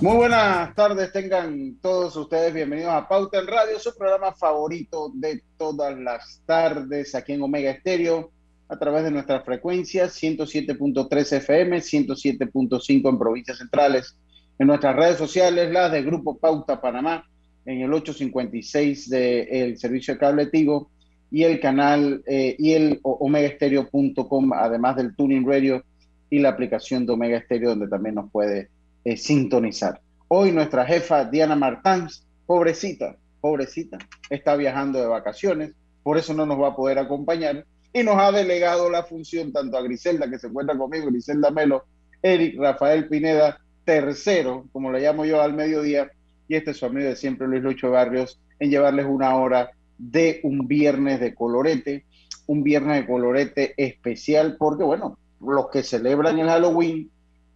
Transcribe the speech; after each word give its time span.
Muy 0.00 0.14
buenas 0.14 0.76
tardes, 0.76 1.10
tengan 1.10 1.74
todos 1.82 2.14
ustedes 2.14 2.54
bienvenidos 2.54 2.92
a 2.92 3.08
Pauta 3.08 3.40
en 3.40 3.48
Radio, 3.48 3.80
su 3.80 3.92
programa 3.98 4.32
favorito 4.32 5.10
de 5.12 5.42
todas 5.56 5.98
las 5.98 6.40
tardes 6.46 7.16
aquí 7.16 7.32
en 7.32 7.42
Omega 7.42 7.72
Estéreo, 7.72 8.30
a 8.68 8.78
través 8.78 9.02
de 9.02 9.10
nuestras 9.10 9.44
frecuencias 9.44 10.14
107.3 10.22 11.32
FM, 11.38 11.78
107.5 11.78 13.08
en 13.08 13.18
provincias 13.18 13.58
centrales, 13.58 14.16
en 14.60 14.68
nuestras 14.68 14.94
redes 14.94 15.18
sociales, 15.18 15.72
las 15.72 15.90
de 15.90 16.04
Grupo 16.04 16.38
Pauta 16.38 16.80
Panamá, 16.80 17.28
en 17.66 17.80
el 17.80 17.92
856 17.92 19.10
del 19.10 19.78
servicio 19.78 20.14
de 20.14 20.20
cable 20.20 20.46
Tigo 20.46 20.92
y 21.28 21.42
el 21.42 21.58
canal 21.58 22.22
eh, 22.28 22.54
y 22.56 22.74
el 22.74 23.00
omegaestereo.com, 23.02 24.52
además 24.52 24.94
del 24.94 25.16
Tuning 25.16 25.44
Radio 25.44 25.82
y 26.30 26.38
la 26.38 26.50
aplicación 26.50 27.04
de 27.04 27.14
Omega 27.14 27.38
Estéreo, 27.38 27.70
donde 27.70 27.88
también 27.88 28.14
nos 28.14 28.30
puede 28.30 28.68
eh, 29.04 29.16
sintonizar. 29.16 30.00
Hoy 30.28 30.52
nuestra 30.52 30.84
jefa 30.84 31.24
Diana 31.24 31.56
Martans, 31.56 32.26
pobrecita, 32.46 33.16
pobrecita, 33.40 33.98
está 34.30 34.56
viajando 34.56 35.00
de 35.00 35.06
vacaciones, 35.06 35.72
por 36.02 36.18
eso 36.18 36.34
no 36.34 36.46
nos 36.46 36.60
va 36.60 36.68
a 36.68 36.76
poder 36.76 36.98
acompañar 36.98 37.64
y 37.92 38.02
nos 38.02 38.16
ha 38.16 38.32
delegado 38.32 38.90
la 38.90 39.02
función 39.02 39.52
tanto 39.52 39.76
a 39.76 39.82
Griselda, 39.82 40.28
que 40.28 40.38
se 40.38 40.48
encuentra 40.48 40.76
conmigo, 40.76 41.06
Griselda 41.06 41.50
Melo, 41.50 41.84
Eric 42.22 42.58
Rafael 42.58 43.08
Pineda, 43.08 43.58
tercero, 43.84 44.66
como 44.72 44.92
le 44.92 45.00
llamo 45.00 45.24
yo 45.24 45.40
al 45.40 45.54
mediodía, 45.54 46.10
y 46.46 46.56
este 46.56 46.72
es 46.72 46.76
su 46.76 46.86
amigo 46.86 47.08
de 47.08 47.16
siempre, 47.16 47.48
Luis 47.48 47.62
Lucho 47.62 47.90
Barrios, 47.90 48.40
en 48.58 48.70
llevarles 48.70 49.06
una 49.06 49.34
hora 49.36 49.70
de 49.96 50.40
un 50.42 50.68
viernes 50.68 51.20
de 51.20 51.34
colorete, 51.34 52.04
un 52.46 52.62
viernes 52.62 53.00
de 53.00 53.06
colorete 53.06 53.74
especial, 53.76 54.56
porque 54.58 54.84
bueno, 54.84 55.18
los 55.40 55.68
que 55.70 55.82
celebran 55.82 56.38
el 56.38 56.48
Halloween 56.48 57.10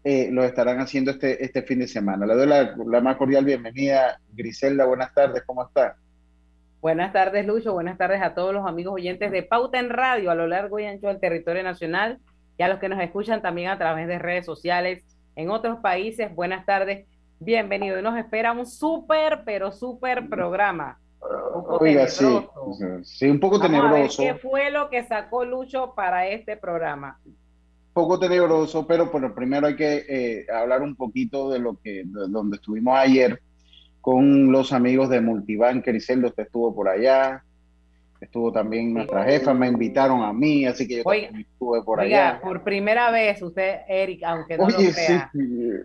eh, 0.04 0.28
lo 0.32 0.42
estarán 0.42 0.80
haciendo 0.80 1.12
este, 1.12 1.44
este 1.44 1.62
fin 1.62 1.78
de 1.78 1.86
semana. 1.86 2.26
Le 2.26 2.34
doy 2.34 2.46
la, 2.46 2.74
la, 2.86 3.00
más 3.00 3.16
cordial 3.16 3.44
bienvenida, 3.44 4.18
Griselda, 4.32 4.84
buenas 4.84 5.14
tardes, 5.14 5.42
¿cómo 5.46 5.64
está? 5.64 5.96
Buenas 6.80 7.12
tardes, 7.12 7.46
Lucho, 7.46 7.72
buenas 7.72 7.96
tardes 7.96 8.20
a 8.20 8.34
todos 8.34 8.52
los 8.52 8.66
amigos 8.66 8.94
oyentes 8.94 9.30
de 9.30 9.44
Pauta 9.44 9.78
en 9.78 9.90
Radio 9.90 10.32
a 10.32 10.34
lo 10.34 10.48
largo 10.48 10.80
y 10.80 10.86
ancho 10.86 11.06
del 11.06 11.20
territorio 11.20 11.62
nacional 11.62 12.18
y 12.58 12.64
a 12.64 12.68
los 12.68 12.80
que 12.80 12.88
nos 12.88 13.00
escuchan 13.00 13.40
también 13.40 13.68
a 13.68 13.78
través 13.78 14.08
de 14.08 14.18
redes 14.18 14.44
sociales 14.44 15.04
en 15.36 15.50
otros 15.50 15.78
países. 15.78 16.34
Buenas 16.34 16.66
tardes, 16.66 17.06
bienvenido. 17.38 18.02
Nos 18.02 18.18
espera 18.18 18.50
un 18.50 18.66
súper, 18.66 19.42
pero 19.44 19.70
súper 19.70 20.28
programa. 20.28 20.98
Un 21.54 21.64
Oiga, 21.80 22.08
sí, 22.08 22.26
sí, 23.04 23.30
un 23.30 23.38
poco 23.38 23.60
Vamos 23.60 23.70
tenebroso. 23.70 24.22
A 24.22 24.24
ver 24.24 24.34
¿Qué 24.34 24.40
fue 24.40 24.70
lo 24.72 24.90
que 24.90 25.04
sacó 25.04 25.44
Lucho 25.44 25.94
para 25.94 26.26
este 26.26 26.56
programa? 26.56 27.20
Poco 27.92 28.18
tenebroso, 28.18 28.86
pero 28.86 29.10
bueno, 29.10 29.34
primero 29.34 29.66
hay 29.66 29.76
que 29.76 30.04
eh, 30.08 30.46
hablar 30.52 30.82
un 30.82 30.96
poquito 30.96 31.50
de 31.50 31.58
lo 31.58 31.78
que, 31.78 32.04
de 32.04 32.28
donde 32.28 32.56
estuvimos 32.56 32.96
ayer 32.96 33.40
con 34.00 34.50
los 34.50 34.72
amigos 34.72 35.08
de 35.08 35.20
Multibank. 35.20 35.84
Griselda, 35.86 36.28
usted 36.28 36.44
estuvo 36.44 36.74
por 36.74 36.88
allá, 36.88 37.44
estuvo 38.22 38.52
también 38.52 38.94
nuestra 38.94 39.24
jefa, 39.24 39.52
me 39.52 39.66
invitaron 39.66 40.22
a 40.22 40.32
mí, 40.32 40.64
así 40.64 40.86
que 40.86 40.96
yo 40.98 41.02
Oiga, 41.04 41.26
también 41.26 41.46
estuve 41.50 41.82
por 41.82 41.98
Oiga, 42.00 42.30
allá. 42.30 42.40
por 42.40 42.62
primera 42.62 43.10
vez, 43.10 43.42
usted, 43.42 43.80
Eric, 43.88 44.22
aunque 44.24 44.56
no 44.56 44.64
Oye, 44.66 44.74
lo 44.86 44.92
sí, 44.92 45.12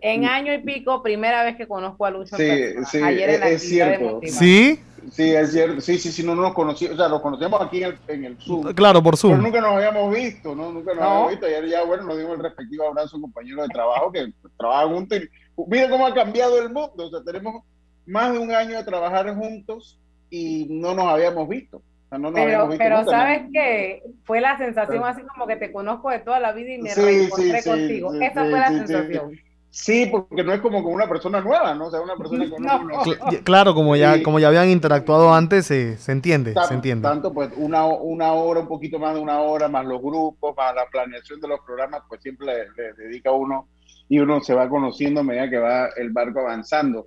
en 0.00 0.24
año 0.24 0.54
y 0.54 0.58
pico, 0.58 1.02
primera 1.02 1.42
vez 1.44 1.56
que 1.56 1.66
conozco 1.66 2.06
a 2.06 2.10
Lucho. 2.10 2.36
Sí, 2.36 2.46
persona. 2.46 2.86
sí, 2.86 3.02
ayer 3.02 3.30
en 3.30 3.40
la 3.40 3.48
es 3.48 3.62
cierto. 3.68 4.20
¿Sí? 4.24 4.78
sí, 5.10 5.30
es 5.34 5.50
cierto, 5.52 5.80
sí, 5.80 5.98
sí, 5.98 6.12
sí, 6.12 6.22
no 6.22 6.34
nos 6.36 6.54
conocíamos, 6.54 6.94
o 6.94 6.98
sea, 7.00 7.08
nos 7.08 7.20
conocíamos 7.22 7.60
aquí 7.60 7.78
en 7.82 7.84
el, 7.90 7.98
en 8.08 8.24
el 8.24 8.36
Zoom. 8.38 8.72
Claro, 8.74 9.02
por 9.02 9.14
Pero 9.14 9.16
Zoom. 9.34 9.42
nunca 9.42 9.60
nos 9.60 9.72
habíamos 9.74 10.14
visto, 10.14 10.54
¿no? 10.54 10.70
Nunca 10.72 10.92
nos 10.94 11.00
No. 11.02 11.08
habíamos 11.10 11.30
visto. 11.30 11.46
Ayer 11.46 11.66
ya, 11.68 11.82
bueno, 11.84 12.04
nos 12.04 12.18
dimos 12.18 12.34
el 12.36 12.42
respectivo 12.44 12.84
abrazo 12.86 13.14
a 13.14 13.16
un 13.16 13.22
compañero 13.22 13.62
de 13.62 13.68
trabajo 13.68 14.12
que 14.12 14.32
trabaja 14.58 14.86
juntos. 14.86 15.18
y 15.18 15.28
Mira 15.68 15.90
cómo 15.90 16.06
ha 16.06 16.14
cambiado 16.14 16.58
el 16.62 16.66
mundo. 16.72 16.92
O 17.06 17.10
sea, 17.10 17.20
tenemos 17.24 17.64
más 18.06 18.32
de 18.32 18.38
un 18.38 18.52
año 18.52 18.76
de 18.76 18.84
trabajar 18.84 19.34
juntos 19.34 19.98
y 20.30 20.66
no 20.70 20.94
nos 20.94 21.06
habíamos 21.06 21.48
visto. 21.48 21.82
Sea, 22.08 22.18
no 22.18 22.32
Pero, 22.32 22.68
pero 22.78 22.98
nunca, 22.98 23.10
sabes 23.10 23.42
¿no? 23.44 23.50
que 23.52 24.02
fue 24.24 24.40
la 24.40 24.56
sensación 24.58 25.04
así 25.04 25.22
como 25.22 25.46
que 25.46 25.56
te 25.56 25.72
conozco 25.72 26.10
de 26.10 26.20
toda 26.20 26.40
la 26.40 26.52
vida 26.52 26.72
y 26.74 26.78
me 26.78 26.90
Sí, 26.90 27.00
reencontré 27.00 27.62
sí, 27.62 27.68
contigo. 27.68 28.12
sí, 28.12 28.18
Esa 28.24 28.44
sí, 28.44 28.50
fue 28.50 28.58
la 28.60 28.68
sí, 28.68 28.74
sí, 28.74 28.86
sensación. 28.86 29.30
Sí, 29.70 30.06
porque 30.10 30.42
no 30.42 30.54
es 30.54 30.60
como 30.60 30.82
con 30.82 30.94
una 30.94 31.06
persona 31.06 31.42
nueva, 31.42 31.74
¿no? 31.74 31.86
O 31.88 31.90
sea, 31.90 32.00
una 32.00 32.16
persona 32.16 32.44
que 32.46 32.50
No. 32.58 33.42
Claro, 33.44 33.74
como 33.74 33.94
ya, 33.96 34.14
Sí. 34.14 34.22
como 34.22 34.38
ya 34.38 34.48
habían 34.48 34.70
interactuado 34.70 35.32
antes, 35.34 35.66
se, 35.66 35.98
se 35.98 36.12
entiende, 36.12 36.52
Ta- 36.54 36.64
se 36.64 36.74
entiende. 36.74 37.06
Tanto, 37.06 37.32
pues, 37.34 37.50
una, 37.56 37.84
una 37.84 38.32
hora, 38.32 38.60
un 38.60 38.68
poquito 38.68 38.98
más 38.98 39.14
de 39.14 39.20
una 39.20 39.40
hora, 39.40 39.68
más 39.68 39.84
los 39.84 40.00
grupos, 40.00 40.56
más 40.56 40.74
la 40.74 40.86
planeación 40.86 41.40
de 41.40 41.48
los 41.48 41.60
programas, 41.60 42.02
pues 42.08 42.22
siempre 42.22 42.46
le, 42.46 42.54
le 42.76 42.92
dedica 42.94 43.30
uno 43.32 43.68
y 44.08 44.18
uno 44.18 44.40
se 44.40 44.54
va 44.54 44.68
conociendo 44.70 45.20
a 45.20 45.24
medida 45.24 45.50
que 45.50 45.58
va 45.58 45.88
el 45.96 46.10
barco 46.10 46.40
avanzando. 46.40 47.06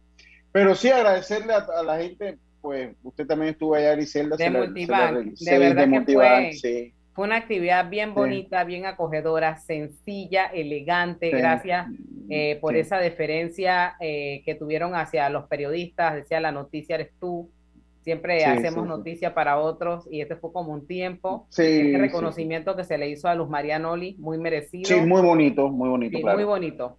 Pero 0.51 0.75
sí 0.75 0.89
agradecerle 0.91 1.53
a, 1.53 1.65
a 1.79 1.83
la 1.83 1.97
gente, 1.97 2.37
pues, 2.61 2.95
usted 3.03 3.25
también 3.27 3.51
estuvo 3.53 3.75
allá, 3.75 3.93
Griselda. 3.95 4.35
De 4.37 4.49
Multibank, 4.49 5.17
de 5.31 5.35
sí, 5.35 5.45
verdad 5.49 5.89
que 6.05 6.13
fue- 6.13 6.53
sí. 6.53 6.93
Fue 7.13 7.25
una 7.25 7.35
actividad 7.35 7.89
bien 7.89 8.13
bonita, 8.13 8.63
bien 8.63 8.85
acogedora, 8.85 9.57
sencilla, 9.57 10.45
elegante. 10.45 11.29
Sí. 11.31 11.37
Gracias 11.37 11.87
eh, 12.29 12.57
por 12.61 12.73
Sí. 12.73 12.79
esa 12.79 12.97
deferencia 12.99 13.95
eh, 13.99 14.41
que 14.45 14.55
tuvieron 14.55 14.95
hacia 14.95 15.29
los 15.29 15.47
periodistas. 15.47 16.15
Decía, 16.15 16.39
la 16.39 16.53
noticia 16.53 16.95
eres 16.95 17.09
tú. 17.19 17.49
Siempre 18.03 18.39
Sí, 18.39 18.45
hacemos 18.45 18.73
sí, 18.73 18.79
sí. 18.81 18.87
noticia 18.87 19.33
para 19.33 19.59
otros 19.59 20.07
y 20.09 20.21
este 20.21 20.37
fue 20.37 20.53
como 20.53 20.71
un 20.71 20.87
tiempo. 20.87 21.45
Sí, 21.49 21.61
Este 21.63 21.81
sí. 21.83 21.97
reconocimiento 21.97 22.75
que 22.77 22.85
se 22.85 22.97
le 22.97 23.09
hizo 23.09 23.27
a 23.27 23.35
Luz 23.35 23.49
Marianoli, 23.49 24.15
muy 24.17 24.37
merecido. 24.37 24.85
Sí, 24.85 24.95
muy 25.01 25.21
bonito, 25.21 25.67
muy 25.67 25.89
bonito, 25.89 26.15
Sí, 26.17 26.23
claro. 26.23 26.37
muy 26.37 26.45
bonito. 26.45 26.97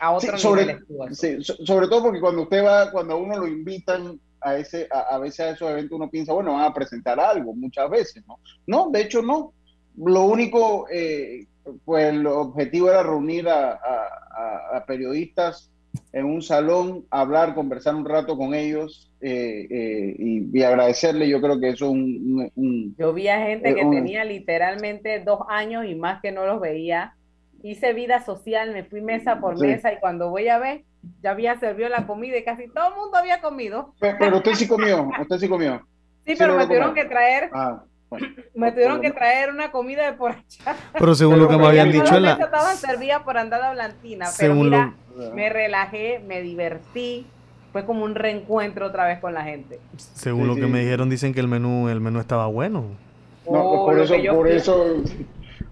A 0.00 0.10
otro 0.10 0.36
Sí, 0.36 0.42
sobre, 0.42 0.76
sí, 1.12 1.36
so- 1.42 1.54
sobre 1.64 1.86
todo 1.88 2.02
porque 2.02 2.20
cuando 2.20 2.42
usted 2.42 2.62
va, 2.64 2.90
cuando 2.90 3.14
a 3.14 3.16
uno 3.16 3.38
lo 3.38 3.46
invitan 3.46 4.18
a 4.40 4.56
ese, 4.56 4.88
a, 4.90 5.14
a 5.14 5.18
veces 5.18 5.40
a 5.40 5.50
esos 5.50 5.70
eventos 5.70 5.96
uno 5.96 6.10
piensa, 6.10 6.32
bueno, 6.32 6.52
van 6.54 6.64
a 6.64 6.74
presentar 6.74 7.18
algo, 7.20 7.54
muchas 7.54 7.88
veces, 7.90 8.24
¿no? 8.26 8.38
No, 8.66 8.90
de 8.90 9.02
hecho 9.02 9.22
no. 9.22 9.52
Lo 9.96 10.24
único, 10.24 10.86
eh, 10.90 11.46
pues 11.84 12.06
el 12.12 12.26
objetivo 12.26 12.90
era 12.90 13.02
reunir 13.02 13.48
a, 13.48 13.72
a- 13.72 14.76
a- 14.76 14.84
periodistas 14.86 15.70
en 16.12 16.26
un 16.26 16.42
salón, 16.42 17.04
hablar, 17.10 17.54
conversar 17.54 17.94
un 17.94 18.04
rato 18.04 18.36
con 18.36 18.54
ellos 18.54 19.10
eh, 19.22 19.66
eh, 19.70 20.16
y, 20.18 20.58
y 20.58 20.62
agradecerle. 20.62 21.26
Yo 21.28 21.40
creo 21.40 21.58
que 21.58 21.70
eso 21.70 21.86
es 21.86 21.90
un, 21.92 22.00
un- 22.00 22.52
un- 22.54 22.94
Yo 22.98 23.14
vi 23.14 23.28
a 23.28 23.40
gente 23.46 23.70
Eh, 23.70 23.74
que 23.74 23.84
un- 23.84 23.94
tenía 23.94 24.24
literalmente 24.24 25.20
dos 25.20 25.40
años 25.48 25.86
y 25.86 25.94
más 25.94 26.20
que 26.20 26.32
no 26.32 26.44
los 26.46 26.60
veía. 26.60 27.14
Hice 27.66 27.92
vida 27.94 28.24
social, 28.24 28.72
me 28.72 28.84
fui 28.84 29.00
mesa 29.00 29.40
por 29.40 29.58
Sí. 29.58 29.66
mesa 29.66 29.92
y 29.92 29.98
cuando 29.98 30.30
voy 30.30 30.46
a 30.46 30.56
ver, 30.58 30.84
ya 31.20 31.32
había 31.32 31.58
servido 31.58 31.88
la 31.88 32.06
comida 32.06 32.36
y 32.36 32.44
casi 32.44 32.68
todo 32.68 32.90
el 32.90 32.94
mundo 32.94 33.16
había 33.18 33.40
comido. 33.40 33.92
Pe- 33.98 34.14
Pero 34.20 34.36
usted 34.36 34.52
sí 34.54 34.68
comió, 34.68 35.08
usted 35.20 35.38
sí 35.38 35.48
comió. 35.48 35.80
Sí, 36.24 36.32
Sí 36.32 36.38
pero 36.38 36.52
logró 36.52 36.58
me 36.60 36.66
tuvieron 36.66 36.88
comer. 36.90 37.02
que 37.04 37.08
traer, 37.08 37.50
Ah, 37.52 37.82
bueno. 38.08 38.26
me 38.54 38.70
tuvieron 38.70 39.00
que 39.00 39.10
traer 39.10 39.50
una 39.50 39.72
comida 39.72 40.04
de 40.08 40.16
por 40.16 40.30
allá. 40.32 40.76
Pero 40.96 41.14
según 41.16 41.38
lo 41.40 41.46
que 41.48 41.52
me 41.54 41.58
Pero 41.58 41.68
habían 41.68 41.90
dicho 41.90 42.20
la... 42.20 42.32
estaban 42.34 42.76
servidas 42.76 43.22
por 43.22 43.36
andada 43.36 43.72
blantina, 43.72 44.26
pero 44.38 44.52
Según 44.54 44.70
mira, 44.70 44.94
lo, 45.16 45.34
me 45.34 45.48
relajé, 45.50 46.20
me 46.24 46.42
divertí. 46.42 47.26
Fue 47.72 47.84
como 47.84 48.04
un 48.04 48.14
reencuentro 48.14 48.86
otra 48.86 49.06
vez 49.06 49.18
con 49.18 49.34
la 49.34 49.42
gente. 49.42 49.80
según 49.96 50.42
Sí, 50.42 50.46
lo 50.48 50.54
que 50.54 50.66
me 50.66 50.80
dijeron, 50.80 51.10
dicen 51.10 51.34
que 51.34 51.40
el 51.40 51.48
menú, 51.48 51.88
el 51.88 52.00
menú 52.00 52.20
estaba 52.20 52.46
bueno. 52.46 52.84
No, 53.50 53.60
Oh, 53.60 53.84
por 53.86 53.98
eso, 53.98 54.14
por 54.32 54.48
eso, 54.48 55.02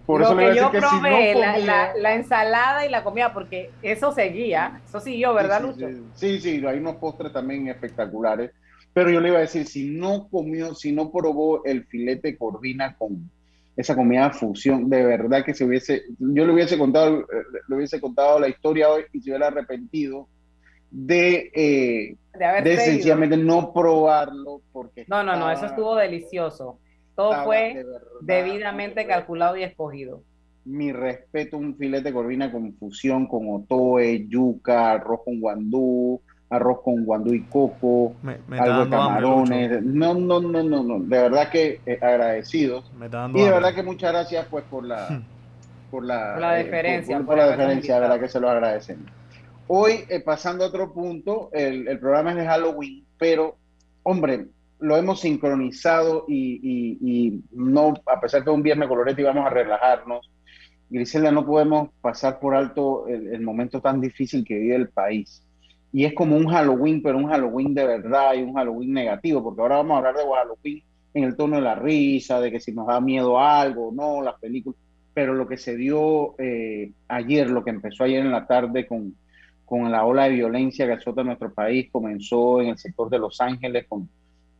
por 0.06 0.20
lo 0.20 0.26
eso 0.26 0.36
que 0.36 0.44
yo 0.44 0.48
decir 0.50 0.70
que 0.70 0.80
si 0.80 0.94
no 0.96 1.00
probé, 1.00 1.34
la, 1.34 1.52
comía- 1.54 1.66
la- 1.66 1.94
la 1.96 2.14
ensalada 2.14 2.86
y 2.86 2.90
la 2.90 3.02
comida, 3.04 3.32
porque 3.32 3.70
eso 3.82 4.12
seguía, 4.12 4.80
eso 4.86 5.00
siguió, 5.00 5.34
¿verdad, 5.34 5.60
sí, 5.60 5.66
Lucho? 5.66 5.88
Sí, 6.14 6.40
sí, 6.40 6.58
sí, 6.60 6.66
hay 6.66 6.78
unos 6.78 6.96
postres 6.96 7.32
también 7.32 7.68
espectaculares. 7.68 8.50
Pero 8.92 9.10
yo 9.10 9.20
le 9.20 9.28
iba 9.30 9.38
a 9.38 9.42
decir, 9.42 9.66
si 9.66 9.90
no 9.90 10.28
comió, 10.28 10.74
si 10.74 10.92
no 10.92 11.10
probó 11.10 11.64
el 11.64 11.84
filete 11.86 12.36
corvina 12.36 12.94
con 12.96 13.28
esa 13.76 13.96
comida 13.96 14.30
fusión, 14.30 14.88
de 14.88 15.04
verdad 15.04 15.44
que 15.44 15.52
se 15.52 15.64
hubiese, 15.64 16.02
yo 16.20 16.46
le 16.46 16.52
hubiese 16.52 16.78
contado, 16.78 17.22
eh, 17.22 17.26
le 17.66 17.74
hubiese 17.76 18.00
contado 18.00 18.38
la 18.38 18.48
historia 18.48 18.88
hoy 18.90 19.02
y 19.12 19.20
se 19.20 19.30
hubiera 19.30 19.48
arrepentido 19.48 20.28
de, 20.92 21.50
eh, 21.54 22.16
De 22.38 22.62
de 22.70 22.76
sencillamente 22.76 23.36
no 23.36 23.72
probarlo 23.72 24.60
porque 24.72 25.04
No, 25.08 25.24
no, 25.24 25.32
no, 25.34 25.46
eso 25.50 25.54
estaba- 25.54 25.66
estuvo 25.72 25.96
delicioso. 25.96 26.78
Todo 27.16 27.44
fue 27.44 27.74
de 27.74 27.84
verdad, 27.84 28.00
debidamente 28.20 29.06
calculado 29.06 29.56
y 29.56 29.62
escogido. 29.62 30.22
Mi 30.64 30.92
respeto, 30.92 31.58
un 31.58 31.76
filete 31.76 32.04
de 32.04 32.12
corvina 32.14 32.50
con 32.50 32.72
fusión, 32.74 33.26
con 33.26 33.48
otoe, 33.50 34.26
yuca, 34.28 34.92
arroz 34.92 35.20
con 35.24 35.38
guandú, 35.40 36.20
arroz 36.48 36.80
con 36.82 37.04
guandú 37.04 37.34
y 37.34 37.42
coco, 37.42 38.14
Me, 38.22 38.38
me 38.48 38.58
algo 38.58 38.74
de 38.76 38.82
hambre, 38.82 38.98
camarones. 38.98 39.82
No, 39.82 40.14
no, 40.14 40.40
no, 40.40 40.62
no, 40.62 40.82
no. 40.82 40.98
De 41.00 41.18
verdad 41.20 41.50
que 41.50 41.80
eh, 41.84 41.98
agradecidos. 42.00 42.90
Me 42.94 43.06
está 43.06 43.18
dando 43.18 43.38
Y 43.38 43.42
de 43.42 43.48
hambre. 43.48 43.60
verdad 43.62 43.74
que 43.76 43.82
muchas 43.82 44.12
gracias 44.12 44.46
pues 44.50 44.64
por 44.64 44.84
la 44.86 45.22
por 45.90 46.04
la, 46.04 46.32
Por 46.32 46.40
la 46.40 46.60
eh, 46.60 46.64
deferencia, 46.64 47.16
por, 47.18 47.26
por 47.26 47.34
por 47.36 47.44
la 47.44 47.50
deferencia, 47.50 47.94
de 47.94 48.00
verdad 48.00 48.20
que 48.20 48.28
se 48.28 48.40
lo 48.40 48.48
agradecemos. 48.50 49.06
Hoy, 49.66 50.04
eh, 50.08 50.20
pasando 50.20 50.64
a 50.64 50.68
otro 50.68 50.92
punto, 50.92 51.50
el, 51.52 51.86
el 51.88 51.98
programa 51.98 52.30
es 52.30 52.36
de 52.36 52.46
Halloween, 52.46 53.04
pero, 53.18 53.56
hombre, 54.02 54.46
lo 54.84 54.96
hemos 54.96 55.20
sincronizado 55.20 56.24
y, 56.28 56.60
y- 56.62 56.98
y 57.00 57.42
no, 57.52 57.94
a 58.06 58.20
pesar 58.20 58.44
que 58.44 58.50
un 58.50 58.62
viernes 58.62 58.88
colorete 58.88 59.22
y 59.22 59.24
vamos 59.24 59.46
a 59.46 59.50
relajarnos, 59.50 60.30
Griselda, 60.90 61.32
no 61.32 61.44
podemos 61.46 61.90
pasar 62.00 62.38
por 62.38 62.54
alto 62.54 63.08
el, 63.08 63.28
el 63.34 63.40
momento 63.40 63.80
tan 63.80 64.00
difícil 64.00 64.44
que 64.44 64.58
vive 64.58 64.76
el 64.76 64.88
país. 64.90 65.42
Y 65.92 66.04
es 66.04 66.14
como 66.14 66.36
un 66.36 66.46
Halloween, 66.48 67.02
pero 67.02 67.18
un 67.18 67.28
Halloween 67.28 67.74
de 67.74 67.86
verdad 67.86 68.34
y 68.34 68.42
un 68.42 68.54
Halloween 68.54 68.92
negativo, 68.92 69.42
porque 69.42 69.62
ahora 69.62 69.76
vamos 69.76 69.94
a 69.94 69.98
hablar 69.98 70.16
de 70.16 70.22
Halloween 70.22 70.82
en 71.14 71.24
el 71.24 71.36
tono 71.36 71.56
de 71.56 71.62
la 71.62 71.74
risa, 71.76 72.40
de 72.40 72.50
que 72.50 72.60
si 72.60 72.72
nos 72.72 72.86
da 72.86 73.00
miedo 73.00 73.38
algo, 73.40 73.92
no, 73.94 74.20
las 74.22 74.38
películas, 74.40 74.78
pero 75.14 75.34
lo 75.34 75.46
que 75.48 75.56
se 75.56 75.76
dio 75.76 76.34
eh, 76.38 76.92
ayer, 77.08 77.48
lo 77.50 77.64
que 77.64 77.70
empezó 77.70 78.04
ayer 78.04 78.20
en 78.24 78.32
la 78.32 78.46
tarde 78.46 78.86
con, 78.86 79.14
con 79.64 79.90
la 79.92 80.04
ola 80.04 80.24
de 80.24 80.30
violencia 80.34 80.86
que 80.86 80.92
azota 80.94 81.22
nuestro 81.22 81.52
país, 81.54 81.88
comenzó 81.92 82.60
en 82.60 82.68
el 82.70 82.78
sector 82.78 83.08
de 83.10 83.18
Los 83.20 83.40
Ángeles 83.40 83.86
con, 83.88 84.08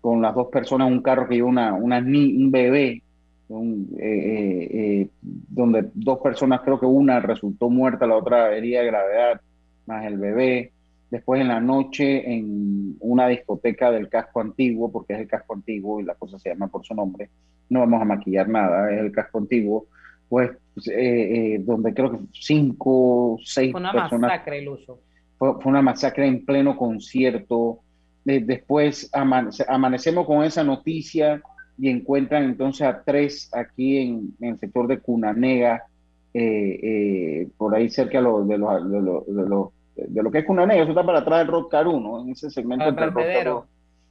con 0.04 0.20
las 0.20 0.34
dos 0.34 0.48
personas, 0.48 0.90
un 0.90 1.00
carro 1.00 1.26
que 1.26 1.36
lleva 1.36 1.48
una, 1.48 1.72
una 1.72 1.96
un 1.96 2.50
bebé, 2.50 3.02
un, 3.48 3.88
eh, 3.98 4.02
eh, 4.04 4.68
eh, 4.70 5.08
donde 5.22 5.88
dos 5.94 6.18
personas, 6.18 6.60
creo 6.60 6.78
que 6.78 6.84
una 6.84 7.20
resultó 7.20 7.70
muerta, 7.70 8.06
la 8.06 8.16
otra 8.16 8.54
herida 8.54 8.80
de 8.80 8.86
gravedad, 8.88 9.40
más 9.86 10.04
el 10.04 10.18
bebé. 10.18 10.72
Después 11.10 11.40
en 11.40 11.48
la 11.48 11.58
noche 11.58 12.34
en 12.34 12.96
una 13.00 13.28
discoteca 13.28 13.90
del 13.90 14.10
casco 14.10 14.42
antiguo, 14.42 14.92
porque 14.92 15.14
es 15.14 15.20
el 15.20 15.26
casco 15.26 15.54
antiguo 15.54 15.98
y 15.98 16.04
la 16.04 16.16
cosa 16.16 16.38
se 16.38 16.50
llama 16.50 16.68
por 16.68 16.84
su 16.84 16.94
nombre, 16.94 17.30
no 17.70 17.80
vamos 17.80 18.02
a 18.02 18.04
maquillar 18.04 18.46
nada, 18.46 18.92
es 18.92 19.00
el 19.00 19.10
casco 19.10 19.38
antiguo, 19.38 19.86
pues 20.28 20.50
eh, 20.86 21.54
eh, 21.54 21.58
donde 21.64 21.94
creo 21.94 22.10
que 22.10 22.18
cinco, 22.30 23.38
seis 23.42 23.72
Fue 23.72 23.80
una 23.80 23.92
personas 23.92 24.20
masacre, 24.20 24.60
Lucho. 24.60 25.00
fue, 25.38 25.54
fue 25.62 25.72
una 25.72 25.80
masacre 25.80 26.26
en 26.26 26.44
pleno 26.44 26.76
concierto. 26.76 27.80
De- 28.25 28.41
después 28.41 29.11
aman- 29.12 29.50
amanecemos 29.69 30.26
con 30.26 30.43
esa 30.44 30.65
noticia 30.65 31.43
y 31.79 31.88
encuentran 31.88 32.44
entonces 32.44 32.87
a 32.87 33.03
tres 33.05 33.50
aquí 33.53 33.99
en, 33.99 34.35
en 34.41 34.50
el 34.50 34.59
sector 34.59 34.87
de 34.87 34.99
Cunanega, 35.00 35.85
eh, 36.32 36.81
eh, 36.82 37.49
por 37.56 37.75
ahí 37.75 37.88
cerca 37.91 38.19
de 38.19 38.25
lo, 38.25 38.44
de, 38.44 38.59
lo, 38.59 38.85
de, 38.85 39.00
lo, 39.03 39.25
de, 39.26 39.49
lo, 39.49 39.73
de 39.97 40.23
lo 40.23 40.31
que 40.31 40.38
es 40.38 40.44
Cunanega, 40.44 40.82
eso 40.82 40.91
está 40.91 41.05
para 41.05 41.19
atrás 41.21 41.41
del 41.41 41.49
Rock 41.49 41.71
Caru, 41.71 42.00
¿no? 42.00 42.23
En 42.23 42.31
ese 42.31 42.50
segmento 42.50 42.85
entre 42.91 43.05
el 43.05 43.11
vertedero. 43.25 43.67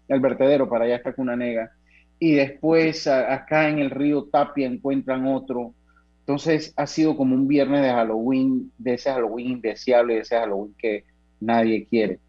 El 0.10 0.20
vertedero, 0.20 0.70
para 0.70 0.86
allá 0.86 0.96
está 0.98 1.14
Cunanega. 1.14 1.72
Y 2.20 2.34
después 2.34 3.08
a- 3.08 3.34
acá 3.34 3.70
en 3.70 3.80
el 3.80 3.90
río 3.90 4.26
Tapia 4.26 4.68
encuentran 4.68 5.26
otro. 5.28 5.74
Entonces 6.20 6.74
ha 6.78 6.86
sido 6.88 7.18
como 7.18 7.36
un 7.36 7.48
viernes 7.48 7.82
de 7.82 7.90
Halloween, 7.90 8.72
de 8.78 8.94
ese 8.94 9.10
Halloween 9.12 9.52
indeseable, 9.54 10.16
de 10.16 10.20
ese 10.22 10.36
Halloween 10.38 10.74
que 10.78 11.04
nadie 11.42 11.86
quiere. 11.90 12.20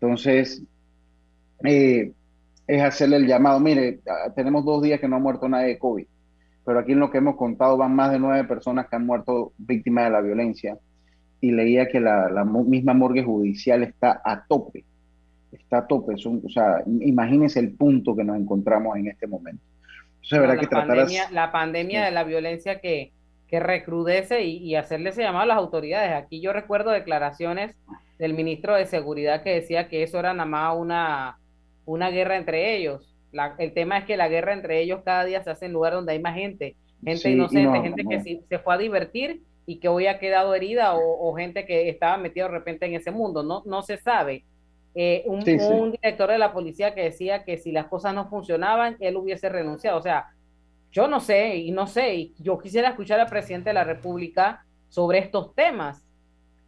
Entonces, 0.00 0.62
eh, 1.66 2.12
es 2.66 2.82
hacerle 2.82 3.16
el 3.16 3.26
llamado. 3.26 3.60
Mire, 3.60 4.00
tenemos 4.34 4.64
dos 4.64 4.82
días 4.82 5.00
que 5.00 5.08
no 5.08 5.16
ha 5.16 5.20
muerto 5.20 5.48
nadie 5.48 5.68
de 5.68 5.78
COVID, 5.78 6.06
pero 6.64 6.78
aquí 6.78 6.92
en 6.92 7.00
lo 7.00 7.10
que 7.10 7.18
hemos 7.18 7.36
contado 7.36 7.76
van 7.76 7.94
más 7.94 8.10
de 8.12 8.18
nueve 8.18 8.44
personas 8.44 8.86
que 8.88 8.96
han 8.96 9.06
muerto 9.06 9.52
víctimas 9.58 10.04
de 10.04 10.10
la 10.10 10.20
violencia. 10.20 10.78
Y 11.38 11.52
leía 11.52 11.86
que 11.86 12.00
la, 12.00 12.30
la 12.30 12.44
misma 12.44 12.94
morgue 12.94 13.22
judicial 13.22 13.82
está 13.82 14.22
a 14.24 14.46
tope, 14.46 14.84
está 15.52 15.78
a 15.78 15.86
tope. 15.86 16.16
Son- 16.16 16.40
o 16.44 16.48
sea, 16.48 16.82
imagínense 16.86 17.60
el 17.60 17.72
punto 17.72 18.16
que 18.16 18.24
nos 18.24 18.38
encontramos 18.38 18.96
en 18.96 19.08
este 19.08 19.26
momento. 19.26 19.62
Entonces, 20.22 20.48
la, 20.48 20.56
que 20.58 20.66
pandemia, 20.66 21.30
la 21.30 21.52
pandemia 21.52 22.04
de 22.06 22.10
la 22.10 22.24
violencia 22.24 22.80
que, 22.80 23.12
que 23.48 23.60
recrudece 23.60 24.44
y, 24.44 24.56
y 24.56 24.74
hacerle 24.76 25.10
ese 25.10 25.22
llamado 25.22 25.44
a 25.44 25.46
las 25.46 25.58
autoridades. 25.58 26.14
Aquí 26.14 26.40
yo 26.40 26.52
recuerdo 26.54 26.90
declaraciones 26.90 27.76
del 28.18 28.32
ministro 28.32 28.74
de 28.74 28.86
Seguridad 28.86 29.42
que 29.42 29.54
decía 29.54 29.88
que 29.88 30.02
eso 30.02 30.18
era 30.18 30.32
nada 30.32 30.48
más 30.48 30.74
una, 30.76 31.36
una 31.86 32.10
guerra 32.10 32.36
entre 32.36 32.76
ellos. 32.76 33.16
La- 33.32 33.54
el 33.58 33.72
tema 33.74 33.98
es 33.98 34.04
que 34.04 34.16
la 34.18 34.28
guerra 34.28 34.52
entre 34.52 34.80
ellos 34.82 35.00
cada 35.04 35.24
día 35.24 35.42
se 35.42 35.50
hace 35.50 35.66
en 35.66 35.72
lugar 35.72 35.94
donde 35.94 36.12
hay 36.12 36.20
más 36.20 36.34
gente, 36.36 36.76
gente 37.04 37.22
Sí, 37.22 37.32
inocente, 37.32 37.78
no, 37.78 37.82
gente 37.82 38.04
no. 38.04 38.10
que 38.10 38.20
sí- 38.20 38.42
se 38.48 38.58
fue 38.58 38.74
a 38.74 38.78
divertir 38.78 39.42
y 39.66 39.78
que 39.80 39.88
hoy 39.88 40.06
ha 40.06 40.18
quedado 40.18 40.54
herida 40.54 40.94
o, 40.96 41.30
o 41.30 41.34
gente 41.36 41.66
que 41.66 41.88
estaba 41.88 42.16
metida 42.18 42.44
de 42.46 42.52
repente 42.52 42.86
en 42.86 42.94
ese 42.94 43.10
mundo. 43.10 43.42
No, 43.42 43.62
no 43.66 43.82
se 43.82 43.98
sabe. 43.98 44.44
Eh, 44.94 45.24
un, 45.26 45.42
Sí, 45.44 45.56
un 45.60 45.92
director 45.92 46.30
de 46.30 46.38
la 46.38 46.52
policía 46.52 46.94
que 46.94 47.02
decía 47.02 47.44
que 47.44 47.58
si 47.58 47.72
las 47.72 47.86
cosas 47.88 48.14
no 48.14 48.28
funcionaban, 48.28 48.96
él 49.00 49.16
hubiese 49.16 49.48
renunciado. 49.48 49.98
O 49.98 50.02
sea, 50.02 50.26
yo 50.92 51.08
no 51.08 51.20
sé, 51.20 51.56
y 51.56 51.70
no 51.72 51.86
sé, 51.86 52.14
y 52.14 52.34
yo 52.38 52.58
quisiera 52.58 52.90
escuchar 52.90 53.20
al 53.20 53.28
presidente 53.28 53.70
de 53.70 53.74
la 53.74 53.84
República 53.84 54.64
sobre 54.88 55.18
estos 55.18 55.54
temas 55.54 56.02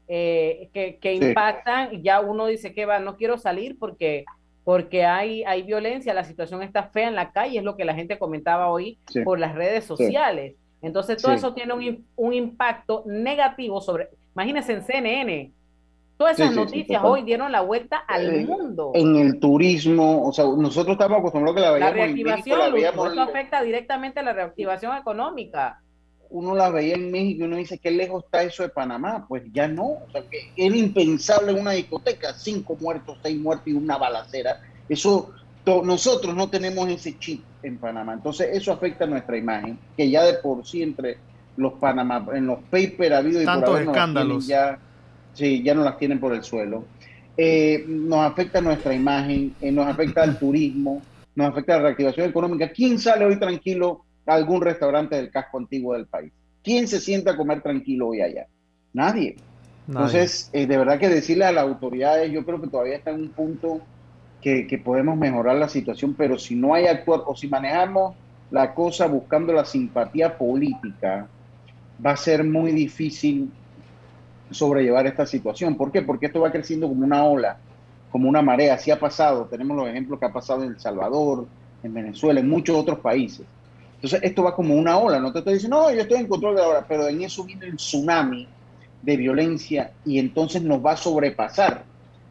eh, 0.08 0.70
que, 0.72 0.98
que 0.98 1.14
impactan, 1.14 2.02
ya 2.02 2.20
uno 2.20 2.46
dice 2.46 2.72
que 2.74 2.86
va, 2.86 2.98
no 2.98 3.16
quiero 3.16 3.38
salir 3.38 3.78
porque, 3.78 4.24
porque 4.68 5.06
hay, 5.06 5.44
hay 5.44 5.62
violencia, 5.62 6.12
la 6.12 6.24
situación 6.24 6.62
está 6.62 6.82
fea 6.82 7.08
en 7.08 7.14
la 7.14 7.32
calle, 7.32 7.56
es 7.56 7.64
lo 7.64 7.74
que 7.74 7.86
la 7.86 7.94
gente 7.94 8.18
comentaba 8.18 8.68
hoy 8.68 8.98
Sí. 9.08 9.22
por 9.22 9.38
las 9.40 9.54
redes 9.54 9.84
sociales. 9.84 10.56
Entonces, 10.82 11.22
todo 11.22 11.32
Sí. 11.32 11.38
eso 11.38 11.54
tiene 11.54 11.72
un, 11.72 12.04
un 12.16 12.34
impacto 12.34 13.02
negativo 13.06 13.80
sobre, 13.80 14.10
imagínense 14.34 14.74
en 14.74 14.82
CNN, 14.82 15.52
todas 16.18 16.38
esas 16.38 16.54
noticias 16.54 17.00
hoy 17.02 17.22
dieron 17.22 17.50
la 17.50 17.62
vuelta 17.62 17.96
al 18.06 18.28
Eh, 18.28 18.44
mundo. 18.44 18.90
en 18.92 19.16
el 19.16 19.40
turismo, 19.40 20.28
o 20.28 20.32
sea, 20.34 20.44
nosotros 20.44 20.96
estamos 20.96 21.20
acostumbrados 21.20 21.54
que 21.56 21.62
la 21.62 21.68
La 21.78 21.90
veíamos 21.90 21.96
en 21.96 22.12
México, 22.12 22.28
reactivación, 22.28 22.58
la 22.58 22.64
Lucho, 22.66 22.74
veíamos 22.76 23.12
eso 23.12 23.22
afecta 23.22 23.62
directamente 23.62 24.20
a 24.20 24.22
la 24.22 24.32
reactivación 24.34 24.94
económica. 24.98 25.80
Uno 26.30 26.54
las 26.54 26.72
veía 26.72 26.94
en 26.94 27.10
México 27.10 27.42
y 27.42 27.46
uno 27.46 27.56
dice, 27.56 27.78
¿qué 27.78 27.90
lejos 27.90 28.24
está 28.24 28.42
eso 28.42 28.62
de 28.62 28.68
Panamá? 28.70 29.26
Pues 29.28 29.42
ya 29.52 29.68
no, 29.68 29.84
o 29.84 30.08
sea, 30.12 30.22
que 30.30 30.38
era 30.56 30.76
impensable 30.76 31.52
en 31.52 31.60
una 31.60 31.72
discoteca, 31.72 32.34
cinco 32.34 32.76
muertos, 32.80 33.18
seis 33.22 33.40
muertos 33.40 33.66
y 33.68 33.72
una 33.72 33.96
balacera. 33.98 34.56
Eso, 34.88 35.32
to- 35.64 35.82
nosotros 35.82 36.34
no 36.34 36.50
tenemos 36.50 36.88
ese 36.88 37.18
chip 37.18 37.48
en 37.62 37.78
Panamá, 37.78 38.14
entonces 38.14 38.48
eso 38.52 38.72
afecta 38.72 39.06
nuestra 39.06 39.36
imagen, 39.36 39.80
que 39.96 40.10
ya 40.10 40.24
de 40.24 40.34
por 40.34 40.64
sí 40.66 40.82
entre 40.82 41.18
los 41.56 41.74
Panamá, 41.80 42.26
en 42.34 42.46
los 42.46 42.64
papers 42.70 43.12
ha 43.12 43.18
habido 43.18 43.42
y 43.42 43.44
Tantos 43.44 43.64
por 43.64 43.74
haber, 43.76 43.86
nos 43.86 43.94
las 43.96 44.02
escándalos. 44.04 44.46
ya, 44.46 44.80
sí, 45.32 45.62
ya 45.64 45.74
no 45.74 45.82
las 45.82 45.98
tienen 45.98 46.20
por 46.20 46.34
el 46.34 46.42
suelo. 46.44 46.90
Eh, 47.36 47.84
nos 47.88 48.20
afecta 48.20 48.60
nuestra 48.60 48.94
imagen, 48.94 49.56
eh, 49.60 49.70
nos 49.72 49.86
afecta 49.86 50.24
el 50.24 50.38
turismo, 50.38 51.06
nos 51.34 51.48
afecta 51.50 51.76
la 51.76 51.82
reactivación 51.84 52.28
económica. 52.28 52.70
¿Quién 52.72 52.98
sale 52.98 53.24
hoy 53.24 53.38
tranquilo 53.38 54.06
algún 54.28 54.60
restaurante 54.60 55.16
del 55.16 55.30
casco 55.30 55.58
antiguo 55.58 55.94
del 55.94 56.06
país? 56.06 56.32
¿Quién 56.62 56.88
se 56.88 57.00
sienta 57.00 57.32
a 57.32 57.36
comer 57.36 57.62
tranquilo 57.62 58.08
hoy 58.08 58.20
allá? 58.20 58.46
Nadie. 58.92 59.36
Nadie. 59.86 60.06
Entonces, 60.06 60.50
eh, 60.52 60.66
de 60.66 60.76
verdad 60.76 60.98
que 60.98 61.08
decirle 61.08 61.46
a 61.46 61.52
las 61.52 61.64
autoridades, 61.64 62.30
yo 62.30 62.44
creo 62.44 62.60
que 62.60 62.68
todavía 62.68 62.96
está 62.96 63.10
en 63.10 63.22
un 63.22 63.28
punto 63.30 63.80
que, 64.42 64.66
que 64.66 64.78
podemos 64.78 65.16
mejorar 65.16 65.56
la 65.56 65.68
situación, 65.68 66.14
pero 66.14 66.38
si 66.38 66.54
no 66.54 66.74
hay 66.74 66.86
actuar 66.86 67.22
o 67.26 67.34
si 67.34 67.48
manejamos 67.48 68.14
la 68.50 68.74
cosa 68.74 69.06
buscando 69.06 69.52
la 69.52 69.64
simpatía 69.64 70.36
política, 70.36 71.26
va 72.04 72.12
a 72.12 72.16
ser 72.16 72.44
muy 72.44 72.72
difícil 72.72 73.50
sobrellevar 74.50 75.06
esta 75.06 75.26
situación. 75.26 75.76
¿Por 75.76 75.92
qué? 75.92 76.02
Porque 76.02 76.26
esto 76.26 76.40
va 76.40 76.52
creciendo 76.52 76.88
como 76.88 77.04
una 77.04 77.24
ola, 77.24 77.58
como 78.10 78.28
una 78.28 78.42
marea. 78.42 78.74
Así 78.74 78.90
ha 78.90 78.98
pasado. 78.98 79.46
Tenemos 79.46 79.76
los 79.76 79.88
ejemplos 79.88 80.18
que 80.18 80.26
ha 80.26 80.32
pasado 80.32 80.62
en 80.64 80.70
El 80.70 80.80
Salvador, 80.80 81.46
en 81.82 81.94
Venezuela, 81.94 82.40
en 82.40 82.48
muchos 82.48 82.76
otros 82.76 82.98
países. 83.00 83.46
Entonces, 83.98 84.20
esto 84.22 84.44
va 84.44 84.54
como 84.54 84.76
una 84.76 84.96
ola. 84.96 85.18
No 85.18 85.32
te 85.32 85.40
estoy 85.40 85.54
diciendo, 85.54 85.80
no, 85.80 85.90
yo 85.92 86.02
estoy 86.02 86.20
en 86.20 86.28
control 86.28 86.54
de 86.54 86.62
la 86.62 86.86
pero 86.86 87.08
en 87.08 87.22
eso 87.22 87.42
viene 87.42 87.66
el 87.66 87.76
tsunami 87.76 88.46
de 89.02 89.16
violencia 89.16 89.90
y 90.04 90.20
entonces 90.20 90.62
nos 90.62 90.84
va 90.84 90.92
a 90.92 90.96
sobrepasar. 90.96 91.82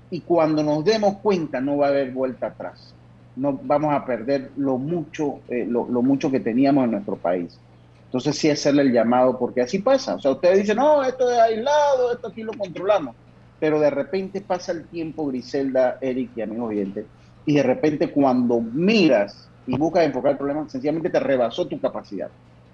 Y 0.10 0.22
cuando 0.22 0.64
nos 0.64 0.86
demos 0.86 1.18
cuenta, 1.18 1.60
no 1.60 1.78
va 1.78 1.88
a 1.88 1.90
haber 1.90 2.12
vuelta 2.12 2.48
atrás. 2.48 2.94
No 3.36 3.60
vamos 3.62 3.94
a 3.94 4.06
perder 4.06 4.52
lo 4.56 4.78
mucho, 4.78 5.42
eh, 5.50 5.66
lo, 5.68 5.86
lo 5.90 6.02
mucho 6.02 6.32
que 6.32 6.40
teníamos 6.40 6.86
en 6.86 6.92
nuestro 6.92 7.18
país. 7.18 7.60
Entonces 8.06 8.38
sí 8.38 8.50
hacerle 8.50 8.84
el 8.84 8.94
llamado, 8.94 9.38
porque 9.38 9.62
así 9.62 9.80
pasa. 9.80 10.16
O 10.16 10.20
sea, 10.22 10.32
ustedes 10.32 10.60
dicen, 10.60 10.78
no, 10.78 11.04
esto 11.04 11.30
es 11.30 11.38
aislado, 11.38 12.14
esto 12.14 12.30
aquí 12.30 12.44
lo 12.44 12.54
controlamos. 12.54 13.14
Pero 13.60 13.82
de 13.82 13.90
repente 13.90 14.40
pasa 14.40 14.72
el 14.72 14.86
tiempo, 14.86 15.28
Griselda, 15.28 15.98
Eric 16.00 16.32
y 16.38 16.42
amigos 16.42 16.70
oyentes, 16.70 17.06
y 17.46 17.56
de 17.56 17.64
repente 17.64 18.12
cuando 18.12 18.62
miras 18.62 19.50
y 19.68 19.78
buscas 19.78 20.06
enfocar 20.06 20.32
el 20.32 20.38
problema, 20.38 20.68
sencillamente 20.70 21.10
te 21.10 21.20
rebasó 21.20 21.68
tu 21.68 21.80
capacidad. 21.80 22.30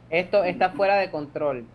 Esto 0.09 0.43
está 0.43 0.69
fuera 0.71 0.97
de 0.97 1.09
control. 1.11 1.65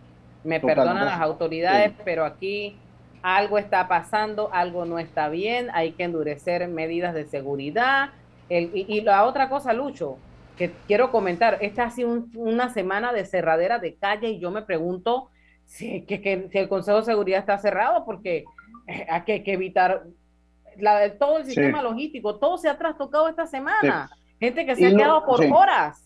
Me 0.43 0.59
Total, 0.59 0.75
perdonan 0.77 1.05
las 1.05 1.19
autoridades, 1.21 1.91
Sí. 1.91 2.01
pero 2.05 2.25
aquí 2.25 2.77
algo 3.21 3.57
está 3.57 3.87
pasando, 3.89 4.49
algo 4.53 4.85
no 4.85 4.97
está 4.97 5.27
bien, 5.29 5.69
hay 5.73 5.91
que 5.93 6.03
endurecer 6.03 6.67
medidas 6.69 7.13
de 7.13 7.25
seguridad. 7.25 8.11
El- 8.47 8.71
y, 8.73 8.85
y 8.87 9.01
la 9.01 9.25
otra 9.25 9.49
cosa, 9.49 9.73
Lucho, 9.73 10.17
que 10.55 10.71
quiero 10.87 11.11
comentar, 11.11 11.57
esta 11.61 11.83
ha 11.83 11.91
sido 11.91 12.09
un, 12.09 12.31
una 12.35 12.69
semana 12.69 13.11
de 13.13 13.25
cerradera 13.25 13.79
de 13.79 13.95
calle 13.95 14.29
y 14.29 14.39
yo 14.39 14.51
me 14.51 14.61
pregunto 14.61 15.29
si, 15.65 16.05
que, 16.05 16.21
que, 16.21 16.47
si 16.51 16.57
el 16.57 16.69
Consejo 16.69 16.97
de 16.99 17.03
Seguridad 17.05 17.39
está 17.41 17.57
cerrado 17.57 18.05
porque 18.05 18.45
eh, 18.87 19.05
hay 19.09 19.21
que, 19.23 19.43
que 19.43 19.53
evitar 19.53 20.03
la, 20.77 21.13
todo 21.17 21.37
el 21.39 21.45
sistema 21.45 21.79
Sí. 21.79 21.83
logístico, 21.83 22.35
todo 22.39 22.57
se 22.57 22.69
ha 22.69 22.77
trastocado 22.77 23.27
esta 23.27 23.45
semana. 23.45 24.09
Gente 24.39 24.65
que 24.65 24.75
se 24.75 24.87
ha 24.87 24.89
quedado 24.95 25.25
por 25.25 25.43
sí. 25.43 25.49
horas. 25.53 26.05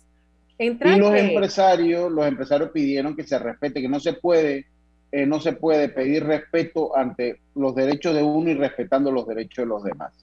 Y 0.60 0.70
los 0.70 1.14
empresarios, 1.16 2.12
los 2.12 2.26
empresarios 2.26 2.70
pidieron 2.72 3.16
que 3.16 3.24
se 3.24 3.38
respete, 3.40 3.82
que 3.82 3.90
no 3.90 4.00
se 4.00 4.14
puede, 4.14 4.68
eh, 5.12 5.26
no 5.26 5.40
se 5.40 5.54
puede 5.54 5.90
pedir 5.90 6.26
respeto 6.26 6.96
ante 6.96 7.42
los 7.56 7.76
derechos 7.76 8.16
de 8.16 8.24
uno 8.24 8.50
y 8.50 8.54
respetando 8.54 9.12
los 9.12 9.28
derechos 9.28 9.64
de 9.64 9.66
los 9.66 9.84
demás. 9.84 10.14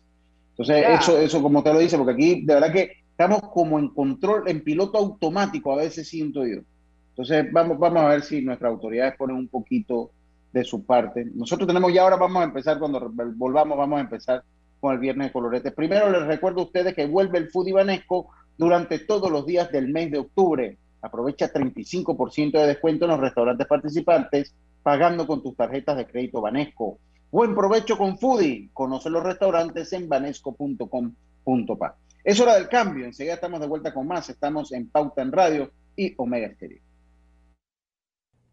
Entonces, 0.51 0.83
Ya. 0.83 0.95
eso, 0.95 1.19
eso 1.19 1.43
como 1.43 1.59
usted 1.59 1.73
lo 1.73 1.79
dice, 1.79 1.97
porque 1.97 2.13
aquí 2.13 2.43
de 2.43 2.55
verdad 2.55 2.73
que 2.73 2.93
estamos 3.11 3.41
como 3.53 3.79
en 3.79 3.89
control, 3.89 4.49
en 4.49 4.63
piloto 4.63 4.99
automático, 4.99 5.73
a 5.73 5.77
veces 5.77 6.09
siento 6.09 6.47
yo. 6.47 6.61
Entonces, 7.11 7.53
vamos, 7.53 7.79
vamos 7.79 8.03
a 8.03 8.09
ver 8.09 8.23
si 8.23 8.41
nuestras 8.41 8.71
autoridades 8.71 9.17
ponen 9.17 9.37
un 9.37 9.49
poquito 9.49 10.11
de 10.53 10.65
su 10.65 10.85
parte. 10.85 11.27
Nosotros 11.35 11.67
tenemos 11.67 11.93
ya 11.93 12.03
ahora, 12.03 12.17
vamos 12.17 12.41
a 12.41 12.45
empezar, 12.45 12.79
cuando 12.79 13.13
volvamos, 13.35 13.77
vamos 13.77 13.99
a 13.99 14.03
empezar 14.03 14.43
con 14.81 14.95
el 14.95 14.99
Viernes 14.99 15.29
de 15.29 15.33
Colorete. 15.33 15.71
Primero 15.71 16.11
les 16.11 16.27
recuerdo 16.27 16.61
a 16.61 16.65
ustedes 16.65 16.95
que 16.95 17.07
vuelve 17.07 17.39
el 17.39 17.51
Food 17.51 17.69
Ibanesco 17.69 18.31
durante 18.57 18.99
todos 18.99 19.31
los 19.31 19.47
días 19.47 19.71
del 19.71 19.89
mes 19.89 20.11
de 20.11 20.19
octubre. 20.19 20.79
Aprovecha 21.03 21.53
35% 21.53 22.53
de 22.53 22.67
descuento 22.67 23.05
en 23.05 23.13
los 23.13 23.21
restaurantes 23.21 23.67
participantes 23.67 24.55
pagando 24.83 25.27
con 25.27 25.43
tus 25.43 25.57
tarjetas 25.57 25.97
de 25.97 26.07
crédito 26.07 26.41
Banesco. 26.41 26.99
Buen 27.31 27.55
provecho 27.55 27.97
con 27.97 28.19
Foodie. 28.19 28.71
Conoce 28.73 29.09
los 29.11 29.23
restaurantes 29.23 29.93
en 29.93 30.09
banesco.com.pa. 30.09 31.97
Es 32.25 32.41
hora 32.41 32.55
del 32.55 32.69
cambio. 32.69 33.05
Enseguida 33.05 33.35
estamos 33.35 33.61
de 33.61 33.67
vuelta 33.67 33.95
con 33.95 34.07
más. 34.07 34.29
Estamos 34.29 34.73
en 34.73 34.89
Pauta 34.89 35.23
en 35.23 35.33
Radio 35.33 35.71
y 35.97 36.15
Omega 36.17 36.49
Estéreo. 36.49 36.90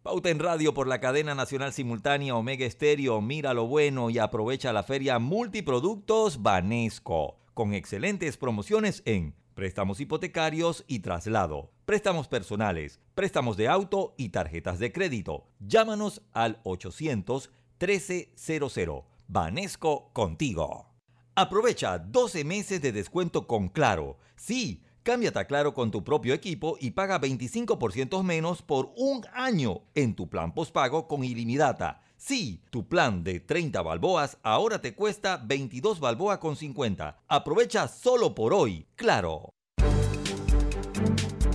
Pauta 0.08 0.30
en 0.30 0.38
Radio 0.38 0.72
por 0.72 0.86
la 0.86 1.00
cadena 1.00 1.34
nacional 1.34 1.74
simultánea 1.74 2.34
Omega 2.34 2.64
Estéreo. 2.64 3.20
Mira 3.20 3.52
lo 3.52 3.66
bueno 3.66 4.08
y 4.08 4.16
aprovecha 4.16 4.72
la 4.72 4.82
feria 4.82 5.18
Multiproductos 5.18 6.40
Banesco, 6.40 7.36
con 7.52 7.74
excelentes 7.74 8.38
promociones 8.38 9.02
en 9.04 9.34
préstamos 9.52 10.00
hipotecarios 10.00 10.82
y 10.86 11.00
traslado, 11.00 11.72
préstamos 11.84 12.26
personales, 12.26 13.00
préstamos 13.14 13.58
de 13.58 13.68
auto 13.68 14.14
y 14.16 14.30
tarjetas 14.30 14.78
de 14.78 14.92
crédito. 14.92 15.46
Llámanos 15.60 16.22
al 16.32 16.58
800 16.62 17.50
1300. 17.78 19.04
Banesco 19.26 20.10
contigo. 20.14 20.86
Aprovecha 21.34 21.98
12 21.98 22.44
meses 22.44 22.80
de 22.80 22.92
descuento 22.92 23.46
con 23.46 23.68
Claro. 23.68 24.16
Sí, 24.36 24.82
cámbiate 25.08 25.38
a 25.38 25.46
Claro 25.46 25.72
con 25.72 25.90
tu 25.90 26.04
propio 26.04 26.34
equipo 26.34 26.76
y 26.78 26.90
paga 26.90 27.18
25% 27.18 28.22
menos 28.22 28.60
por 28.60 28.92
un 28.94 29.24
año 29.32 29.80
en 29.94 30.14
tu 30.14 30.28
plan 30.28 30.52
postpago 30.52 31.08
con 31.08 31.24
ilimitada. 31.24 32.02
Sí, 32.18 32.60
tu 32.68 32.86
plan 32.86 33.24
de 33.24 33.40
30 33.40 33.80
balboas 33.80 34.36
ahora 34.42 34.82
te 34.82 34.94
cuesta 34.94 35.38
22 35.42 35.98
balboa 35.98 36.38
con 36.38 36.56
50. 36.56 37.22
Aprovecha 37.26 37.88
solo 37.88 38.34
por 38.34 38.52
hoy. 38.52 38.86
Claro. 38.96 39.48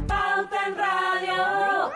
Pauta 0.07 0.67
en 0.67 0.75
Radio. 0.75 1.91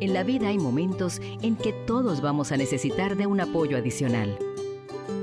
En 0.00 0.14
la 0.14 0.22
vida 0.22 0.48
hay 0.48 0.56
momentos 0.56 1.20
en 1.42 1.54
que 1.54 1.74
todos 1.86 2.22
vamos 2.22 2.50
a 2.50 2.56
necesitar 2.56 3.18
de 3.18 3.26
un 3.26 3.42
apoyo 3.42 3.76
adicional. 3.76 4.38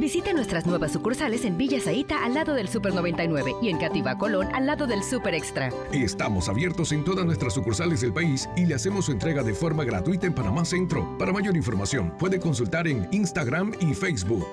Visite 0.00 0.32
nuestras 0.32 0.64
nuevas 0.64 0.92
sucursales 0.92 1.44
en 1.44 1.58
Villa 1.58 1.78
Zaita 1.78 2.24
al 2.24 2.32
lado 2.32 2.54
del 2.54 2.70
Super 2.70 2.94
99 2.94 3.56
y 3.60 3.68
en 3.68 3.76
Cativa 3.76 4.16
Colón 4.16 4.48
al 4.54 4.64
lado 4.64 4.86
del 4.86 5.02
Super 5.04 5.34
Extra. 5.34 5.70
Estamos 5.92 6.48
abiertos 6.48 6.92
en 6.92 7.04
todas 7.04 7.26
nuestras 7.26 7.52
sucursales 7.52 8.00
del 8.00 8.14
país 8.14 8.48
y 8.56 8.64
le 8.64 8.76
hacemos 8.76 9.04
su 9.04 9.12
entrega 9.12 9.42
de 9.42 9.52
forma 9.52 9.84
gratuita 9.84 10.26
en 10.26 10.34
Panamá 10.34 10.64
Centro. 10.64 11.18
Para 11.18 11.34
mayor 11.34 11.54
información, 11.54 12.16
puede 12.18 12.40
consultar 12.40 12.88
en 12.88 13.08
Instagram 13.12 13.74
y 13.78 13.92
Facebook. 13.92 14.48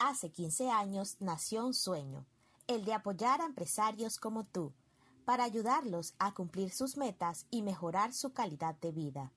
Hace 0.00 0.30
15 0.30 0.68
años 0.68 1.16
nació 1.20 1.64
un 1.64 1.72
sueño, 1.72 2.26
el 2.66 2.84
de 2.84 2.92
apoyar 2.92 3.40
a 3.40 3.46
empresarios 3.46 4.18
como 4.18 4.42
tú, 4.42 4.72
para 5.24 5.44
ayudarlos 5.44 6.14
a 6.18 6.34
cumplir 6.34 6.72
sus 6.72 6.96
metas 6.96 7.46
y 7.52 7.62
mejorar 7.62 8.12
su 8.12 8.32
calidad 8.32 8.74
de 8.80 8.90
vida. 8.90 9.30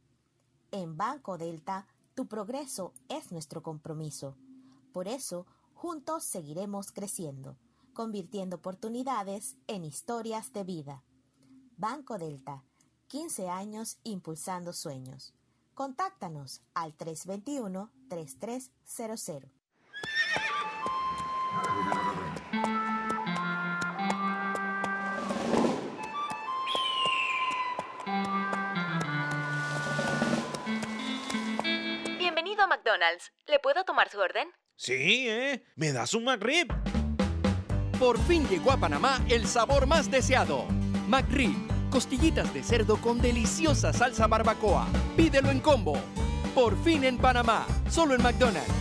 En 0.71 0.97
Banco 0.97 1.37
Delta, 1.37 1.85
tu 2.19 2.27
progreso 2.27 2.91
es 3.07 3.31
nuestro 3.31 3.63
compromiso. 3.63 4.35
Por 4.91 5.07
eso, 5.07 5.45
juntos 5.73 6.25
seguiremos 6.25 6.91
creciendo, 6.91 7.55
convirtiendo 7.93 8.57
oportunidades 8.57 9.55
en 9.67 9.85
historias 9.85 10.51
de 10.51 10.65
vida. 10.65 11.05
Banco 11.77 12.17
Delta, 12.17 12.65
15 13.07 13.47
años 13.47 13.99
impulsando 14.03 14.73
sueños. 14.73 15.33
Contáctanos 15.73 16.61
al 16.73 16.97
321-3300. 16.97 19.49
McDonald's. 32.99 33.31
¿Le 33.47 33.59
puedo 33.59 33.83
tomar 33.83 34.09
su 34.09 34.19
orden? 34.19 34.47
Sí, 34.75 35.27
¿eh? 35.27 35.63
¿Me 35.75 35.91
das 35.91 36.13
un 36.13 36.25
McRib? 36.25 36.67
Por 37.99 38.19
fin 38.19 38.47
llegó 38.47 38.71
a 38.71 38.77
Panamá 38.77 39.23
el 39.29 39.45
sabor 39.47 39.87
más 39.87 40.09
deseado. 40.09 40.65
McRib, 41.07 41.55
costillitas 41.89 42.53
de 42.53 42.63
cerdo 42.63 42.97
con 42.97 43.21
deliciosa 43.21 43.93
salsa 43.93 44.27
barbacoa. 44.27 44.87
Pídelo 45.17 45.49
en 45.49 45.59
combo. 45.59 45.97
Por 46.55 46.81
fin 46.83 47.03
en 47.03 47.17
Panamá, 47.17 47.65
solo 47.89 48.15
en 48.15 48.21
McDonald's. 48.21 48.73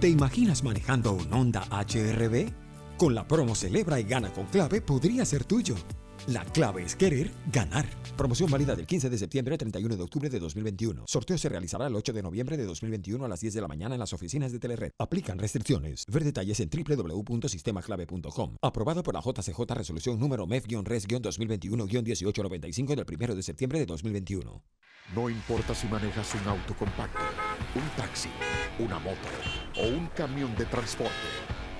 ¿Te 0.00 0.08
imaginas 0.08 0.62
manejando 0.64 1.12
un 1.12 1.32
Honda 1.32 1.62
HRB? 1.70 2.50
Con 2.96 3.14
la 3.14 3.26
promo 3.26 3.54
Celebra 3.54 4.00
y 4.00 4.04
Gana 4.04 4.32
con 4.32 4.46
Clave 4.46 4.80
podría 4.80 5.24
ser 5.24 5.44
tuyo. 5.44 5.76
La 6.28 6.44
clave 6.44 6.84
es 6.84 6.94
querer 6.94 7.32
ganar. 7.52 7.84
Promoción 8.16 8.48
válida 8.48 8.76
del 8.76 8.86
15 8.86 9.10
de 9.10 9.18
septiembre 9.18 9.54
al 9.54 9.58
31 9.58 9.96
de 9.96 10.02
octubre 10.04 10.30
de 10.30 10.38
2021. 10.38 11.02
Sorteo 11.08 11.36
se 11.36 11.48
realizará 11.48 11.88
el 11.88 11.96
8 11.96 12.12
de 12.12 12.22
noviembre 12.22 12.56
de 12.56 12.64
2021 12.64 13.24
a 13.24 13.28
las 13.28 13.40
10 13.40 13.54
de 13.54 13.60
la 13.60 13.66
mañana 13.66 13.96
en 13.96 13.98
las 13.98 14.12
oficinas 14.12 14.52
de 14.52 14.60
Telered. 14.60 14.92
Aplican 14.98 15.40
restricciones. 15.40 16.06
Ver 16.06 16.22
detalles 16.22 16.60
en 16.60 16.70
www.sistemaclave.com. 16.70 18.56
Aprobado 18.62 19.02
por 19.02 19.14
la 19.14 19.20
JCJ 19.20 19.62
Resolución 19.74 20.20
número 20.20 20.46
MEF-RES-2021-1895 20.46 22.94
del 22.94 23.04
1 23.20 23.34
de 23.34 23.42
septiembre 23.42 23.80
de 23.80 23.86
2021. 23.86 24.62
No 25.16 25.28
importa 25.28 25.74
si 25.74 25.88
manejas 25.88 26.32
un 26.34 26.46
auto 26.48 26.76
compacto, 26.76 27.18
un 27.74 27.82
taxi, 27.96 28.28
una 28.78 29.00
moto 29.00 29.18
o 29.76 29.88
un 29.88 30.06
camión 30.14 30.54
de 30.54 30.66
transporte. 30.66 31.10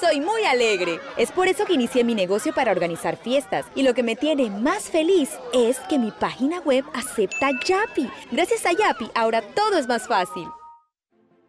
Soy 0.00 0.20
muy 0.20 0.44
alegre. 0.44 1.00
Es 1.16 1.30
por 1.30 1.48
eso 1.48 1.66
que 1.66 1.74
inicié 1.74 2.02
mi 2.02 2.14
negocio 2.14 2.54
para 2.54 2.72
organizar 2.72 3.16
fiestas. 3.16 3.66
Y 3.74 3.82
lo 3.82 3.94
que 3.94 4.02
me 4.02 4.16
tiene 4.16 4.48
más 4.50 4.84
feliz 4.84 5.30
es 5.52 5.78
que 5.80 5.98
mi 5.98 6.10
página 6.10 6.60
web 6.60 6.84
acepta 6.94 7.50
Yapi. 7.64 8.10
Gracias 8.30 8.64
a 8.64 8.72
Yapi, 8.72 9.10
ahora 9.14 9.42
todo 9.42 9.78
es 9.78 9.86
más 9.86 10.08
fácil. 10.08 10.48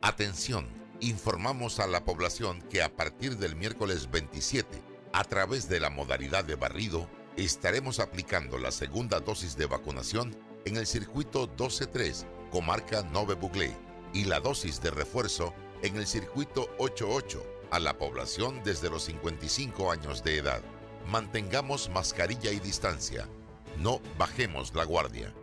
Atención, 0.02 0.68
informamos 1.00 1.80
a 1.80 1.88
la 1.88 2.04
población 2.04 2.62
que 2.64 2.84
a 2.84 2.94
partir 2.94 3.38
del 3.38 3.56
miércoles 3.56 4.12
27, 4.12 4.68
a 5.14 5.24
través 5.24 5.70
de 5.70 5.80
la 5.80 5.90
modalidad 5.90 6.44
de 6.44 6.56
barrido, 6.56 7.08
estaremos 7.38 8.00
aplicando 8.00 8.58
la 8.58 8.72
segunda 8.72 9.22
dosis 9.22 9.56
de 9.56 9.68
vacunación 9.68 10.36
en 10.66 10.76
el 10.76 10.86
circuito 10.86 11.48
12-3, 11.56 12.26
comarca 12.52 13.04
Nove 13.04 13.36
Buglé, 13.36 13.74
y 14.14 14.26
la 14.26 14.42
dosis 14.42 14.82
de 14.82 14.92
refuerzo 14.92 15.54
en 15.82 15.96
el 15.96 16.06
circuito 16.06 16.70
88 16.78 17.53
a 17.74 17.80
la 17.80 17.98
población 17.98 18.62
desde 18.64 18.90
los 18.90 19.06
55 19.06 19.92
años 19.92 20.24
de 20.24 20.38
edad. 20.38 20.62
Mantengamos 21.10 21.90
mascarilla 21.90 22.52
y 22.52 22.60
distancia. 22.60 23.28
No 23.80 24.00
bajemos 24.18 24.76
la 24.76 24.84
guardia. 24.84 25.34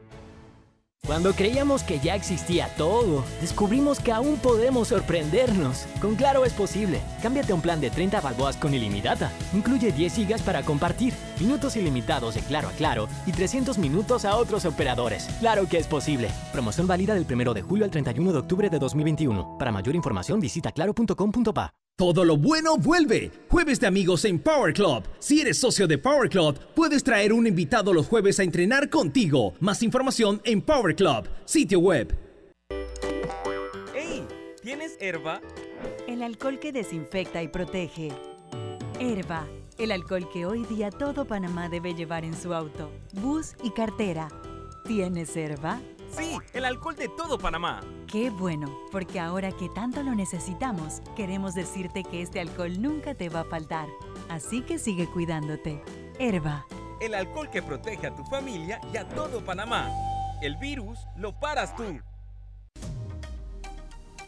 Cuando 1.05 1.33
creíamos 1.33 1.83
que 1.83 1.99
ya 1.99 2.15
existía 2.15 2.73
todo, 2.77 3.25
descubrimos 3.41 3.99
que 3.99 4.13
aún 4.13 4.37
podemos 4.37 4.89
sorprendernos. 4.89 5.87
Con 6.01 6.15
Claro 6.15 6.45
es 6.45 6.53
posible. 6.53 7.01
Cámbiate 7.21 7.53
un 7.53 7.63
plan 7.63 7.81
de 7.81 7.91
30 7.91 8.21
balboas 8.21 8.57
con 8.57 8.75
ilimitada. 8.75 9.33
Incluye 9.53 9.91
10 9.91 10.15
gigas 10.15 10.43
para 10.43 10.63
compartir, 10.63 11.15
minutos 11.41 11.75
ilimitados 11.75 12.37
de 12.37 12.43
Claro 12.43 12.69
a 12.69 12.73
Claro 12.73 13.09
y 13.27 13.33
300 13.33 13.77
minutos 13.79 14.25
a 14.25 14.37
otros 14.37 14.65
operadores. 14.67 15.27
Claro 15.41 15.67
que 15.69 15.79
es 15.79 15.89
posible. 15.89 16.31
Promoción 16.53 16.87
válida 16.87 17.15
del 17.15 17.27
1 17.29 17.55
de 17.55 17.63
julio 17.63 17.85
al 17.87 17.91
31 17.91 18.33
de 18.33 18.39
octubre 18.39 18.71
de 18.71 18.79
2021. 18.79 19.57
Para 19.59 19.73
mayor 19.73 19.97
información 19.97 20.39
visita 20.39 20.71
claro.com.pa. 20.71 21.80
Todo 22.01 22.25
lo 22.25 22.39
bueno 22.39 22.79
vuelve. 22.79 23.31
Jueves 23.51 23.79
de 23.79 23.87
amigos 23.87 24.25
en 24.25 24.39
Power 24.39 24.73
Club. 24.73 25.05
Si 25.19 25.43
eres 25.43 25.59
socio 25.59 25.87
de 25.87 25.99
Power 25.99 26.31
Club, 26.31 26.59
puedes 26.75 27.05
traer 27.05 27.31
un 27.31 27.47
invitado 27.47 27.93
los 27.93 28.07
jueves 28.07 28.41
a 28.41 28.43
entrenar 28.43 28.89
contigo. 28.89 29.53
Más 29.61 29.83
información 29.83 30.41
en 30.45 30.63
Power 30.63 30.97
Club, 30.97 31.29
sitio 31.45 31.79
web. 31.79 32.17
¡Ey! 33.95 34.25
¿Tienes 34.63 34.97
herba? 34.99 35.43
El 36.09 36.23
alcohol 36.23 36.59
que 36.59 36.73
desinfecta 36.73 37.43
y 37.43 37.49
protege. 37.49 38.09
Herba, 38.99 39.47
el 39.77 39.93
alcohol 39.93 40.27
que 40.33 40.47
hoy 40.47 40.65
día 40.65 40.91
todo 40.91 41.27
Panamá 41.27 41.69
debe 41.69 41.93
llevar 41.93 42.25
en 42.25 42.35
su 42.35 42.55
auto, 42.55 42.91
bus 43.13 43.57
y 43.63 43.73
cartera. 43.73 44.29
¿Tienes 44.87 45.37
herba? 45.37 45.83
Sí, 46.17 46.37
el 46.53 46.65
alcohol 46.65 46.97
de 46.97 47.09
todo 47.09 47.39
Panamá. 47.39 47.81
Qué 48.07 48.31
bueno, 48.31 48.77
porque 48.91 49.21
ahora 49.21 49.53
que 49.53 49.69
tanto 49.69 50.03
lo 50.03 50.15
necesitamos, 50.15 51.03
queremos 51.17 51.55
decirte 51.55 52.03
que 52.05 52.23
este 52.23 52.41
alcohol 52.41 52.81
nunca 52.81 53.15
te 53.15 53.29
va 53.29 53.41
a 53.41 53.45
faltar. 53.45 53.89
Así 54.29 54.63
que 54.63 54.79
sigue 54.79 55.07
cuidándote. 55.07 55.83
Herba. 56.19 56.67
El 57.01 57.15
alcohol 57.15 57.49
que 57.51 57.63
protege 57.63 58.09
a 58.09 58.15
tu 58.15 58.25
familia 58.25 58.81
y 58.93 58.97
a 58.97 59.09
todo 59.09 59.45
Panamá. 59.45 59.89
El 60.43 60.57
virus 60.57 60.99
lo 61.17 61.39
paras 61.39 61.75
tú. 61.77 62.01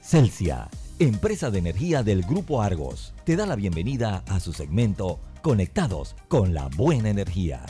Celsia, 0.00 0.68
empresa 0.98 1.50
de 1.50 1.58
energía 1.58 2.02
del 2.02 2.22
Grupo 2.22 2.62
Argos, 2.62 3.14
te 3.24 3.36
da 3.36 3.46
la 3.46 3.56
bienvenida 3.56 4.24
a 4.28 4.40
su 4.40 4.52
segmento 4.52 5.20
Conectados 5.42 6.16
con 6.28 6.54
la 6.54 6.68
Buena 6.68 7.10
Energía. 7.10 7.64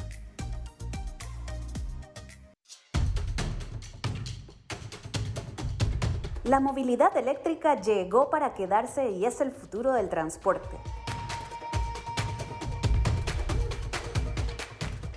La 6.45 6.59
movilidad 6.59 7.17
eléctrica 7.17 7.81
llegó 7.81 8.29
para 8.29 8.53
quedarse 8.53 9.11
y 9.11 9.27
es 9.27 9.41
el 9.41 9.53
futuro 9.53 9.93
del 9.93 10.09
transporte. 10.09 10.77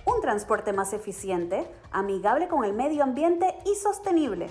Un 0.05 0.21
transporte 0.21 0.71
más 0.71 0.93
eficiente, 0.93 1.67
amigable 1.91 2.47
con 2.47 2.63
el 2.63 2.73
medio 2.73 3.03
ambiente 3.03 3.55
y 3.65 3.73
sostenible. 3.73 4.49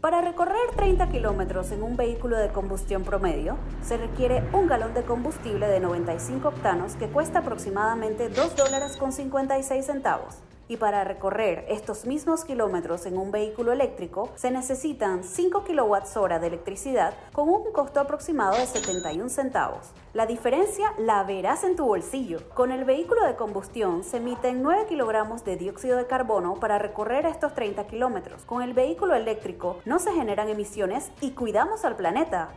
Para 0.00 0.20
recorrer 0.20 0.70
30 0.74 1.10
kilómetros 1.10 1.70
en 1.70 1.84
un 1.84 1.96
vehículo 1.96 2.36
de 2.36 2.48
combustión 2.48 3.04
promedio, 3.04 3.56
se 3.82 3.96
requiere 3.96 4.42
un 4.52 4.66
galón 4.66 4.94
de 4.94 5.04
combustible 5.04 5.68
de 5.68 5.78
95 5.78 6.48
octanos 6.48 6.96
que 6.96 7.06
cuesta 7.06 7.38
aproximadamente 7.38 8.30
2 8.30 8.56
dólares 8.56 8.96
con 8.96 9.12
56 9.12 9.86
centavos. 9.86 10.42
Y 10.68 10.78
para 10.78 11.04
recorrer 11.04 11.64
estos 11.68 12.06
mismos 12.06 12.44
kilómetros 12.44 13.06
en 13.06 13.18
un 13.18 13.30
vehículo 13.30 13.72
eléctrico 13.72 14.30
se 14.34 14.50
necesitan 14.50 15.22
5 15.22 15.64
kWh 15.64 16.40
de 16.40 16.46
electricidad 16.46 17.14
con 17.32 17.48
un 17.48 17.72
costo 17.72 18.00
aproximado 18.00 18.56
de 18.56 18.66
71 18.66 19.28
centavos. 19.28 19.92
La 20.12 20.26
diferencia 20.26 20.92
la 20.98 21.22
verás 21.22 21.62
en 21.62 21.76
tu 21.76 21.84
bolsillo. 21.84 22.40
Con 22.54 22.72
el 22.72 22.84
vehículo 22.84 23.24
de 23.24 23.36
combustión 23.36 24.02
se 24.02 24.16
emiten 24.16 24.62
9 24.62 24.86
kilogramos 24.88 25.44
de 25.44 25.56
dióxido 25.56 25.96
de 25.98 26.06
carbono 26.06 26.54
para 26.54 26.78
recorrer 26.78 27.26
estos 27.26 27.54
30 27.54 27.86
kilómetros. 27.86 28.42
Con 28.42 28.62
el 28.62 28.74
vehículo 28.74 29.14
eléctrico 29.14 29.78
no 29.84 29.98
se 29.98 30.12
generan 30.12 30.48
emisiones 30.48 31.10
y 31.20 31.32
cuidamos 31.32 31.84
al 31.84 31.96
planeta. 31.96 32.50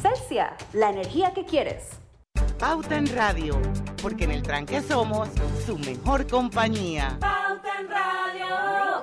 Celsia, 0.00 0.56
la 0.72 0.90
energía 0.90 1.34
que 1.34 1.44
quieres. 1.44 2.00
Pauta 2.60 2.98
en 2.98 3.06
Radio, 3.16 3.58
porque 4.02 4.24
en 4.24 4.32
el 4.32 4.42
tranque 4.42 4.82
somos 4.82 5.30
su 5.64 5.78
mejor 5.78 6.26
compañía. 6.26 7.16
Pauta 7.18 7.70
en 7.80 7.88
Radio. 7.88 9.02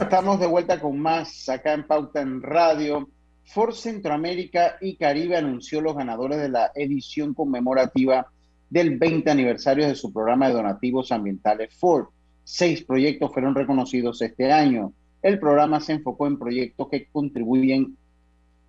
Estamos 0.00 0.40
de 0.40 0.46
vuelta 0.46 0.80
con 0.80 0.98
más 0.98 1.46
acá 1.50 1.74
en 1.74 1.86
Pauta 1.86 2.22
en 2.22 2.40
Radio. 2.40 3.10
Ford 3.44 3.74
Centroamérica 3.74 4.78
y 4.80 4.96
Caribe 4.96 5.36
anunció 5.36 5.82
los 5.82 5.94
ganadores 5.94 6.38
de 6.38 6.48
la 6.48 6.72
edición 6.74 7.34
conmemorativa 7.34 8.28
del 8.70 8.96
20 8.98 9.30
aniversario 9.30 9.86
de 9.86 9.94
su 9.94 10.10
programa 10.10 10.48
de 10.48 10.54
donativos 10.54 11.12
ambientales 11.12 11.76
Ford. 11.78 12.06
Seis 12.44 12.82
proyectos 12.82 13.30
fueron 13.30 13.54
reconocidos 13.54 14.22
este 14.22 14.50
año. 14.50 14.94
El 15.22 15.38
programa 15.38 15.80
se 15.80 15.94
enfocó 15.94 16.26
en 16.26 16.38
proyectos 16.38 16.88
que 16.88 17.06
contribuyen 17.06 17.96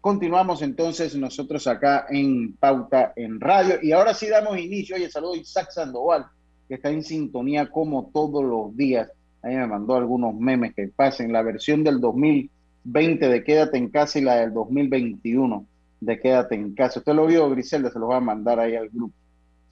Continuamos 0.00 0.62
entonces 0.62 1.16
nosotros 1.16 1.66
acá 1.66 2.06
en 2.08 2.52
Pauta 2.54 3.12
en 3.16 3.40
Radio 3.40 3.78
y 3.82 3.90
ahora 3.90 4.14
sí 4.14 4.28
damos 4.28 4.56
inicio. 4.58 4.94
Oye, 4.94 5.10
saludo 5.10 5.32
a 5.32 5.38
Isaac 5.38 5.70
Sandoval, 5.72 6.26
que 6.68 6.76
está 6.76 6.90
en 6.90 7.02
sintonía 7.02 7.68
como 7.68 8.10
todos 8.14 8.44
los 8.44 8.76
días. 8.76 9.10
Ahí 9.42 9.56
me 9.56 9.66
mandó 9.66 9.96
algunos 9.96 10.34
memes 10.36 10.74
que 10.74 10.88
pasen, 10.88 11.32
la 11.32 11.42
versión 11.42 11.82
del 11.82 12.00
2020 12.00 13.28
de 13.28 13.42
Quédate 13.42 13.78
en 13.78 13.88
casa 13.88 14.20
y 14.20 14.22
la 14.22 14.36
del 14.36 14.52
2021 14.52 15.66
de 16.00 16.18
Quédate 16.20 16.54
en 16.54 16.74
casa. 16.74 17.00
Usted 17.00 17.14
lo 17.14 17.26
vio, 17.26 17.48
Griselda, 17.50 17.90
se 17.90 17.98
lo 17.98 18.08
va 18.08 18.16
a 18.16 18.20
mandar 18.20 18.60
ahí 18.60 18.74
al 18.76 18.88
grupo. 18.88 19.14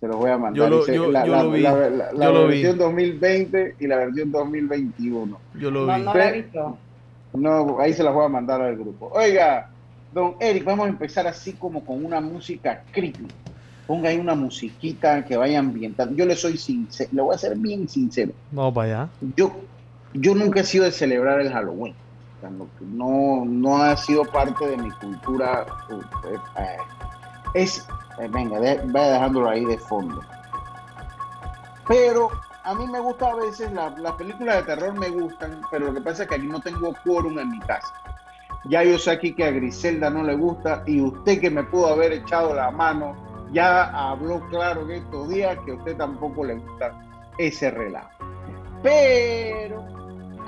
Se 0.00 0.08
los 0.08 0.16
voy 0.16 0.30
a 0.30 0.38
mandar. 0.38 0.68
Yo 0.68 0.70
lo, 0.70 0.80
Dice, 0.80 0.94
yo, 0.94 1.10
la, 1.10 1.24
yo 1.26 1.32
la- 1.32 1.42
lo 1.42 1.50
vi. 1.52 1.60
la- 1.62 1.90
la- 1.90 2.12
la 2.12 2.26
yo 2.26 2.32
lo 2.32 2.46
vi. 2.48 2.62
versión 2.62 2.78
2020 2.78 3.74
y 3.78 3.86
la 3.86 3.96
versión 3.96 4.30
2021. 4.30 5.40
Yo 5.54 5.70
lo 5.70 5.86
No, 5.86 5.96
vi. 5.96 6.02
no 6.02 6.14
la 6.14 6.28
he 6.28 6.42
visto. 6.42 6.78
No, 7.34 7.78
ahí 7.80 7.92
se 7.92 8.02
las 8.02 8.14
voy 8.14 8.24
a 8.24 8.28
mandar 8.28 8.60
al 8.62 8.76
grupo. 8.76 9.10
Oiga, 9.14 9.66
don 10.10 10.36
Eric, 10.40 10.64
vamos 10.64 10.86
a 10.86 10.90
empezar 10.90 11.26
así 11.26 11.56
como 11.56 11.84
con 11.84 12.04
una 12.04 12.20
música 12.20 12.84
creepy. 12.92 13.26
Ponga 13.86 14.08
ahí 14.08 14.18
una 14.18 14.34
musiquita 14.34 15.24
que 15.24 15.36
vaya 15.36 15.58
ambientando. 15.58 16.14
Yo 16.16 16.24
le 16.26 16.36
soy 16.36 16.56
sincero, 16.56 17.10
le 17.12 17.22
voy 17.22 17.34
a 17.34 17.38
ser 17.38 17.56
bien 17.58 17.88
sincero. 17.88 18.32
Vamos 18.50 18.72
para 18.74 19.02
allá. 19.02 19.12
Yo, 19.36 19.64
yo 20.12 20.34
nunca 20.34 20.60
he 20.60 20.64
sido 20.64 20.84
de 20.84 20.92
celebrar 20.92 21.40
el 21.40 21.50
Halloween. 21.52 21.94
No, 22.50 23.44
no, 23.46 23.76
ha 23.78 23.96
sido 23.96 24.24
parte 24.24 24.66
de 24.66 24.76
mi 24.76 24.90
cultura. 24.92 25.66
eh, 25.90 26.36
eh, 26.58 26.76
es, 27.54 27.86
eh, 28.18 28.28
venga, 28.30 28.58
vaya 28.58 29.12
dejándolo 29.12 29.48
ahí 29.48 29.64
de 29.64 29.78
fondo. 29.78 30.20
Pero 31.86 32.30
a 32.64 32.74
mí 32.74 32.86
me 32.86 32.98
gusta 33.00 33.30
a 33.30 33.34
veces, 33.36 33.72
la- 33.72 33.90
las 33.90 34.12
películas 34.12 34.56
de 34.56 34.62
terror 34.74 34.94
me 34.94 35.10
gustan, 35.10 35.60
pero 35.70 35.86
lo 35.86 35.94
que 35.94 36.00
pasa 36.00 36.22
es 36.22 36.28
que 36.28 36.34
aquí 36.36 36.46
no 36.46 36.60
tengo 36.60 36.94
quórum 37.04 37.38
en 37.38 37.50
mi 37.50 37.60
casa. 37.60 37.92
Ya 38.66 38.82
yo 38.82 38.98
sé 38.98 39.10
aquí 39.10 39.34
que 39.34 39.44
a 39.44 39.50
Griselda 39.50 40.08
no 40.08 40.22
le 40.22 40.34
gusta 40.36 40.82
y 40.86 41.00
usted 41.02 41.40
que 41.40 41.50
me 41.50 41.62
pudo 41.64 41.88
haber 41.88 42.12
echado 42.12 42.54
la 42.54 42.70
mano 42.70 43.14
ya 43.52 43.84
habló 44.10 44.40
claro 44.48 44.82
en 44.82 44.92
estos 44.92 45.28
días 45.28 45.56
que 45.64 45.72
a 45.72 45.74
usted 45.74 45.96
tampoco 45.96 46.44
le 46.44 46.54
gusta 46.54 46.98
ese 47.38 47.70
relajo. 47.70 48.08
Pero 48.82 49.84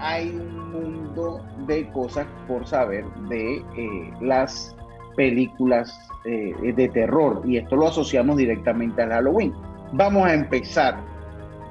hay 0.01 0.31
un 0.31 0.71
mundo 0.73 1.41
de 1.67 1.89
cosas 1.93 2.27
por 2.49 2.67
saber 2.67 3.05
de 3.29 3.57
eh, 3.77 4.13
las 4.21 4.77
películas 5.17 5.99
eh, 6.25 6.55
de 6.75 6.89
terror 6.89 7.43
y 7.47 7.57
esto 7.57 7.77
lo 7.77 7.89
asociamos 7.89 8.37
directamente 8.37 9.03
al 9.03 9.11
Halloween. 9.11 9.53
Vamos 9.93 10.27
a 10.27 10.35
empezar 10.35 10.97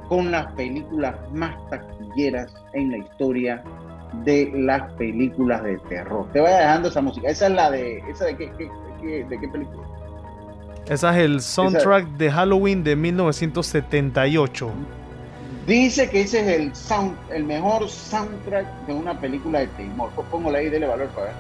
con 0.10 0.32
las 0.32 0.52
películas 0.54 1.16
más 1.34 1.56
taquilleras 1.70 2.54
en 2.74 2.92
la 2.92 2.98
historia 2.98 3.64
de 4.24 4.52
las 4.56 4.92
películas 4.94 5.64
de 5.64 5.78
terror. 5.90 6.26
Te 6.32 6.40
vaya 6.40 6.60
dejando 6.60 6.88
esa 6.90 7.02
música. 7.02 7.28
Esa 7.30 7.48
es 7.48 7.54
la 7.54 7.70
de. 7.72 7.98
¿Esa 8.10 8.26
de 8.26 8.38
qué, 8.38 8.52
qué- 8.58 8.70
qué- 9.02 9.26
de 9.26 9.40
qué 9.40 9.48
película? 9.50 9.84
Ese 10.88 11.10
es 11.10 11.16
el 11.16 11.42
soundtrack 11.42 12.06
de 12.18 12.32
Halloween 12.32 12.84
de 12.84 12.96
1978. 12.96 14.70
Dice 15.68 16.08
que 16.12 16.22
ese 16.22 16.42
es 16.42 16.48
el 16.48 16.76
sound, 16.76 17.18
el 17.32 17.44
mejor 17.44 17.90
soundtrack 17.90 18.86
de 18.86 18.94
una 18.94 19.20
película 19.20 19.60
de 19.60 19.68
terror. 19.68 20.12
Póngale 20.30 20.60
ahí, 20.60 20.70
dele 20.70 20.86
valor 20.86 21.08
para 21.08 21.28
ver. 21.28 21.36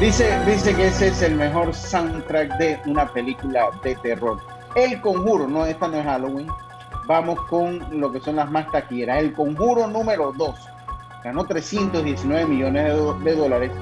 Dice, 0.00 0.38
dice 0.44 0.74
que 0.76 0.88
ese 0.88 1.08
es 1.08 1.22
el 1.22 1.34
mejor 1.34 1.74
soundtrack 1.74 2.58
de 2.58 2.78
una 2.84 3.10
película 3.10 3.70
de 3.82 3.94
terror. 3.96 4.38
El 4.74 5.00
Conjuro, 5.00 5.48
no, 5.48 5.64
esta 5.64 5.88
no 5.88 5.96
es 5.96 6.04
Halloween. 6.04 6.48
Vamos 7.06 7.40
con 7.48 7.82
lo 7.98 8.12
que 8.12 8.20
son 8.20 8.36
las 8.36 8.50
más 8.50 8.70
taquilleras. 8.70 9.18
El 9.18 9.32
Conjuro 9.32 9.88
número 9.88 10.32
2 10.36 10.54
ganó 11.24 11.44
319 11.46 12.44
millones 12.46 12.84
de 13.24 13.34
dólares, 13.34 13.72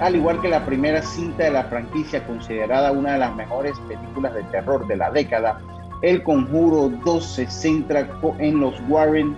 al 0.00 0.16
igual 0.16 0.40
que 0.40 0.48
la 0.48 0.64
primera 0.64 1.02
cinta 1.02 1.44
de 1.44 1.50
la 1.50 1.64
franquicia, 1.64 2.26
considerada 2.26 2.92
una 2.92 3.12
de 3.12 3.18
las 3.18 3.34
mejores 3.34 3.78
películas 3.88 4.34
de 4.34 4.42
terror 4.44 4.86
de 4.86 4.96
la 4.96 5.10
década. 5.10 5.60
El 6.02 6.22
Conjuro 6.22 6.90
2 7.04 7.24
se 7.24 7.46
centra 7.46 8.08
en 8.38 8.60
los 8.60 8.74
Warren, 8.88 9.34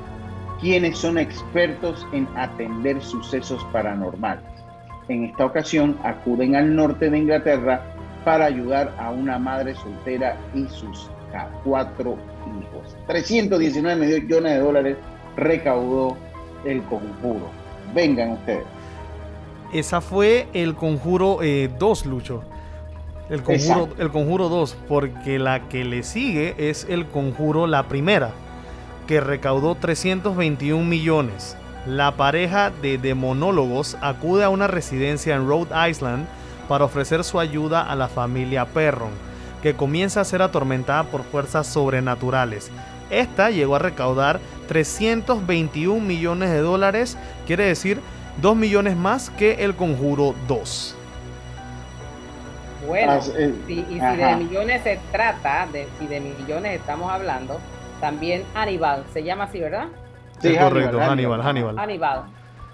quienes 0.61 0.99
son 0.99 1.19
expertos 1.19 2.07
en 2.13 2.27
atender 2.37 3.01
sucesos 3.03 3.65
paranormales. 3.73 4.45
En 5.09 5.25
esta 5.25 5.45
ocasión 5.45 5.97
acuden 6.03 6.57
al 6.57 6.75
norte 6.75 7.11
de 7.11 7.19
Inglaterra 7.19 7.83
para 8.25 8.47
ayudar 8.47 8.93
a 8.99 9.11
una 9.11 9.39
madre 9.39 9.75
soltera 9.75 10.37
y 10.55 10.67
sus 10.69 11.09
cuatro 11.63 12.17
hijos. 12.61 12.97
319 13.07 14.21
millones 14.21 14.53
de 14.53 14.59
dólares 14.59 14.97
recaudó 15.37 16.17
el 16.65 16.83
conjuro. 16.85 17.51
Vengan 17.95 18.33
ustedes. 18.33 18.76
Esa 19.73 20.01
fue 20.01 20.49
el 20.53 20.75
Conjuro 20.75 21.39
2, 21.79 22.07
Lucho. 22.07 22.43
El 23.29 23.43
conjuro, 23.43 23.81
Exacto. 23.83 24.03
el 24.03 24.11
conjuro 24.11 24.49
2, 24.49 24.77
porque 24.89 25.41
la 25.41 25.69
que 25.69 25.85
le 25.85 26.05
sigue 26.05 26.55
es 26.59 26.87
el 26.89 27.07
Conjuro 27.07 27.67
la 27.67 27.89
primera, 27.89 28.31
que 29.09 29.21
recaudó 29.21 29.75
321 29.75 30.85
millones. 30.85 31.57
La 31.87 32.13
pareja 32.13 32.71
de 32.71 32.99
demonólogos 32.99 33.97
acude 34.01 34.45
a 34.45 34.49
una 34.49 34.69
residencia 34.69 35.35
en 35.35 35.49
Rhode 35.49 35.91
Island 35.91 36.27
para 36.69 36.85
ofrecer 36.85 37.25
su 37.25 37.41
ayuda 37.41 37.83
a 37.83 37.97
la 37.97 38.09
familia 38.09 38.67
Perron, 38.67 39.11
que 39.61 39.75
comienza 39.75 40.21
a 40.21 40.25
ser 40.25 40.43
atormentada 40.43 41.05
por 41.05 41.25
fuerzas 41.25 41.67
sobrenaturales. 41.67 42.71
Esta 43.11 43.51
llegó 43.51 43.77
a 43.77 43.81
recaudar 43.81 44.41
321 44.69 46.01
millones 46.01 46.51
de 46.51 46.59
dólares, 46.59 47.17
quiere 47.47 47.65
decir 47.65 48.01
2 48.41 48.57
millones 48.57 48.97
más 48.97 49.31
que 49.31 49.65
el 49.65 49.75
Conjuro 49.75 50.35
2. 50.47 50.95
Bueno, 52.87 53.13
Ah, 53.13 53.21
eh, 53.37 53.55
si- 53.67 53.81
y 53.81 53.85
si 53.95 54.01
ajá. 54.01 54.15
de 54.15 54.37
millones 54.37 54.83
se 54.83 55.01
trata, 55.11 55.67
de, 55.73 55.89
si 55.99 56.07
de 56.07 56.21
millones 56.21 56.79
estamos 56.79 57.11
hablando, 57.11 57.59
también 58.01 58.45
Hannibal, 58.55 59.05
se 59.13 59.25
llama 59.25 59.45
así, 59.45 59.59
¿verdad? 59.61 59.87
Sí, 60.41 60.49
es 60.55 60.59
correcto, 60.63 60.99
Hannibal, 61.01 61.41
Hannibal, 61.41 61.41
Hannibal. 61.47 61.79
Hannibal. 61.79 62.23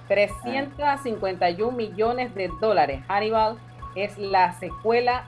351 0.09 1.73
millones 1.77 2.35
de 2.35 2.51
dólares. 2.61 3.03
Hannibal 3.09 3.57
es 3.95 4.19
la 4.19 4.53
secuela 4.55 5.25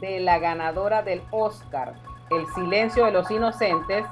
de 0.00 0.20
la 0.20 0.38
ganadora 0.38 1.02
del 1.02 1.22
Oscar, 1.30 1.94
El 2.30 2.46
silencio 2.54 3.06
de 3.06 3.10
los 3.12 3.30
inocentes, 3.30 4.04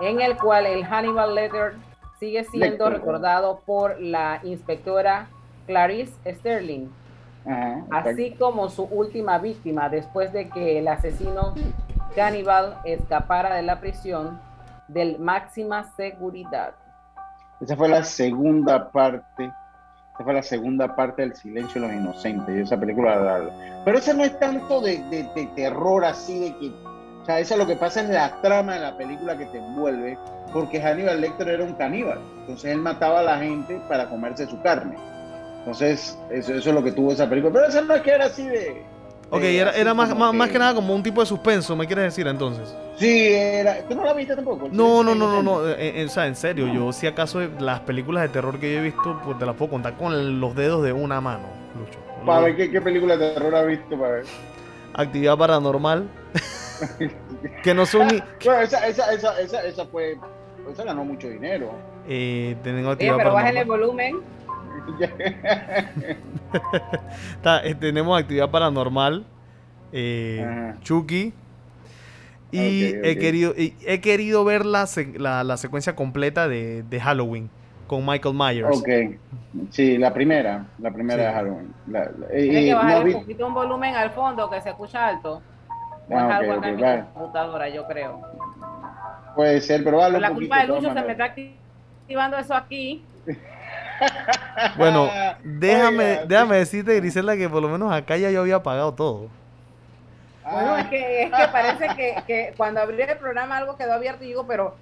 en 0.00 0.20
el 0.20 0.36
cual 0.36 0.64
el 0.64 0.84
Hannibal 0.84 1.34
Letter 1.34 1.74
sigue 2.22 2.44
siendo 2.44 2.88
recordado 2.88 3.62
por 3.66 4.00
la 4.00 4.38
inspectora 4.44 5.26
Clarice 5.66 6.12
Sterling, 6.34 6.86
Ajá, 7.44 7.84
así 7.90 8.30
como 8.38 8.68
su 8.68 8.84
última 8.84 9.38
víctima 9.38 9.88
después 9.88 10.32
de 10.32 10.48
que 10.48 10.78
el 10.78 10.86
asesino 10.86 11.52
Hannibal 12.16 12.78
escapara 12.84 13.56
de 13.56 13.62
la 13.62 13.80
prisión 13.80 14.40
del 14.86 15.18
máxima 15.18 15.82
seguridad. 15.96 16.74
Esa 17.60 17.76
fue 17.76 17.88
la 17.88 18.04
segunda 18.04 18.92
parte. 18.92 19.46
Esa 20.14 20.22
fue 20.22 20.32
la 20.34 20.42
segunda 20.44 20.94
parte 20.94 21.22
del 21.22 21.34
Silencio 21.34 21.80
de 21.80 21.88
los 21.88 21.96
Inocentes. 21.96 22.54
Esa 22.56 22.78
película. 22.78 23.16
la- 23.16 23.38
la- 23.40 23.82
Pero 23.84 23.98
esa 23.98 24.12
no 24.14 24.22
es 24.22 24.38
tanto 24.38 24.80
de, 24.80 24.98
de- 25.10 25.28
de 25.34 25.46
terror 25.56 26.04
así 26.04 26.38
de 26.38 26.56
que. 26.58 26.72
O 27.22 27.24
sea, 27.24 27.38
esa 27.38 27.56
lo 27.56 27.66
que 27.66 27.76
pasa 27.76 28.00
es 28.02 28.08
la 28.08 28.40
trama 28.40 28.74
de 28.74 28.80
la 28.80 28.96
película 28.96 29.36
que 29.38 29.46
te 29.46 29.58
envuelve. 29.58 30.18
Porque 30.52 30.82
Hannibal 30.82 31.20
Lecter 31.20 31.48
era 31.48 31.64
un 31.64 31.72
caníbal. 31.74 32.18
Entonces 32.40 32.72
él 32.72 32.78
mataba 32.78 33.20
a 33.20 33.22
la 33.22 33.38
gente 33.38 33.80
para 33.88 34.08
comerse 34.08 34.46
su 34.46 34.60
carne. 34.60 34.96
Entonces, 35.60 36.18
eso, 36.30 36.52
eso 36.54 36.68
es 36.70 36.74
lo 36.74 36.82
que 36.82 36.92
tuvo 36.92 37.12
esa 37.12 37.28
película. 37.28 37.52
Pero 37.54 37.66
esa 37.68 37.80
no 37.82 37.94
es 37.94 38.02
que 38.02 38.10
era 38.10 38.26
así 38.26 38.46
de. 38.46 38.82
Ok, 39.30 39.40
de- 39.40 39.58
era, 39.58 39.70
así 39.70 39.80
era 39.80 39.94
más, 39.94 40.14
más, 40.14 40.34
más 40.34 40.50
que 40.50 40.58
nada 40.58 40.74
como 40.74 40.94
un 40.94 41.02
tipo 41.02 41.20
de 41.22 41.26
suspenso, 41.26 41.74
¿me 41.74 41.86
quieres 41.86 42.04
decir 42.06 42.26
entonces? 42.26 42.74
Sí, 42.98 43.28
era. 43.32 43.78
¿Tú 43.88 43.94
no 43.94 44.04
la 44.04 44.12
viste 44.12 44.34
tampoco? 44.36 44.68
No, 44.70 45.02
no, 45.02 45.14
no, 45.14 45.26
no, 45.30 45.42
no, 45.42 45.68
eh, 45.70 46.02
eh, 46.02 46.04
o 46.04 46.08
sea, 46.10 46.26
en 46.26 46.36
serio, 46.36 46.66
yo 46.66 46.92
si 46.92 47.06
acaso 47.06 47.40
las 47.60 47.80
películas 47.80 48.24
de 48.24 48.28
terror 48.28 48.58
que 48.60 48.74
yo 48.74 48.80
he 48.80 48.82
visto, 48.82 49.18
pues 49.24 49.38
te 49.38 49.46
las 49.46 49.54
puedo 49.56 49.70
contar 49.70 49.94
con 49.94 50.38
los 50.40 50.54
dedos 50.54 50.82
de 50.84 50.92
una 50.92 51.20
mano, 51.22 51.44
Lucho. 51.78 51.98
Para 52.26 52.40
ver 52.42 52.56
qué, 52.56 52.70
qué 52.70 52.80
película 52.82 53.16
de 53.16 53.30
terror 53.32 53.54
has 53.54 53.66
visto, 53.68 53.98
para 53.98 54.12
ver. 54.16 54.24
Actividad 54.94 55.38
paranormal, 55.38 56.08
que 57.62 57.74
no 57.74 57.86
son 57.86 58.08
ni... 58.08 58.18
Bueno, 58.44 58.60
esa, 58.62 58.86
esa, 58.86 59.12
esa, 59.12 59.40
esa, 59.40 59.64
esa 59.64 59.84
fue. 59.86 60.16
Esa 60.70 60.84
ganó 60.84 61.04
mucho 61.04 61.28
dinero. 61.28 61.72
Eh, 62.08 62.56
tenemos 62.62 62.84
Oye, 62.86 62.92
actividad 62.92 63.16
pero 63.16 63.32
bájale 63.34 63.60
el 63.60 63.66
paranormal. 63.66 64.12
volumen. 64.12 64.42
Ta- 67.42 67.64
eh, 67.64 67.74
tenemos 67.74 68.20
actividad 68.20 68.50
paranormal, 68.50 69.24
eh, 69.92 70.74
Chucky. 70.82 71.32
Y 72.50 72.58
Ok, 72.96 73.04
he 73.04 73.12
ok. 73.14 73.18
querido 73.18 73.54
y 73.56 73.74
he 73.86 74.00
querido 74.02 74.44
ver 74.44 74.66
la, 74.66 74.86
la, 75.16 75.42
la 75.42 75.56
secuencia 75.56 75.96
completa 75.96 76.48
de, 76.48 76.82
de 76.82 77.00
Halloween 77.00 77.48
con 77.86 78.04
Michael 78.06 78.34
Myers. 78.34 78.76
Ok. 78.78 78.88
Sí, 79.70 79.96
la 79.96 80.12
primera. 80.12 80.66
La 80.78 80.90
primera 80.90 81.22
Sí. 81.22 81.26
de 81.28 81.32
Halloween. 81.34 81.74
La- 81.86 82.04
la- 82.04 82.38
y- 82.38 82.42
Tiene 82.50 82.64
que 82.66 82.70
no 82.72 82.76
bajar 82.76 83.04
vi- 83.04 83.14
un 83.14 83.20
poquito 83.20 83.46
un 83.46 83.54
volumen 83.54 83.94
al 83.94 84.10
fondo 84.10 84.50
que 84.50 84.60
se 84.60 84.68
escucha 84.70 85.06
alto. 85.08 85.40
Ah, 86.14 86.40
es 86.42 86.50
acá 86.50 86.58
vale. 86.60 87.04
computadora, 87.14 87.68
yo 87.68 87.86
creo. 87.86 88.20
Puede 89.34 89.60
ser, 89.60 89.82
pero 89.84 89.98
vale 89.98 90.12
Por 90.12 90.16
un 90.16 90.22
la 90.22 90.28
poquito, 90.28 90.40
culpa 90.40 90.60
de 90.60 90.66
Lucho 90.68 90.94
se 90.94 91.02
me 91.02 91.12
está 91.12 91.24
activando 91.24 92.36
eso 92.38 92.54
aquí. 92.54 93.04
Bueno, 94.76 95.08
déjame, 95.44 96.04
Oiga, 96.10 96.24
déjame 96.26 96.56
decirte, 96.56 96.96
Griselda, 96.96 97.36
que 97.36 97.48
por 97.48 97.62
lo 97.62 97.68
menos 97.68 97.92
acá 97.92 98.16
ya 98.16 98.30
yo 98.30 98.40
había 98.40 98.60
pagado 98.60 98.92
todo. 98.92 99.28
Bueno, 100.50 100.76
es 100.76 100.86
que, 100.88 101.22
es 101.22 101.30
que 101.30 101.48
parece 101.52 101.86
que, 101.94 102.22
que 102.26 102.54
cuando 102.56 102.80
abrí 102.80 103.00
el 103.00 103.16
programa 103.18 103.58
algo 103.58 103.76
quedó 103.76 103.92
abierto 103.92 104.24
y 104.24 104.28
digo, 104.28 104.44
pero... 104.46 104.74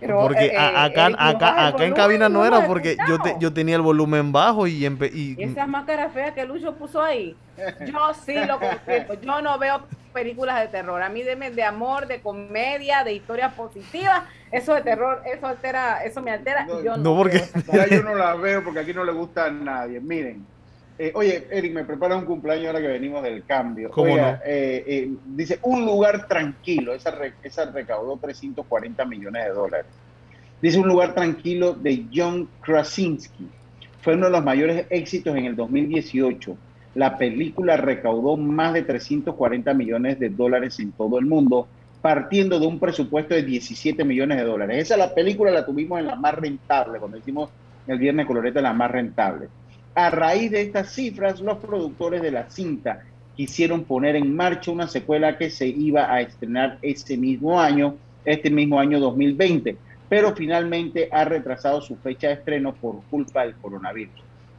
pero 0.00 0.20
Porque 0.22 0.46
eh, 0.46 0.56
a- 0.56 0.86
eh, 0.86 0.90
acá, 0.90 1.06
acá, 1.18 1.66
acá 1.68 1.84
en 1.84 1.92
cabina 1.94 2.28
no 2.28 2.38
no 2.40 2.44
era 2.44 2.66
porque 2.66 2.96
yo, 3.08 3.18
te- 3.20 3.36
yo 3.38 3.52
tenía 3.52 3.76
el 3.76 3.82
volumen 3.82 4.32
bajo 4.32 4.66
y, 4.66 4.80
empe- 4.82 5.10
y 5.12 5.34
Y 5.38 5.44
esas 5.44 5.66
máscaras 5.68 6.12
feas 6.12 6.32
que 6.32 6.44
Lucho 6.44 6.74
puso 6.74 7.02
ahí, 7.02 7.36
yo 7.86 7.98
sí 8.24 8.34
lo 8.46 8.58
confirmo. 8.60 9.14
Yo 9.20 9.42
no 9.42 9.58
veo 9.58 9.82
películas 10.12 10.60
de 10.60 10.68
terror. 10.68 11.02
A 11.02 11.08
mí 11.08 11.22
deme 11.22 11.50
de 11.50 11.62
amor, 11.62 12.06
de 12.06 12.20
comedia, 12.20 13.04
de 13.04 13.12
historias 13.12 13.52
positivas. 13.54 14.22
Eso 14.50 14.74
de 14.74 14.80
terror, 14.82 15.22
eso 15.26 15.46
altera, 15.46 16.02
eso 16.04 16.22
me 16.22 16.30
altera. 16.30 16.66
y 16.80 16.84
yo 16.84 16.96
no, 16.96 17.02
No, 17.12 17.16
porque- 17.16 17.44
yo 17.90 18.02
no 18.02 18.14
la 18.14 18.34
veo 18.34 18.64
porque 18.64 18.80
aquí 18.80 18.94
no 18.94 19.04
le 19.04 19.12
gusta 19.12 19.46
a 19.46 19.50
nadie. 19.50 20.00
Miren. 20.00 20.46
Eh, 20.98 21.12
oye, 21.14 21.46
Eric, 21.50 21.72
me 21.74 21.84
prepara 21.84 22.16
un 22.16 22.24
cumpleaños 22.24 22.66
ahora 22.66 22.80
que 22.80 22.88
venimos 22.88 23.22
del 23.22 23.44
cambio. 23.44 23.90
¿Cómo 23.90 24.12
Oiga, 24.12 24.32
no? 24.32 24.38
eh, 24.44 24.84
eh, 24.86 25.08
dice, 25.24 25.58
un 25.62 25.84
lugar 25.86 26.26
tranquilo. 26.26 26.94
Esa, 26.94 27.10
re- 27.12 27.34
esa 27.42 27.70
recaudó 27.70 28.18
340 28.18 29.04
millones 29.04 29.44
de 29.44 29.50
dólares. 29.50 29.86
Dice 30.60 30.78
un 30.78 30.88
lugar 30.88 31.14
tranquilo 31.14 31.72
de 31.74 32.06
John 32.12 32.48
Krasinski. 32.60 33.48
Fue 34.00 34.14
uno 34.14 34.26
de 34.26 34.32
los 34.32 34.44
mayores 34.44 34.86
éxitos 34.90 35.36
en 35.36 35.44
el 35.44 35.54
2018. 35.56 36.56
La 36.94 37.16
película 37.16 37.76
recaudó 37.76 38.36
más 38.36 38.72
de 38.74 38.82
340 38.82 39.72
millones 39.74 40.18
de 40.18 40.30
dólares 40.30 40.78
en 40.80 40.92
todo 40.92 41.18
el 41.18 41.26
mundo, 41.26 41.68
partiendo 42.00 42.58
de 42.58 42.66
un 42.66 42.80
presupuesto 42.80 43.34
de 43.34 43.42
17 43.44 44.04
millones 44.04 44.38
de 44.38 44.44
dólares. 44.44 44.82
Esa 44.82 44.96
la 44.96 45.14
película 45.14 45.50
la 45.52 45.64
tuvimos 45.64 46.00
en 46.00 46.06
la 46.06 46.16
más 46.16 46.34
rentable, 46.34 46.98
cuando 46.98 47.18
hicimos 47.18 47.50
el 47.86 47.98
Viernes 47.98 48.26
Coloreta, 48.26 48.60
la 48.60 48.72
más 48.72 48.90
rentable. 48.90 49.48
A 50.00 50.10
raíz 50.10 50.52
de 50.52 50.60
estas 50.60 50.92
cifras, 50.92 51.40
los 51.40 51.58
productores 51.58 52.22
de 52.22 52.30
la 52.30 52.48
cinta 52.48 53.02
quisieron 53.34 53.82
poner 53.82 54.14
en 54.14 54.32
marcha 54.36 54.70
una 54.70 54.86
secuela 54.86 55.36
que 55.36 55.50
se 55.50 55.66
iba 55.66 56.14
a 56.14 56.20
estrenar 56.20 56.78
ese 56.82 57.16
mismo 57.16 57.60
año, 57.60 57.96
este 58.24 58.48
mismo 58.48 58.78
año 58.78 59.00
2020, 59.00 59.76
pero 60.08 60.36
finalmente 60.36 61.08
ha 61.10 61.24
retrasado 61.24 61.80
su 61.80 61.96
fecha 61.96 62.28
de 62.28 62.34
estreno 62.34 62.76
por 62.76 63.02
culpa 63.10 63.42
del 63.42 63.56
coronavirus. 63.56 64.14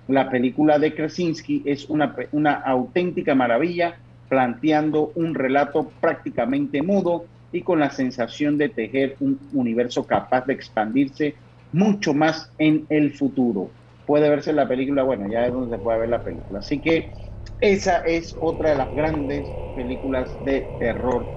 La 0.10 0.30
película 0.30 0.78
de 0.78 0.93
Krasinski 0.93 1.63
es 1.65 1.89
una, 1.89 2.13
una 2.34 2.56
auténtica 2.56 3.34
maravilla, 3.34 3.95
planteando 4.28 5.13
un 5.15 5.36
relato 5.36 5.89
prácticamente 6.02 6.82
mudo 6.82 7.23
y 7.54 7.62
con 7.62 7.80
la 7.80 7.91
sensación 7.91 8.58
de 8.58 8.67
tejer 8.67 9.15
un 9.21 9.39
universo 9.54 10.06
capaz 10.06 10.45
de 10.47 10.52
expandirse 10.52 11.36
mucho 11.71 12.13
más 12.13 12.52
en 12.58 12.86
el 12.89 13.13
futuro. 13.13 13.71
Puede 14.10 14.28
verse 14.28 14.54
la 14.54 14.67
película, 14.67 15.04
bueno, 15.04 15.28
ya 15.30 15.45
es 15.45 15.54
donde 15.54 15.78
se 15.78 15.84
puede 15.84 16.00
ver 16.00 16.10
la 16.10 16.24
película. 16.24 16.62
Así 16.62 16.82
que 16.82 17.13
esa 17.62 18.00
es 18.00 18.36
otra 18.39 18.72
de 18.72 18.76
las 18.76 18.91
grandes 18.91 19.48
películas 19.76 20.36
de 20.43 20.67
terror 20.80 21.28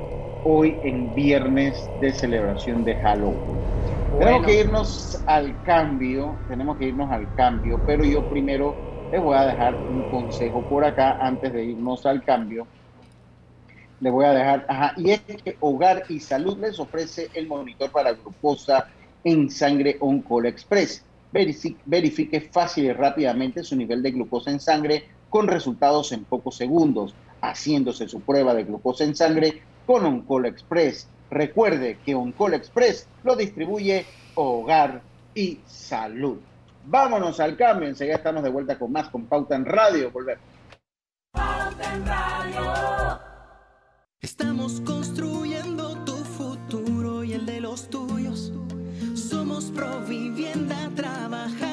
hoy 0.43 0.81
en 0.83 1.13
viernes 1.13 1.91
de 2.01 2.15
celebración 2.15 2.83
de 2.83 2.97
Halloween. 2.97 3.63
Tenemos 4.19 4.47
que 4.47 4.61
irnos 4.61 5.23
al 5.27 5.61
cambio, 5.61 6.41
tenemos 6.49 6.79
que 6.79 6.87
irnos 6.87 7.11
al 7.11 7.31
cambio, 7.35 7.79
pero 7.85 8.07
yo 8.07 8.27
primero 8.27 8.75
les 9.11 9.21
voy 9.21 9.37
a 9.37 9.45
dejar 9.45 9.79
un 9.89 10.05
consejo 10.05 10.67
por 10.67 10.87
acá 10.87 11.19
antes 11.21 11.53
de 11.53 11.65
irnos 11.65 12.07
al 12.07 12.25
cambio. 12.25 12.67
Les 14.01 14.11
voy 14.11 14.25
a 14.25 14.33
dejar, 14.33 14.65
ajá, 14.67 14.95
y 14.97 15.11
es 15.11 15.21
que 15.21 15.59
Hogar 15.61 16.05
y 16.09 16.21
Salud 16.21 16.59
les 16.59 16.81
ofrece 16.81 17.29
el 17.35 17.49
monitor 17.49 17.91
para 17.91 18.13
glucosa 18.13 18.89
en 19.23 19.51
sangre 19.51 19.99
OnCall 20.01 20.47
Express. 20.47 21.05
Verifique 21.33 22.40
fácil 22.40 22.85
y 22.85 22.92
rápidamente 22.92 23.64
su 23.64 23.75
nivel 23.77 24.03
de 24.03 24.11
glucosa 24.12 24.51
en 24.51 24.61
sangre 24.61 25.09
con 25.31 25.49
resultados 25.49 26.12
en 26.12 26.25
pocos 26.25 26.57
segundos, 26.57 27.14
haciéndose 27.40 28.07
su 28.07 28.21
prueba 28.21 28.55
de 28.55 28.64
glucosa 28.64 29.05
en 29.05 29.16
sangre 29.16 29.62
con 29.87 30.05
OnCall 30.05 30.47
Express. 30.47 31.09
Recuerde 31.31 31.99
que 32.05 32.14
OnCall 32.14 32.55
Express 32.55 33.09
lo 33.25 33.35
distribuye 33.35 34.05
Hogar 34.35 35.01
y 35.35 35.61
Salud. 35.66 36.38
Vámonos 36.85 37.40
al 37.40 37.57
cambio, 37.57 37.88
enseguida 37.88 38.16
estamos 38.16 38.42
de 38.42 38.51
vuelta 38.51 38.79
con 38.79 38.92
más 38.92 39.09
con 39.09 39.25
Pauta 39.25 39.57
en 39.57 39.64
Radio. 39.64 40.11
Volvemos. 40.11 40.45
Pauta 41.33 41.95
en 41.95 42.07
Radio. 42.07 43.21
Estamos 44.21 44.81
construyendo 44.83 45.92
Provivienda 49.75 50.91
trabajando 50.95 51.72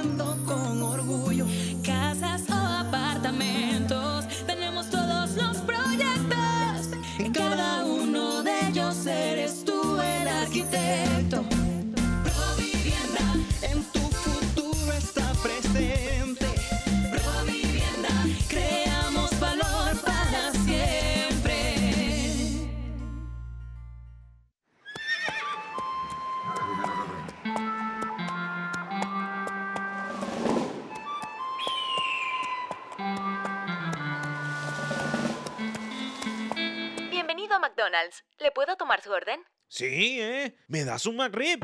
McDonald's. 37.90 38.24
¿Le 38.40 38.52
puedo 38.52 38.76
tomar 38.76 39.02
su 39.02 39.12
orden? 39.12 39.40
Sí, 39.68 40.20
¿eh? 40.22 40.56
¿Me 40.68 40.84
das 40.84 41.06
un 41.06 41.18
McRib? 41.18 41.60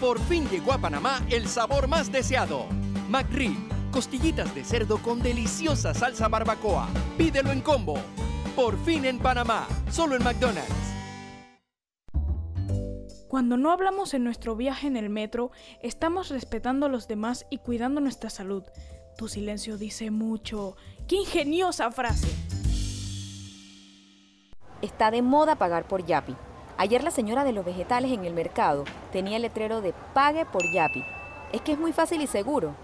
Por 0.00 0.20
fin 0.20 0.48
llegó 0.48 0.72
a 0.72 0.78
Panamá 0.78 1.24
el 1.30 1.48
sabor 1.48 1.88
más 1.88 2.10
deseado. 2.10 2.66
McRib, 3.08 3.56
costillitas 3.90 4.54
de 4.54 4.64
cerdo 4.64 4.98
con 4.98 5.22
deliciosa 5.22 5.94
salsa 5.94 6.28
barbacoa. 6.28 6.88
Pídelo 7.16 7.50
en 7.50 7.60
combo. 7.60 7.98
Por 8.56 8.76
fin 8.84 9.04
en 9.04 9.18
Panamá, 9.18 9.66
solo 9.90 10.16
en 10.16 10.24
McDonald's. 10.24 10.74
Cuando 13.28 13.56
no 13.56 13.72
hablamos 13.72 14.14
en 14.14 14.24
nuestro 14.24 14.56
viaje 14.56 14.86
en 14.86 14.96
el 14.96 15.10
metro, 15.10 15.50
estamos 15.82 16.30
respetando 16.30 16.86
a 16.86 16.88
los 16.88 17.08
demás 17.08 17.46
y 17.50 17.58
cuidando 17.58 18.00
nuestra 18.00 18.30
salud. 18.30 18.64
Tu 19.16 19.28
silencio 19.28 19.76
dice 19.76 20.10
mucho. 20.10 20.76
¡Qué 21.06 21.16
ingeniosa 21.16 21.90
frase! 21.90 22.28
Está 24.80 25.10
de 25.10 25.22
moda 25.22 25.56
pagar 25.56 25.88
por 25.88 26.06
Yapi. 26.06 26.36
Ayer 26.76 27.02
la 27.02 27.10
señora 27.10 27.42
de 27.42 27.52
los 27.52 27.64
vegetales 27.64 28.12
en 28.12 28.24
el 28.24 28.32
mercado 28.32 28.84
tenía 29.12 29.36
el 29.36 29.42
letrero 29.42 29.80
de 29.80 29.92
Pague 30.14 30.46
por 30.46 30.62
Yapi. 30.72 31.04
Es 31.52 31.62
que 31.62 31.72
es 31.72 31.78
muy 31.78 31.92
fácil 31.92 32.22
y 32.22 32.28
seguro. 32.28 32.76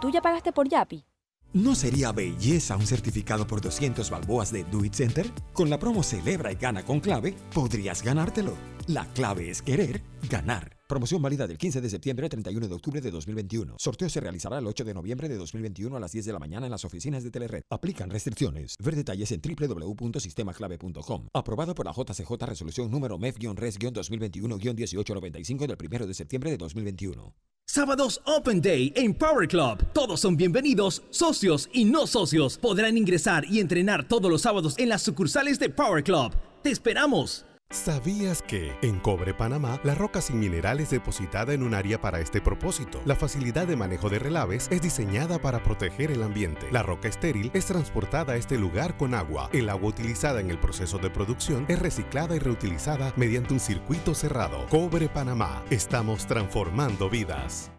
¿Tú 0.00 0.10
ya 0.10 0.22
pagaste 0.22 0.52
por 0.52 0.68
Yapi? 0.68 1.04
¿No 1.52 1.74
sería 1.74 2.12
belleza 2.12 2.76
un 2.76 2.86
certificado 2.86 3.46
por 3.46 3.60
200 3.60 4.08
balboas 4.08 4.50
de 4.50 4.64
Do 4.64 4.82
It 4.82 4.94
Center? 4.94 5.30
Con 5.52 5.68
la 5.68 5.78
promo 5.78 6.02
Celebra 6.02 6.50
y 6.50 6.54
Gana 6.54 6.82
con 6.82 7.00
Clave, 7.00 7.34
podrías 7.52 8.02
ganártelo. 8.02 8.54
La 8.86 9.04
clave 9.12 9.50
es 9.50 9.60
querer 9.60 10.02
ganar. 10.30 10.81
Promoción 10.92 11.22
válida 11.22 11.46
del 11.46 11.56
15 11.56 11.80
de 11.80 11.88
septiembre 11.88 12.26
al 12.26 12.30
31 12.30 12.68
de 12.68 12.74
octubre 12.74 13.00
de 13.00 13.10
2021. 13.10 13.76
Sorteo 13.78 14.10
se 14.10 14.20
realizará 14.20 14.58
el 14.58 14.66
8 14.66 14.84
de 14.84 14.92
noviembre 14.92 15.26
de 15.26 15.38
2021 15.38 15.96
a 15.96 16.00
las 16.00 16.12
10 16.12 16.26
de 16.26 16.32
la 16.34 16.38
mañana 16.38 16.66
en 16.66 16.70
las 16.70 16.84
oficinas 16.84 17.24
de 17.24 17.30
Telered. 17.30 17.62
Aplican 17.70 18.10
restricciones. 18.10 18.76
Ver 18.78 18.94
detalles 18.94 19.32
en 19.32 19.40
www.sistemaclave.com. 19.40 21.28
Aprobado 21.32 21.74
por 21.74 21.86
la 21.86 21.92
JCJ 21.92 22.32
Resolución 22.44 22.90
número 22.90 23.16
MEF-RES-2021-1895 23.16 25.66
del 25.66 25.78
1 25.80 26.06
de 26.08 26.12
septiembre 26.12 26.50
de 26.50 26.58
2021. 26.58 27.34
Sábados 27.64 28.20
Open 28.26 28.60
Day 28.60 28.92
en 28.94 29.14
Power 29.14 29.48
Club. 29.48 29.82
Todos 29.94 30.20
son 30.20 30.36
bienvenidos, 30.36 31.02
socios 31.08 31.70
y 31.72 31.86
no 31.86 32.06
socios. 32.06 32.58
Podrán 32.58 32.98
ingresar 32.98 33.46
y 33.46 33.60
entrenar 33.60 34.06
todos 34.06 34.30
los 34.30 34.42
sábados 34.42 34.74
en 34.76 34.90
las 34.90 35.00
sucursales 35.00 35.58
de 35.58 35.70
Power 35.70 36.04
Club. 36.04 36.34
¡Te 36.62 36.70
esperamos! 36.70 37.46
¿Sabías 37.72 38.42
que 38.42 38.76
en 38.82 39.00
Cobre 39.00 39.32
Panamá 39.32 39.80
la 39.82 39.94
roca 39.94 40.20
sin 40.20 40.38
mineral 40.38 40.78
es 40.80 40.90
depositada 40.90 41.54
en 41.54 41.62
un 41.62 41.72
área 41.72 41.98
para 41.98 42.20
este 42.20 42.42
propósito? 42.42 43.00
La 43.06 43.16
facilidad 43.16 43.66
de 43.66 43.76
manejo 43.76 44.10
de 44.10 44.18
relaves 44.18 44.68
es 44.70 44.82
diseñada 44.82 45.38
para 45.38 45.62
proteger 45.62 46.10
el 46.10 46.22
ambiente. 46.22 46.70
La 46.70 46.82
roca 46.82 47.08
estéril 47.08 47.50
es 47.54 47.64
transportada 47.64 48.34
a 48.34 48.36
este 48.36 48.58
lugar 48.58 48.98
con 48.98 49.14
agua. 49.14 49.48
El 49.54 49.70
agua 49.70 49.88
utilizada 49.88 50.40
en 50.40 50.50
el 50.50 50.58
proceso 50.58 50.98
de 50.98 51.08
producción 51.08 51.64
es 51.68 51.78
reciclada 51.78 52.36
y 52.36 52.40
reutilizada 52.40 53.14
mediante 53.16 53.54
un 53.54 53.60
circuito 53.60 54.14
cerrado. 54.14 54.66
Cobre 54.68 55.08
Panamá. 55.08 55.64
Estamos 55.70 56.26
transformando 56.26 57.08
vidas. 57.08 57.72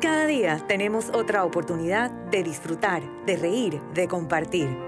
Cada 0.00 0.24
día 0.24 0.64
tenemos 0.66 1.10
otra 1.12 1.44
oportunidad 1.44 2.10
de 2.30 2.42
disfrutar, 2.42 3.02
de 3.26 3.36
reír, 3.36 3.82
de 3.92 4.08
compartir. 4.08 4.87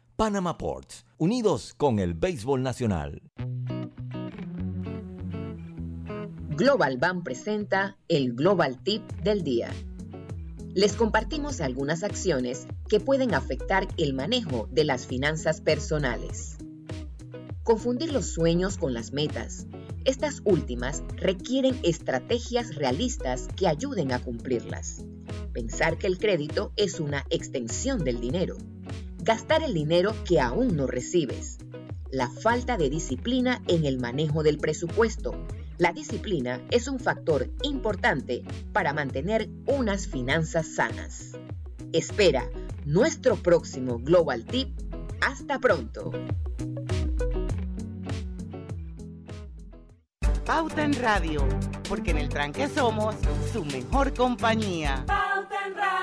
Panama 0.21 0.55
Ports, 0.55 1.03
unidos 1.17 1.73
con 1.75 1.97
el 1.97 2.13
béisbol 2.13 2.61
nacional. 2.61 3.23
Global 6.51 6.99
Bank 6.99 7.23
presenta 7.23 7.97
el 8.07 8.35
Global 8.35 8.83
Tip 8.83 9.01
del 9.23 9.43
día. 9.43 9.71
Les 10.75 10.93
compartimos 10.93 11.59
algunas 11.59 12.03
acciones 12.03 12.67
que 12.87 12.99
pueden 12.99 13.33
afectar 13.33 13.87
el 13.97 14.13
manejo 14.13 14.69
de 14.69 14.83
las 14.83 15.07
finanzas 15.07 15.59
personales. 15.59 16.57
Confundir 17.63 18.13
los 18.13 18.27
sueños 18.27 18.77
con 18.77 18.93
las 18.93 19.13
metas. 19.13 19.65
Estas 20.05 20.43
últimas 20.45 21.01
requieren 21.15 21.79
estrategias 21.81 22.75
realistas 22.75 23.47
que 23.55 23.67
ayuden 23.67 24.11
a 24.11 24.19
cumplirlas. 24.19 25.03
Pensar 25.51 25.97
que 25.97 26.05
el 26.05 26.19
crédito 26.19 26.73
es 26.75 26.99
una 26.99 27.25
extensión 27.31 28.03
del 28.03 28.21
dinero. 28.21 28.55
Gastar 29.23 29.61
el 29.61 29.75
dinero 29.75 30.15
que 30.25 30.39
aún 30.39 30.75
no 30.75 30.87
recibes. 30.87 31.59
La 32.09 32.27
falta 32.27 32.75
de 32.75 32.89
disciplina 32.89 33.61
en 33.67 33.85
el 33.85 33.99
manejo 33.99 34.41
del 34.41 34.57
presupuesto. 34.57 35.45
La 35.77 35.93
disciplina 35.93 36.59
es 36.71 36.87
un 36.87 36.99
factor 36.99 37.47
importante 37.61 38.41
para 38.73 38.93
mantener 38.93 39.47
unas 39.67 40.07
finanzas 40.07 40.73
sanas. 40.73 41.33
Espera 41.93 42.49
nuestro 42.83 43.35
próximo 43.35 43.99
Global 43.99 44.43
Tip. 44.43 44.69
Hasta 45.21 45.59
pronto. 45.59 46.11
Pauta 50.47 50.83
en 50.83 50.93
Radio, 50.95 51.47
porque 51.87 52.09
en 52.09 52.17
el 52.17 52.29
tranque 52.29 52.67
somos 52.67 53.13
su 53.53 53.63
mejor 53.65 54.15
compañía. 54.15 55.03
Pauta 55.05 55.67
en 55.67 55.75
Radio. 55.75 56.01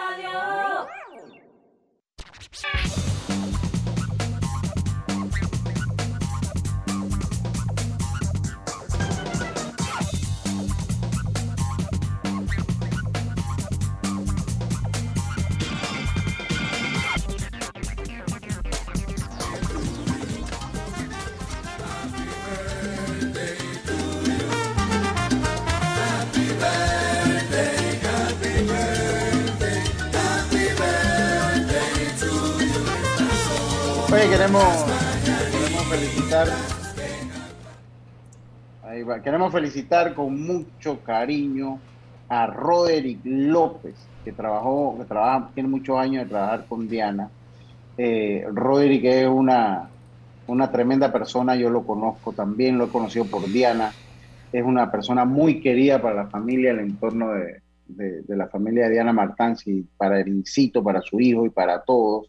Queremos, 34.38 34.62
queremos 35.50 35.84
felicitar. 35.90 36.48
queremos 39.22 39.52
felicitar 39.52 40.14
con 40.14 40.40
mucho 40.46 41.00
cariño 41.02 41.78
a 42.28 42.46
Roderick 42.46 43.20
López, 43.24 43.94
que 44.24 44.32
trabajó, 44.32 44.96
que 44.98 45.04
trabaja, 45.06 45.50
tiene 45.54 45.68
muchos 45.68 45.98
años 45.98 46.22
de 46.24 46.30
trabajar 46.30 46.66
con 46.68 46.88
Diana. 46.88 47.30
Eh, 47.96 48.44
Roderick 48.52 49.04
es 49.06 49.26
una, 49.26 49.88
una 50.46 50.70
tremenda 50.70 51.12
persona, 51.12 51.56
yo 51.56 51.68
lo 51.68 51.84
conozco 51.84 52.32
también, 52.32 52.78
lo 52.78 52.84
he 52.84 52.88
conocido 52.90 53.24
por 53.24 53.44
Diana. 53.50 53.92
Es 54.52 54.62
una 54.64 54.90
persona 54.90 55.24
muy 55.24 55.60
querida 55.60 56.00
para 56.00 56.14
la 56.14 56.26
familia, 56.28 56.70
el 56.70 56.78
entorno 56.80 57.32
de, 57.32 57.60
de- 57.88 58.22
de 58.22 58.36
la 58.36 58.46
familia 58.46 58.84
de 58.84 58.90
Diana 58.92 59.12
Martanzi, 59.12 59.84
para 59.96 60.20
Erincito, 60.20 60.82
para 60.84 61.00
su 61.02 61.18
hijo 61.18 61.44
y 61.44 61.50
para 61.50 61.80
todos. 61.82 62.28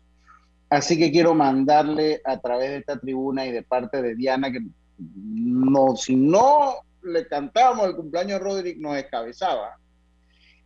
Así 0.69 0.97
que 0.97 1.11
quiero 1.11 1.33
mandarle 1.33 2.21
a 2.23 2.39
través 2.39 2.69
de 2.69 2.77
esta 2.77 2.99
tribuna 2.99 3.45
y 3.45 3.51
de 3.51 3.63
parte 3.63 4.01
de 4.01 4.15
Diana 4.15 4.51
que 4.51 4.61
no, 4.97 5.95
si 5.95 6.15
no 6.15 6.75
le 7.01 7.27
cantábamos 7.27 7.87
el 7.87 7.95
cumpleaños 7.95 8.39
a 8.39 8.43
Roderick, 8.43 8.77
nos 8.77 8.95
descabezaba. 8.95 9.77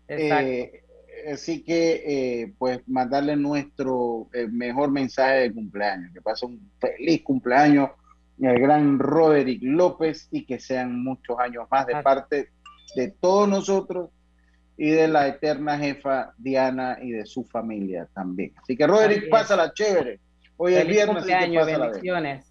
Eh, 0.08 0.84
así 1.32 1.64
que, 1.64 2.04
eh, 2.06 2.54
pues, 2.58 2.82
mandarle 2.88 3.36
nuestro 3.36 4.28
eh, 4.34 4.48
mejor 4.48 4.92
mensaje 4.92 5.36
de 5.36 5.54
cumpleaños. 5.54 6.12
Que 6.14 6.22
pase 6.22 6.46
un 6.46 6.70
feliz 6.80 7.24
cumpleaños 7.24 7.92
el 8.42 8.60
gran 8.60 9.00
Roderick 9.00 9.62
López 9.64 10.28
y 10.32 10.46
que 10.46 10.60
sean 10.60 11.04
muchos 11.04 11.40
años 11.40 11.66
más 11.70 11.86
de 11.86 12.02
parte 12.02 12.50
de 12.96 13.10
todos 13.10 13.48
nosotros 13.48 14.10
y 14.78 14.90
de 14.90 15.08
la 15.08 15.28
eterna 15.28 15.78
jefa 15.78 16.34
Diana 16.38 16.98
y 17.02 17.12
de 17.12 17.26
su 17.26 17.44
familia 17.46 18.08
también. 18.14 18.54
Así 18.62 18.76
que, 18.76 18.88
Roderick, 18.88 19.30
pásala 19.30 19.74
chévere. 19.74 20.20
Hoy 20.58 20.76
es 20.76 20.88
viernes, 20.88 21.24
así 21.24 21.32
que 21.32 22.02
bien 22.02 22.44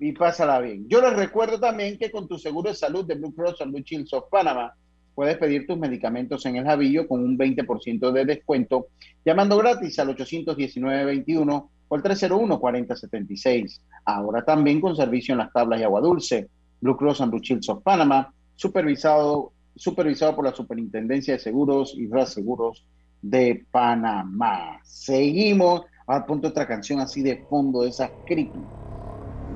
y 0.00 0.12
pásala 0.12 0.58
bien. 0.60 0.88
Yo 0.88 1.00
les 1.02 1.14
recuerdo 1.14 1.60
también 1.60 1.98
que 1.98 2.10
con 2.10 2.26
tu 2.26 2.38
seguro 2.38 2.70
de 2.70 2.74
salud 2.74 3.04
de 3.04 3.14
Blue 3.14 3.34
Cross 3.34 3.60
and 3.60 3.72
Blue 3.72 3.84
Shield 3.84 4.08
of 4.12 4.30
Panama 4.30 4.72
puedes 5.14 5.36
pedir 5.36 5.66
tus 5.66 5.76
medicamentos 5.78 6.46
en 6.46 6.56
el 6.56 6.64
Javillo 6.64 7.06
con 7.06 7.22
un 7.22 7.36
20% 7.36 8.10
de 8.10 8.24
descuento 8.24 8.86
llamando 9.24 9.58
gratis 9.58 9.98
al 9.98 10.16
819-21 10.16 11.68
o 11.88 11.94
al 11.94 12.02
301-4076. 12.02 13.80
Ahora 14.06 14.42
también 14.42 14.80
con 14.80 14.96
servicio 14.96 15.32
en 15.32 15.38
las 15.38 15.52
tablas 15.52 15.80
y 15.80 15.84
agua 15.84 16.00
dulce. 16.00 16.48
Blue 16.80 16.96
Cross 16.96 17.20
and 17.20 17.30
Blue 17.30 17.42
Shield 17.42 17.68
of 17.68 17.82
Panama, 17.82 18.32
supervisado, 18.56 19.52
supervisado 19.80 20.36
por 20.36 20.44
la 20.44 20.54
Superintendencia 20.54 21.34
de 21.34 21.40
Seguros 21.40 21.94
y 21.96 22.06
Reaseguros 22.08 22.86
de 23.22 23.64
Panamá. 23.70 24.78
Seguimos. 24.84 25.82
Ahora 26.06 26.26
ponte 26.26 26.48
otra 26.48 26.66
canción 26.66 27.00
así 27.00 27.22
de 27.22 27.44
fondo, 27.48 27.82
de 27.82 27.88
esas 27.88 28.10
creepy 28.26 28.60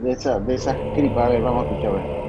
de 0.03 0.13
esa, 0.13 0.39
de 0.41 0.55
esas 0.55 0.77
cripas. 0.95 1.27
A 1.27 1.29
ver, 1.31 1.43
vamos 1.43 1.65
a 1.67 1.71
escuchar. 1.71 1.91
a 1.91 1.95
ver. 1.95 2.25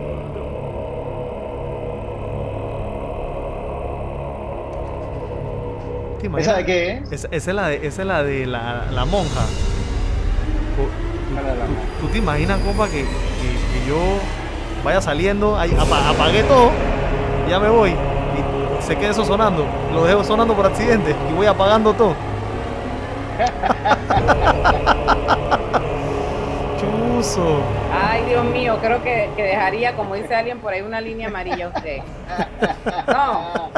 ¿Esa 6.38 6.58
de 6.58 6.66
qué 6.66 6.90
es? 6.92 7.12
Esa, 7.12 7.28
esa 7.32 7.50
es 7.52 7.56
la 7.56 7.68
de, 7.68 7.88
esa 7.88 8.02
es 8.02 8.08
la, 8.08 8.24
de 8.24 8.46
la, 8.48 8.88
la 8.92 9.06
monja. 9.06 9.46
Tú, 12.00 12.06
tú 12.08 12.12
te 12.12 12.18
imaginas, 12.18 12.60
compa, 12.62 12.88
que, 12.88 13.02
que- 13.02 13.06
que 13.06 13.88
yo 13.88 13.98
vaya 14.84 15.02
saliendo, 15.02 15.58
ahí, 15.58 15.72
apa- 15.72 16.10
apagué 16.10 16.44
todo, 16.44 16.72
ya 17.48 17.60
me 17.60 17.70
voy, 17.70 17.92
y 17.92 18.84
se 18.84 18.96
quede 18.96 19.12
eso 19.12 19.26
sonando, 19.26 19.66
lo 19.94 20.06
dejo 20.06 20.24
sonando 20.24 20.54
por 20.56 20.66
accidente 20.66 21.16
y 21.30 21.34
voy 21.34 21.48
apagando 21.48 21.94
todo. 21.94 22.16
Chuzo. 26.80 27.62
Ay, 27.92 28.26
Dios 28.26 28.46
mío, 28.46 28.78
creo 28.82 29.02
que, 29.04 29.30
que 29.36 29.44
dejaría, 29.44 29.96
como 29.96 30.16
dice 30.16 30.36
alguien 30.36 30.60
por 30.60 30.74
ahí, 30.74 30.82
una 30.82 31.02
línea 31.02 31.28
amarilla 31.28 31.66
a 31.66 31.70
usted. 31.70 32.00
No. 33.08 33.72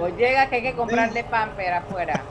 O 0.00 0.08
llega 0.08 0.48
que 0.48 0.56
hay 0.56 0.62
que 0.62 0.74
comprarle 0.74 1.24
pamper 1.24 1.74
afuera. 1.74 2.22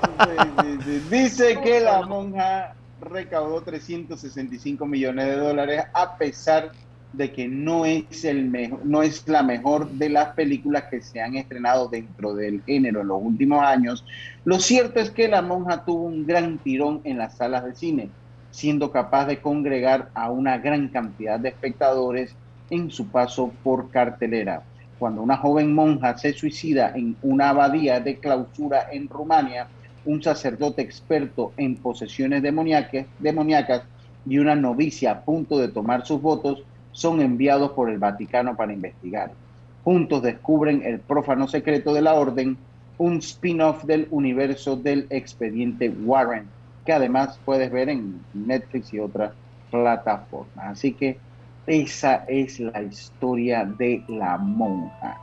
Dice 1.10 1.60
que 1.64 1.80
la 1.80 2.02
monja 2.04 2.76
recaudó 3.02 3.62
365 3.62 4.86
millones 4.86 5.26
de 5.26 5.36
dólares 5.36 5.84
a 5.94 6.16
pesar 6.18 6.72
de 7.14 7.32
que 7.32 7.48
no 7.48 7.86
es 7.86 8.26
el 8.26 8.50
mejor, 8.50 8.86
no 8.86 9.04
es 9.04 9.28
la 9.28 9.44
mejor 9.44 9.90
de 9.92 10.10
las 10.10 10.30
películas 10.30 10.86
que 10.90 11.02
se 11.02 11.22
han 11.22 11.36
estrenado 11.36 11.88
dentro 11.88 12.34
del 12.34 12.62
género 12.64 13.02
en 13.02 13.08
los 13.08 13.22
últimos 13.22 13.64
años. 13.64 14.04
Lo 14.46 14.60
cierto 14.60 15.00
es 15.00 15.12
que 15.12 15.28
la 15.28 15.42
monja 15.42 15.86
tuvo 15.86 16.04
un 16.04 16.26
gran 16.26 16.58
tirón 16.58 17.02
en 17.04 17.20
las 17.20 17.38
salas 17.38 17.64
de 17.64 17.76
cine, 17.76 18.10
siendo 18.52 18.92
capaz 18.92 19.28
de 19.28 19.40
congregar 19.40 20.10
a 20.16 20.32
una 20.32 20.58
gran 20.58 20.90
cantidad 20.90 21.40
de 21.40 21.50
espectadores 21.50 22.36
en 22.70 22.90
su 22.90 23.08
paso 23.08 23.54
por 23.64 23.92
cartelera. 23.92 24.64
Cuando 24.98 25.22
una 25.22 25.38
joven 25.38 25.74
monja 25.74 26.18
se 26.18 26.34
suicida 26.34 26.94
en 26.96 27.16
una 27.22 27.50
abadía 27.50 28.00
de 28.00 28.18
clausura 28.18 28.88
en 28.92 29.08
Rumania, 29.08 29.68
un 30.06 30.22
sacerdote 30.22 30.82
experto 30.82 31.54
en 31.58 31.76
posesiones 31.76 32.42
demoníacas, 32.42 33.84
y 34.26 34.38
una 34.38 34.56
novicia 34.56 35.12
a 35.12 35.22
punto 35.22 35.58
de 35.58 35.68
tomar 35.68 36.06
sus 36.06 36.22
votos 36.22 36.64
son 36.94 37.22
enviados 37.22 37.74
por 37.74 37.90
el 37.92 38.00
Vaticano 38.00 38.56
para 38.58 38.74
investigar. 38.74 39.38
Juntos 39.82 40.22
descubren 40.24 40.84
el 40.84 41.04
prófano 41.04 41.48
secreto 41.50 41.94
de 41.94 42.02
la 42.02 42.14
orden, 42.16 42.66
un 42.98 43.18
spin-off 43.18 43.84
del 43.84 44.08
universo 44.12 44.78
del 44.78 45.08
expediente 45.10 45.90
Warren, 45.90 46.54
que 46.86 46.94
además 46.94 47.42
puedes 47.46 47.72
ver 47.72 47.90
en 47.90 48.28
Netflix 48.34 48.94
y 48.94 49.00
otras 49.00 49.36
plataformas. 49.70 50.72
Así 50.72 50.96
que 50.96 51.24
esa 51.66 52.26
es 52.28 52.60
la 52.60 52.84
historia 52.84 53.66
de 53.66 54.06
la 54.08 54.38
monja. 54.38 55.22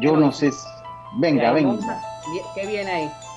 Yo 0.00 0.16
no 0.16 0.32
sé, 0.32 0.52
si- 0.52 0.66
venga, 1.10 1.52
venga. 1.52 2.02
¿Qué 2.54 2.66
viene 2.66 2.90
ahí? 2.92 3.31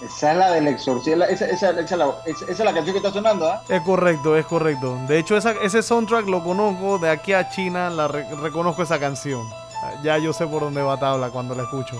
Esa 0.00 0.32
es 0.32 0.38
la 0.38 0.50
del 0.52 0.68
exorcista. 0.68 1.24
Esa, 1.26 1.46
esa, 1.46 1.70
esa, 1.70 1.96
la- 1.96 2.14
esa- 2.24 2.44
esa 2.44 2.52
es 2.52 2.58
la 2.60 2.72
canción 2.72 2.92
que 2.94 2.98
está 2.98 3.10
sonando, 3.12 3.50
¿ah? 3.50 3.62
Es 3.68 3.80
correcto, 3.82 4.36
es 4.36 4.46
correcto. 4.46 4.96
De 5.08 5.18
hecho, 5.18 5.36
esa- 5.36 5.54
ese 5.62 5.82
soundtrack 5.82 6.26
lo 6.26 6.42
conozco 6.44 6.98
de 6.98 7.10
aquí 7.10 7.32
a 7.32 7.48
China, 7.50 7.90
la 7.90 8.06
re- 8.08 8.26
reconozco 8.36 8.82
esa 8.82 8.98
canción. 9.00 9.42
Ya 10.02 10.18
yo 10.18 10.32
sé 10.32 10.46
por 10.46 10.60
dónde 10.62 10.82
va 10.82 10.98
tabla 10.98 11.30
cuando 11.30 11.54
la 11.54 11.62
escucho. 11.64 11.96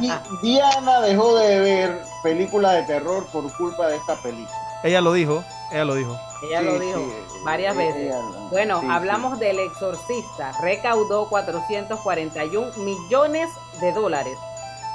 Y 0.00 0.10
Diana 0.42 1.00
dejó 1.00 1.36
de 1.36 1.60
ver 1.60 2.02
películas 2.22 2.74
de 2.74 2.82
terror 2.82 3.26
por 3.26 3.50
culpa 3.56 3.86
de 3.86 3.96
esta 3.96 4.16
película. 4.16 4.50
Ella 4.82 5.00
lo 5.00 5.12
dijo, 5.12 5.44
ella 5.70 5.84
lo 5.84 5.94
dijo. 5.94 6.16
Ella 6.48 6.60
Sí, 6.60 6.64
lo 6.66 6.78
dijo 6.78 6.98
sí, 6.98 7.12
varias 7.44 7.72
sí, 7.74 7.78
veces. 7.78 8.14
Bueno, 8.50 8.80
sí, 8.80 8.86
hablamos 8.90 9.38
del 9.38 9.58
exorcista. 9.60 10.52
Recaudó 10.60 11.28
441 11.28 12.72
millones 12.78 13.50
de 13.80 13.92
dólares. 13.92 14.38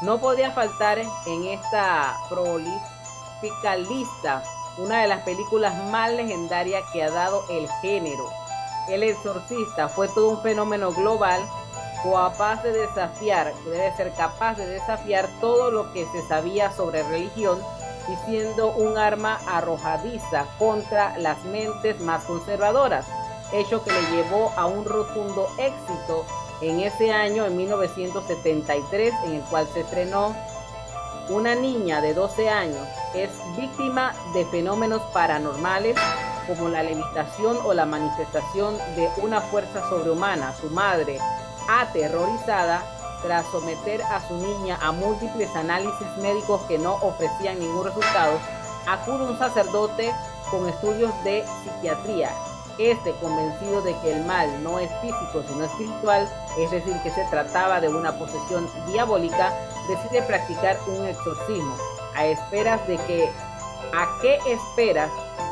No 0.01 0.19
podía 0.19 0.51
faltar 0.51 0.99
en 0.99 1.43
esta 1.45 2.17
prolífica 2.29 3.75
lista 3.77 4.43
una 4.77 5.01
de 5.01 5.07
las 5.07 5.21
películas 5.21 5.75
más 5.91 6.11
legendarias 6.11 6.83
que 6.91 7.03
ha 7.03 7.11
dado 7.11 7.43
el 7.49 7.69
género. 7.81 8.29
El 8.89 9.03
exorcista 9.03 9.87
fue 9.87 10.07
todo 10.09 10.29
un 10.29 10.41
fenómeno 10.41 10.91
global 10.91 11.41
capaz 12.03 12.61
de 12.63 12.73
desafiar, 12.73 13.53
debe 13.63 13.95
ser 13.95 14.11
capaz 14.13 14.57
de 14.57 14.67
desafiar 14.67 15.29
todo 15.39 15.71
lo 15.71 15.93
que 15.93 16.05
se 16.11 16.21
sabía 16.27 16.71
sobre 16.71 17.03
religión 17.03 17.59
y 18.09 18.29
siendo 18.29 18.73
un 18.73 18.97
arma 18.97 19.39
arrojadiza 19.47 20.45
contra 20.59 21.17
las 21.17 21.41
mentes 21.45 22.01
más 22.01 22.25
conservadoras, 22.25 23.05
hecho 23.53 23.83
que 23.83 23.91
le 23.91 24.01
llevó 24.11 24.51
a 24.57 24.65
un 24.65 24.83
rotundo 24.83 25.47
éxito 25.57 26.25
en 26.63 26.79
ese 26.79 27.11
año, 27.11 27.45
en 27.45 27.57
1973, 27.57 29.13
en 29.25 29.35
el 29.35 29.41
cual 29.43 29.67
se 29.73 29.81
estrenó 29.81 30.35
Una 31.29 31.55
niña 31.55 32.01
de 32.01 32.13
12 32.13 32.49
años 32.49 32.87
es 33.13 33.29
víctima 33.57 34.13
de 34.33 34.45
fenómenos 34.45 35.01
paranormales 35.13 35.97
como 36.47 36.67
la 36.67 36.83
levitación 36.83 37.57
o 37.63 37.73
la 37.73 37.85
manifestación 37.85 38.77
de 38.95 39.09
una 39.21 39.39
fuerza 39.39 39.87
sobrehumana. 39.87 40.53
Su 40.59 40.69
madre, 40.69 41.19
aterrorizada, 41.69 42.83
tras 43.21 43.45
someter 43.47 44.01
a 44.03 44.25
su 44.27 44.35
niña 44.35 44.77
a 44.81 44.91
múltiples 44.91 45.49
análisis 45.55 46.07
médicos 46.21 46.61
que 46.63 46.77
no 46.77 46.95
ofrecían 46.95 47.59
ningún 47.59 47.85
resultado, 47.85 48.37
acude 48.85 49.23
un 49.23 49.39
sacerdote 49.39 50.13
con 50.51 50.67
estudios 50.67 51.11
de 51.23 51.45
psiquiatría. 51.63 52.31
Este, 52.79 53.11
convencido 53.21 53.81
de 53.83 53.95
que 54.01 54.13
el 54.15 54.25
mal 54.25 54.63
no 54.63 54.79
es 54.79 54.89
físico 55.01 55.43
sino 55.47 55.65
espiritual, 55.65 56.27
es 56.57 56.71
decir, 56.71 56.95
que 57.03 57.11
se 57.11 57.23
trataba 57.25 57.79
de 57.79 57.87
una 57.89 58.13
posesión 58.17 58.67
diabólica, 58.87 59.53
decide 59.87 60.23
practicar 60.23 60.77
un 60.87 61.05
exorcismo 61.05 61.75
a 62.15 62.25
esperas 62.25 62.85
de 62.87 62.97
que 62.97 63.29
¿a 63.95 64.07
qué 64.21 64.39
esperas 64.47 65.09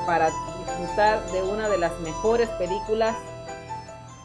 para 0.08 0.30
disfrutar 0.66 1.24
de 1.32 1.44
una 1.44 1.70
de 1.70 1.78
las 1.78 1.98
mejores 2.00 2.50
películas 2.50 3.16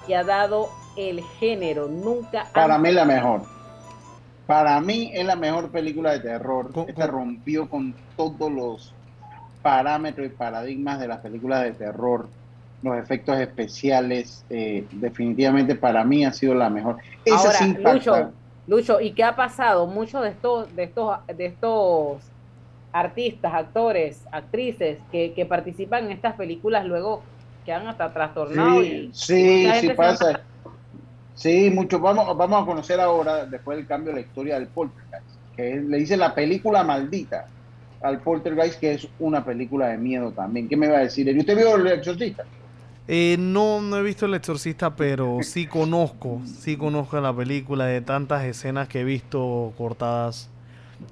que 0.07 0.16
ha 0.16 0.24
dado 0.24 0.70
el 0.97 1.20
género? 1.38 1.88
Nunca 1.88 2.47
Para 2.55 2.76
antes- 2.76 2.90
mí 2.90 2.94
la 2.97 3.05
mejor. 3.05 3.42
Para 4.47 4.80
mí 4.80 5.11
es 5.12 5.26
la 5.26 5.36
mejor 5.36 5.70
película 5.70 6.12
de 6.12 6.20
terror. 6.20 6.70
Esta 6.86 7.07
rompió 7.09 7.68
con 7.68 7.94
todos 8.16 8.51
los 8.51 8.94
parámetros 9.61 10.26
y 10.28 10.30
paradigmas 10.30 10.99
de 11.01 11.09
las 11.09 11.18
películas 11.18 11.62
de 11.64 11.72
terror. 11.72 12.28
Los 12.83 12.99
efectos 12.99 13.39
especiales, 13.41 14.45
eh, 14.49 14.87
definitivamente 14.91 15.77
para 15.77 16.05
mí 16.05 16.24
ha 16.24 16.33
sido 16.33 16.55
la 16.55 16.70
mejor. 16.70 16.97
Esa 17.24 17.39
Ahora, 17.39 17.59
sí. 17.59 17.77
Lucho, 17.79 18.35
Lucho, 18.66 19.01
¿y 19.01 19.14
qué 19.14 19.24
ha 19.24 19.35
pasado? 19.35 19.87
Muchos 19.87 20.22
de 20.22 20.31
estos, 20.31 20.74
de 20.74 20.85
estos, 20.85 21.18
de 21.35 21.47
estos 21.47 22.33
artistas, 22.93 23.53
actores, 23.55 24.24
actrices 24.33 25.03
que, 25.11 25.35
que 25.35 25.47
participan 25.47 26.07
en 26.07 26.12
estas 26.12 26.35
películas 26.37 26.85
luego 26.87 27.31
quedan 27.64 27.89
hasta 27.89 28.12
trastornados 28.12 28.85
Sí, 28.87 28.91
y 28.91 29.12
sí, 29.12 29.72
sí 29.74 29.91
pasa. 29.91 30.47
Sí, 31.33 31.70
mucho. 31.70 32.01
Vamos, 32.01 32.37
vamos 32.37 32.62
a 32.62 32.66
conocer 32.66 33.01
ahora, 33.01 33.47
después 33.47 33.77
del 33.77 33.87
cambio, 33.87 34.12
la 34.12 34.20
historia 34.20 34.59
del 34.59 34.70
Poltergeist, 34.72 35.41
que 35.53 35.74
es- 35.77 35.85
le 35.85 35.99
dice 35.99 36.16
la 36.16 36.35
película 36.35 36.83
maldita 36.85 37.47
al 38.01 38.22
Poltergeist, 38.22 38.81
que 38.81 38.93
es 38.95 39.09
una 39.18 39.45
película 39.45 39.89
de 39.89 39.99
miedo 39.99 40.35
también. 40.35 40.68
¿Qué 40.68 40.77
me 40.77 40.89
va 40.89 40.99
a 40.99 41.01
decir? 41.03 41.29
¿Y 41.29 41.39
usted 41.39 41.57
vio 41.57 41.77
El 41.77 41.87
Exorcista? 41.89 42.45
Eh, 43.09 43.36
no, 43.38 43.80
no 43.80 43.96
he 43.98 44.02
visto 44.02 44.26
El 44.26 44.34
Exorcista, 44.34 44.96
pero 44.96 45.38
sí 45.42 45.66
conozco, 45.66 46.40
sí 46.44 46.76
conozco 46.76 47.20
la 47.20 47.32
película 47.34 47.86
de 47.86 48.00
tantas 48.00 48.44
escenas 48.44 48.88
que 48.88 49.00
he 49.00 49.04
visto 49.04 49.72
cortadas 49.78 50.48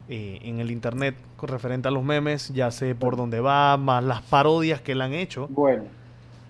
eh, 0.08 0.40
en 0.42 0.58
el 0.58 0.70
internet 0.72 1.14
con 1.36 1.48
referente 1.50 1.86
a 1.86 1.90
los 1.92 2.02
memes, 2.02 2.48
ya 2.48 2.70
sé 2.72 2.94
por 2.96 3.16
dónde 3.16 3.38
va, 3.38 3.76
más 3.76 4.02
las 4.02 4.22
parodias 4.22 4.80
que 4.80 4.94
le 4.94 5.04
han 5.04 5.12
hecho. 5.12 5.46
Bueno, 5.50 5.84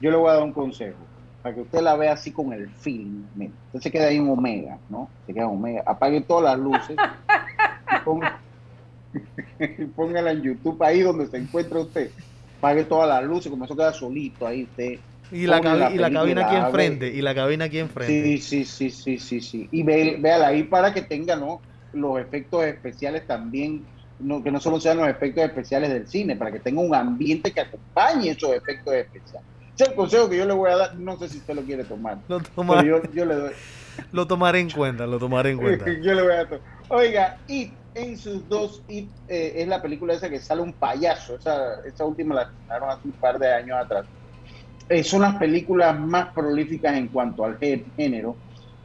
yo 0.01 0.11
le 0.11 0.17
voy 0.17 0.31
a 0.31 0.35
dar 0.35 0.43
un 0.45 0.53
consejo, 0.53 0.97
para 1.43 1.55
que 1.55 1.61
usted 1.61 1.81
la 1.83 1.95
vea 1.97 2.13
así 2.13 2.31
con 2.33 2.53
el 2.55 2.71
film. 2.71 3.27
Mire, 3.35 3.53
usted 3.67 3.81
se 3.81 3.91
queda 3.91 4.07
ahí 4.07 4.17
en 4.17 4.31
Omega, 4.31 4.79
¿no? 4.89 5.11
Se 5.27 5.35
queda 5.35 5.45
en 5.45 5.51
Omega, 5.51 5.83
apague 5.85 6.23
todas 6.23 6.57
las 6.57 6.59
luces 6.59 6.97
y 7.93 8.05
ponga- 8.05 8.39
y 9.59 9.85
póngala 9.87 10.33
en 10.33 10.43
YouTube 10.43 10.83
ahí 10.83 11.01
donde 11.03 11.27
se 11.27 11.37
encuentra 11.37 11.81
usted. 11.81 12.11
Apague 12.59 12.85
todas 12.85 13.09
las 13.09 13.25
luces, 13.25 13.51
como 13.51 13.67
eso 13.67 13.77
queda 13.77 13.93
solito 13.93 14.47
ahí 14.47 14.63
usted. 14.63 15.01
Y 15.31 15.47
la, 15.47 15.61
cabi- 15.61 15.95
y 15.95 15.99
la 15.99 16.11
cabina 16.11 16.43
aquí 16.43 16.55
y 16.55 16.59
la 16.59 16.67
enfrente, 16.67 17.09
y 17.09 17.23
la 17.23 17.35
cabina 17.35 17.65
aquí 17.65 17.79
enfrente. 17.79 18.39
Sí, 18.39 18.65
sí, 18.65 18.65
sí, 18.65 18.91
sí, 18.91 19.19
sí, 19.19 19.41
sí. 19.41 19.69
Y 19.73 19.83
ve, 19.83 20.17
véala 20.21 20.49
ahí 20.49 20.65
para 20.65 20.93
que 20.93 21.03
tenga, 21.03 21.37
¿no? 21.37 21.61
Los 21.93 22.19
efectos 22.21 22.65
especiales 22.65 23.27
también, 23.27 23.87
no, 24.19 24.43
que 24.43 24.51
no 24.51 24.61
solo 24.61 24.79
sean 24.81 24.99
los 24.99 25.09
efectos 25.09 25.45
especiales 25.45 25.91
del 25.91 26.07
cine, 26.07 26.37
para 26.37 26.53
que 26.53 26.61
tenga 26.61 26.81
un 26.81 26.95
ambiente 26.95 27.53
que 27.53 27.61
acompañe 27.61 28.31
esos 28.31 28.51
efectos 28.55 28.95
especiales. 28.95 29.49
Ese 29.75 29.85
es 29.85 29.89
el 29.91 29.97
consejo 29.97 30.29
que 30.29 30.37
yo 30.37 30.45
le 30.47 30.53
voy 30.53 30.71
a 30.71 30.77
dar, 30.77 30.97
no 30.99 31.17
sé 31.19 31.29
si 31.29 31.39
usted 31.39 31.55
lo 31.55 31.63
quiere 31.63 31.85
tomar. 31.85 32.19
Lo 32.29 32.41
toma- 32.41 32.81
pero 32.83 33.03
yo, 33.03 33.13
yo 33.13 33.25
le 33.25 33.35
doy. 33.35 33.53
Lo 34.13 34.27
tomaré 34.27 34.59
en 34.59 34.71
cuenta, 34.71 35.07
lo 35.07 35.19
tomaré 35.21 35.51
en 35.51 35.59
cuenta. 35.59 35.85
yo 36.03 36.15
le 36.15 36.23
voy 36.23 36.33
a 36.33 36.45
dar. 36.45 36.61
Oiga, 36.89 37.39
It, 37.47 37.75
en 37.95 38.19
sus 38.19 38.49
dos, 38.49 38.83
It 38.89 39.13
eh, 39.29 39.53
es 39.57 39.69
la 39.69 39.81
película 39.81 40.15
esa 40.15 40.29
que 40.29 40.41
sale 40.41 40.63
un 40.63 40.73
payaso. 40.75 41.37
Esa, 41.37 41.77
esa 41.87 42.05
última 42.05 42.35
la 42.35 42.43
estrenaron 42.43 42.91
hace 42.91 43.07
un 43.07 43.13
par 43.13 43.39
de 43.39 43.53
años 43.53 43.77
atrás. 43.81 44.05
Eh, 44.89 45.03
son 45.05 45.23
las 45.23 45.37
películas 45.37 45.99
más 45.99 46.33
prolíficas 46.35 46.97
en 46.97 47.09
cuanto 47.09 47.45
al 47.45 47.59
gé- 47.59 47.93
género. 47.97 48.41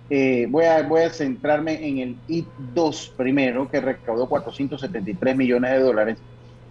Eh, 0.10 0.47
voy, 0.50 0.66
a, 0.66 1.10
centrarme 1.12 1.88
en 1.88 2.00
el 2.00 2.24
IT 2.28 2.54
2 2.58 3.14
primero, 3.18 3.70
que 3.70 3.82
recaudó 3.82 4.28
473 4.30 5.36
millones 5.38 5.72
de 5.74 5.80
dólares, 5.80 6.24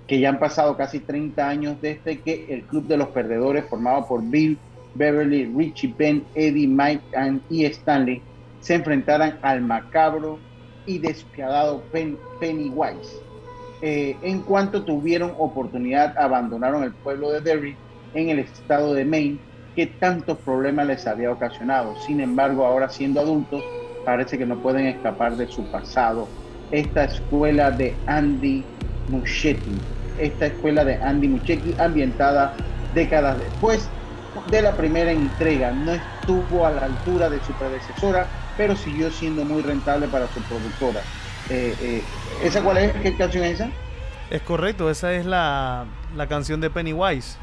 que 0.07 0.21
ya 0.21 0.31
han 0.31 0.39
pasado 0.41 0.77
casi 0.77 1.01
30 1.07 1.49
años 1.49 1.81
desde 1.81 2.23
que 2.23 2.47
el 2.51 2.67
Club 2.67 2.87
de 2.89 2.97
los 2.97 3.09
Perdedores, 3.11 3.69
formado 3.69 4.07
por 4.09 4.29
Bill, 4.29 4.63
Beverly, 4.95 5.47
Richie, 5.57 5.95
Ben, 5.99 6.31
Eddie, 6.35 6.69
Mike 6.69 7.07
y 7.49 7.65
Stanley, 7.67 8.27
se 8.59 8.75
enfrentaran 8.75 9.39
al 9.43 9.63
macabro 9.63 10.45
y 10.85 10.99
despiadado 11.01 11.89
Pen- 11.91 12.23
Pennywise. 12.39 13.25
Eh, 13.81 14.19
en 14.23 14.43
cuanto 14.45 14.85
tuvieron 14.85 15.35
oportunidad, 15.39 16.15
abandonaron 16.19 16.83
el 16.85 16.97
pueblo 16.97 17.31
de 17.31 17.41
Derry 17.43 17.81
en 18.15 18.31
el 18.31 18.39
estado 18.41 18.95
de 18.95 19.05
Maine, 19.05 19.39
que 19.75 19.87
tantos 19.87 20.39
problemas 20.39 20.87
les 20.87 21.07
había 21.07 21.31
ocasionado. 21.31 21.95
Sin 22.07 22.21
embargo, 22.21 22.67
ahora 22.67 22.89
siendo 22.89 23.21
adultos, 23.21 23.63
parece 24.05 24.39
que 24.39 24.47
no 24.47 24.57
pueden 24.59 24.87
escapar 24.87 25.37
de 25.37 25.47
su 25.47 25.65
pasado. 25.71 26.29
Esta 26.71 27.05
escuela 27.05 27.71
de 27.71 27.95
Andy 28.07 28.65
Muschietti, 29.09 29.79
esta 30.19 30.47
escuela 30.47 30.85
de 30.85 30.97
Andy 30.97 31.29
Muschietti, 31.29 31.75
ambientada 31.79 32.55
décadas 32.95 33.39
después 33.39 33.89
de 34.51 34.63
la 34.63 34.73
primera 34.73 35.13
entrega, 35.13 35.71
no 35.73 35.93
estuvo 35.93 36.67
a 36.67 36.71
la 36.71 36.87
altura 36.87 37.31
de 37.31 37.41
su 37.41 37.53
predecesora, 37.53 38.27
pero 38.57 38.77
siguió 38.77 39.11
siendo 39.11 39.45
muy 39.45 39.63
rentable 39.63 40.09
para 40.09 40.27
su 40.29 40.41
productora. 40.43 41.01
Eh, 41.51 41.75
eh, 41.81 42.03
¿Esa 42.43 42.63
cuál 42.63 42.79
es? 42.79 42.93
¿Qué 42.97 43.17
canción 43.17 43.45
es 43.45 43.55
esa? 43.55 43.71
Es 44.31 44.43
correcto, 44.43 44.91
esa 44.91 45.15
es 45.15 45.25
la, 45.25 45.87
la 46.15 46.27
canción 46.27 46.61
de 46.61 46.69
Pennywise. 46.69 47.39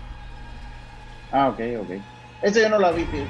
Ah, 1.35 1.49
ok, 1.49 1.59
ok. 1.81 1.89
Esa 2.41 2.61
yo 2.61 2.69
no 2.69 2.79
la 2.79 2.91
vi. 2.91 3.03
fíjate. 3.03 3.29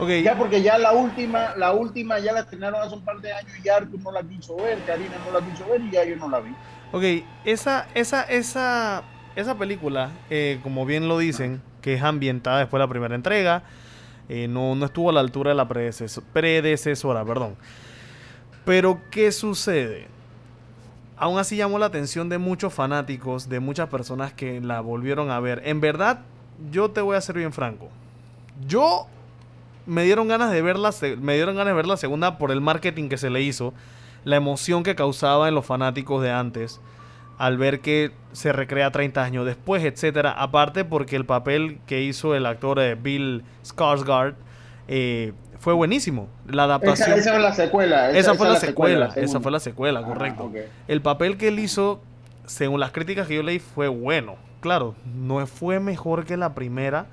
Okay. 0.00 0.22
Ya 0.22 0.34
porque 0.34 0.62
ya 0.62 0.78
la 0.78 0.92
última, 0.92 1.54
la 1.56 1.72
última 1.72 2.18
ya 2.18 2.32
la 2.32 2.40
estrenaron 2.40 2.80
hace 2.82 2.94
un 2.94 3.04
par 3.04 3.20
de 3.20 3.32
años 3.32 3.52
y 3.60 3.62
ya 3.62 3.76
Arthur 3.76 4.00
no 4.00 4.10
la 4.10 4.22
quiso 4.22 4.56
ver, 4.56 4.78
Karina 4.86 5.14
no 5.26 5.38
la 5.38 5.46
quiso 5.46 5.68
ver 5.68 5.80
y 5.82 5.90
ya 5.90 6.04
yo 6.04 6.16
no 6.16 6.28
la 6.28 6.40
vi. 6.40 6.50
Ok, 6.90 7.24
esa, 7.44 7.86
esa, 7.94 8.22
esa, 8.22 9.02
esa 9.36 9.58
película, 9.58 10.10
eh, 10.30 10.58
como 10.62 10.86
bien 10.86 11.06
lo 11.06 11.18
dicen, 11.18 11.60
que 11.82 11.94
es 11.94 12.02
ambientada 12.02 12.58
después 12.60 12.80
de 12.80 12.86
la 12.86 12.90
primera 12.90 13.14
entrega, 13.14 13.62
eh, 14.30 14.48
no, 14.48 14.74
no 14.74 14.86
estuvo 14.86 15.10
a 15.10 15.12
la 15.12 15.20
altura 15.20 15.50
de 15.50 15.56
la 15.56 15.68
predeceso- 15.68 16.24
predecesora, 16.32 17.22
perdón. 17.24 17.56
Pero, 18.64 19.00
¿qué 19.10 19.30
sucede? 19.32 20.08
Aún 21.18 21.38
así 21.38 21.56
llamó 21.56 21.78
la 21.78 21.86
atención 21.86 22.30
de 22.30 22.38
muchos 22.38 22.72
fanáticos, 22.72 23.50
de 23.50 23.60
muchas 23.60 23.88
personas 23.90 24.32
que 24.32 24.62
la 24.62 24.80
volvieron 24.80 25.30
a 25.30 25.38
ver. 25.40 25.60
En 25.66 25.80
verdad, 25.82 26.20
yo 26.70 26.90
te 26.90 27.00
voy 27.00 27.16
a 27.16 27.20
ser 27.20 27.36
bien 27.36 27.52
franco. 27.52 27.88
Yo 28.66 29.06
me 29.86 30.04
dieron 30.04 30.28
ganas 30.28 30.50
de 30.52 30.62
verla, 30.62 30.90
me 31.20 31.34
dieron 31.34 31.56
ganas 31.56 31.68
de 31.72 31.74
ver 31.74 31.86
la 31.86 31.96
segunda 31.96 32.38
por 32.38 32.50
el 32.50 32.60
marketing 32.60 33.08
que 33.08 33.16
se 33.16 33.30
le 33.30 33.42
hizo, 33.42 33.72
la 34.24 34.36
emoción 34.36 34.82
que 34.82 34.94
causaba 34.94 35.48
en 35.48 35.54
los 35.54 35.64
fanáticos 35.64 36.22
de 36.22 36.30
antes 36.30 36.80
al 37.38 37.56
ver 37.56 37.80
que 37.80 38.12
se 38.32 38.52
recrea 38.52 38.90
30 38.90 39.22
años 39.24 39.46
después, 39.46 39.82
etcétera. 39.82 40.30
Aparte 40.30 40.84
porque 40.84 41.16
el 41.16 41.24
papel 41.24 41.78
que 41.86 42.02
hizo 42.02 42.34
el 42.34 42.44
actor 42.44 42.78
eh, 42.78 42.96
Bill 43.00 43.42
Skarsgård 43.64 44.34
eh, 44.88 45.32
fue 45.58 45.72
buenísimo. 45.72 46.28
La 46.46 46.64
adaptación. 46.64 47.12
Esa, 47.12 47.18
esa 47.18 47.36
es 47.36 47.42
la 47.42 47.54
secuela. 47.54 48.10
Esa, 48.10 48.34
fue 48.34 48.46
la 48.46 48.56
secuela, 48.60 49.12
la 49.16 49.22
esa 49.22 49.40
fue 49.40 49.50
la 49.50 49.60
secuela, 49.60 50.00
Ah, 50.00 50.06
correcto. 50.06 50.44
ok. 50.44 50.56
El 50.86 51.00
papel 51.00 51.38
que 51.38 51.48
él 51.48 51.58
hizo, 51.60 52.02
según 52.44 52.78
las 52.78 52.92
críticas 52.92 53.26
que 53.26 53.36
yo 53.36 53.42
leí, 53.42 53.58
fue 53.58 53.88
bueno. 53.88 54.36
Claro, 54.60 54.94
no 55.14 55.46
fue 55.46 55.80
mejor 55.80 56.24
que 56.24 56.36
la 56.36 56.54
primera, 56.54 57.06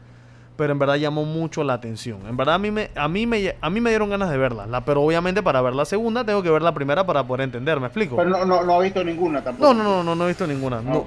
pero 0.58 0.74
en 0.74 0.80
verdad 0.80 0.96
llamó 0.96 1.24
mucho 1.24 1.64
la 1.64 1.74
atención. 1.74 2.28
En 2.28 2.36
verdad 2.36 2.56
a 2.56 2.60
mí 2.60 2.72
me, 2.72 2.90
a 2.96 3.08
mí 3.08 3.26
me, 3.26 3.56
a 3.60 3.70
mí 3.70 3.82
me 3.82 3.90
dieron 3.90 4.10
ganas 4.10 4.30
de 4.30 4.38
verla, 4.38 4.66
la, 4.68 4.84
pero 4.84 5.02
obviamente 5.02 5.42
para 5.42 5.62
ver 5.62 5.76
la 5.76 5.86
segunda 5.86 6.26
tengo 6.26 6.44
que 6.44 6.50
ver 6.50 6.62
la 6.62 6.74
primera 6.74 7.06
para 7.06 7.26
poder 7.26 7.42
entender, 7.42 7.80
¿me 7.80 7.88
explico? 7.88 8.16
Pero 8.18 8.30
no, 8.30 8.46
no, 8.46 8.64
no 8.64 8.74
ha 8.74 8.80
visto 8.82 9.04
ninguna 9.04 9.44
tampoco. 9.44 9.74
No, 9.74 9.84
no, 9.84 9.90
no, 9.90 10.04
no, 10.04 10.16
no 10.16 10.26
he 10.26 10.28
visto 10.28 10.46
ninguna. 10.46 10.82
No. 10.82 11.06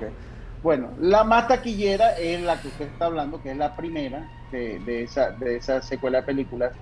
Bueno, 0.63 0.91
la 1.01 1.25
más 1.25 1.49
taquillera 1.49 2.19
es 2.19 2.41
la 2.43 2.61
que 2.61 2.69
usted 2.69 2.87
está 2.87 3.07
hablando, 3.07 3.43
que 3.43 3.51
es 3.51 3.57
la 3.57 3.75
primera 3.75 4.29
de, 4.53 4.79
de 4.81 5.05
esa, 5.05 5.31
de 5.31 5.57
esa 5.57 5.81
secuela 5.81 6.19
de 6.19 6.25
películas, 6.25 6.73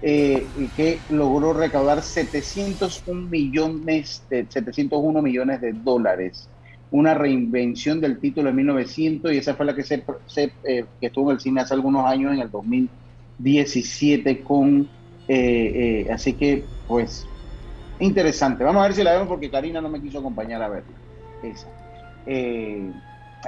eh, 0.00 0.46
que 0.76 0.98
logró 1.10 1.52
recaudar 1.52 2.02
701 2.02 3.28
millones 3.28 4.22
de, 4.30 4.46
701 4.48 5.22
millones 5.22 5.60
de 5.60 5.72
dólares. 5.72 6.48
Una 6.90 7.14
reinvención 7.14 8.00
del 8.00 8.18
título 8.18 8.48
de 8.48 8.54
1900 8.54 9.32
y 9.32 9.36
esa 9.38 9.54
fue 9.54 9.66
la 9.66 9.74
que, 9.74 9.82
se, 9.82 10.04
se, 10.26 10.52
eh, 10.64 10.86
que 11.00 11.06
estuvo 11.06 11.30
en 11.30 11.36
el 11.36 11.40
cine 11.40 11.60
hace 11.60 11.74
algunos 11.74 12.06
años, 12.06 12.32
en 12.32 12.40
el 12.40 12.50
2017, 12.50 14.42
con... 14.42 14.88
eh, 15.28 16.06
eh, 16.06 16.12
así 16.12 16.32
que, 16.32 16.64
pues, 16.86 17.26
interesante. 18.00 18.64
Vamos 18.64 18.80
a 18.82 18.86
ver 18.86 18.94
si 18.94 19.02
la 19.02 19.12
vemos 19.12 19.28
porque 19.28 19.50
Karina 19.50 19.80
no 19.80 19.90
me 19.90 20.00
quiso 20.00 20.18
acompañar 20.20 20.62
a 20.62 20.68
verla. 20.68 20.96
Esa. 21.42 21.68
Eh, 22.26 22.90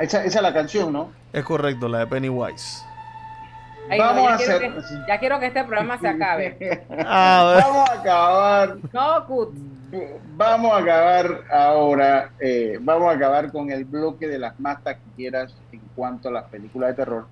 esa, 0.00 0.24
esa 0.24 0.38
es 0.38 0.42
la 0.42 0.52
canción, 0.52 0.92
¿no? 0.92 1.10
Es 1.32 1.44
correcto, 1.44 1.88
la 1.88 2.00
de 2.00 2.06
Pennywise. 2.06 2.89
Ay, 3.90 3.98
no, 3.98 4.04
Vamos 4.04 4.22
ya, 4.28 4.34
a 4.34 4.36
quiero 4.36 4.54
hacer. 4.56 4.72
que, 4.72 5.06
ya 5.08 5.18
quiero 5.18 5.40
que 5.40 5.46
este 5.46 5.64
programa 5.64 5.98
se 5.98 6.08
acabe. 6.08 6.84
Vamos 6.88 7.90
a 7.90 7.92
acabar. 7.94 8.76
No, 8.92 9.26
Cut. 9.26 9.54
Vamos 10.36 10.72
a 10.72 10.76
acabar 10.78 11.40
ahora. 11.52 12.30
eh, 12.38 12.78
vamos 12.80 13.12
a 13.12 13.16
acabar 13.16 13.50
con 13.50 13.70
el 13.72 13.84
bloque 13.84 14.28
de 14.28 14.38
las 14.38 14.58
más 14.60 14.82
taquilleras 14.84 15.52
en 15.72 15.80
cuanto 15.96 16.28
a 16.28 16.32
las 16.32 16.44
películas 16.44 16.90
de 16.90 16.94
terror. 16.94 17.26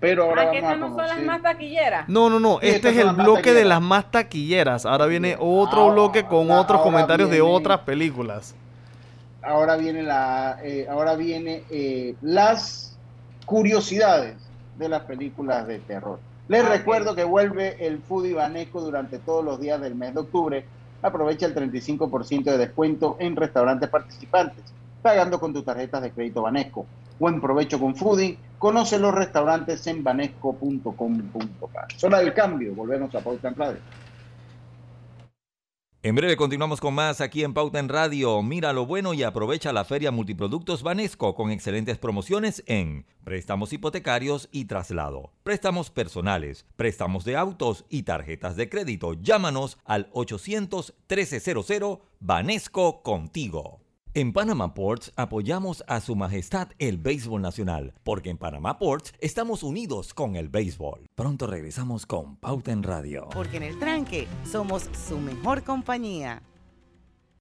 Pero 0.00 0.24
ahora 0.24 0.44
Ah, 0.48 0.50
que 0.50 0.60
vamos 0.62 0.72
estas 0.72 0.76
a 0.76 0.76
no 0.80 0.88
son 0.88 0.96
las 0.96 1.08
conocer. 1.10 1.26
más 1.26 1.42
taquilleras. 1.42 2.08
No, 2.08 2.28
no, 2.30 2.40
no. 2.40 2.58
Sí, 2.60 2.68
Este 2.68 2.88
es 2.88 2.96
el 2.96 3.12
bloque 3.12 3.52
de 3.52 3.64
las 3.64 3.80
más 3.80 4.10
taquilleras. 4.10 4.86
Ahora 4.86 5.06
viene 5.06 5.36
otro 5.38 5.92
bloque 5.92 6.24
con 6.24 6.50
Ah, 6.50 6.60
otros 6.60 6.78
ahora 6.78 6.90
comentarios 6.90 7.30
de 7.30 7.40
otras 7.42 7.80
películas. 7.80 8.54
Ahora 9.42 9.76
viene 9.76 10.02
la, 10.02 10.58
eh, 10.64 10.86
ahora 10.90 11.14
viene 11.14 11.62
eh, 11.70 12.14
las 12.22 12.98
curiosidades 13.46 14.34
de 14.80 14.88
las 14.88 15.02
películas 15.02 15.66
de 15.68 15.78
terror. 15.78 16.18
Les 16.48 16.64
Ah, 16.64 16.68
recuerdo 16.70 17.14
que 17.14 17.22
vuelve 17.22 17.86
el 17.86 18.00
Foodie 18.00 18.34
Banesco 18.34 18.80
durante 18.80 19.20
todos 19.20 19.44
los 19.44 19.60
días 19.60 19.80
del 19.80 19.94
mes 19.94 20.12
de 20.14 20.20
octubre. 20.20 20.64
Aprovecha 21.02 21.46
el 21.46 21.54
35% 21.54 22.50
de 22.50 22.58
descuento 22.58 23.16
en 23.20 23.36
restaurantes 23.36 23.88
participantes, 23.88 24.64
pagando 25.00 25.38
con 25.38 25.52
tus 25.54 25.64
tarjetas 25.64 26.02
de 26.02 26.10
crédito 26.10 26.42
Banesco. 26.42 26.86
Buen 27.20 27.40
provecho 27.40 27.78
con 27.78 27.94
Foodie. 27.94 28.36
Conoce 28.58 28.98
los 28.98 29.14
restaurantes 29.14 29.86
en 29.86 30.02
banesco.com.pa. 30.02 31.86
Zona 31.96 32.18
del 32.18 32.34
cambio. 32.34 32.74
Volvemos 32.74 33.14
a 33.14 33.20
Pauta 33.20 33.48
en 33.48 33.54
Radio. 33.54 33.78
En 36.02 36.14
breve 36.14 36.34
continuamos 36.34 36.80
con 36.80 36.94
más 36.94 37.20
aquí 37.20 37.44
en 37.44 37.52
Pauta 37.52 37.78
en 37.78 37.90
Radio. 37.90 38.42
Mira 38.42 38.72
lo 38.72 38.86
bueno 38.86 39.12
y 39.12 39.22
aprovecha 39.22 39.70
la 39.70 39.84
feria 39.84 40.10
Multiproductos 40.10 40.82
Banesco 40.82 41.34
con 41.34 41.50
excelentes 41.50 41.98
promociones 41.98 42.62
en 42.64 43.04
préstamos 43.22 43.70
hipotecarios 43.74 44.48
y 44.50 44.64
traslado, 44.64 45.30
préstamos 45.42 45.90
personales, 45.90 46.64
préstamos 46.76 47.26
de 47.26 47.36
autos 47.36 47.84
y 47.90 48.04
tarjetas 48.04 48.56
de 48.56 48.70
crédito. 48.70 49.12
Llámanos 49.12 49.76
al 49.84 50.08
800 50.12 50.94
1300 51.06 51.98
Banesco 52.18 53.02
contigo. 53.02 53.82
En 54.12 54.32
Panama 54.32 54.74
Ports 54.74 55.12
apoyamos 55.14 55.84
a 55.86 56.00
Su 56.00 56.16
Majestad 56.16 56.70
el 56.80 56.98
Béisbol 56.98 57.40
Nacional, 57.40 57.94
porque 58.02 58.30
en 58.30 58.38
Panama 58.38 58.76
Ports 58.76 59.12
estamos 59.20 59.62
unidos 59.62 60.14
con 60.14 60.34
el 60.34 60.48
béisbol. 60.48 61.06
Pronto 61.14 61.46
regresamos 61.46 62.06
con 62.06 62.34
Pauta 62.34 62.72
en 62.72 62.82
Radio. 62.82 63.28
Porque 63.32 63.58
en 63.58 63.62
el 63.62 63.78
tranque 63.78 64.26
somos 64.44 64.90
su 65.06 65.16
mejor 65.20 65.62
compañía. 65.62 66.42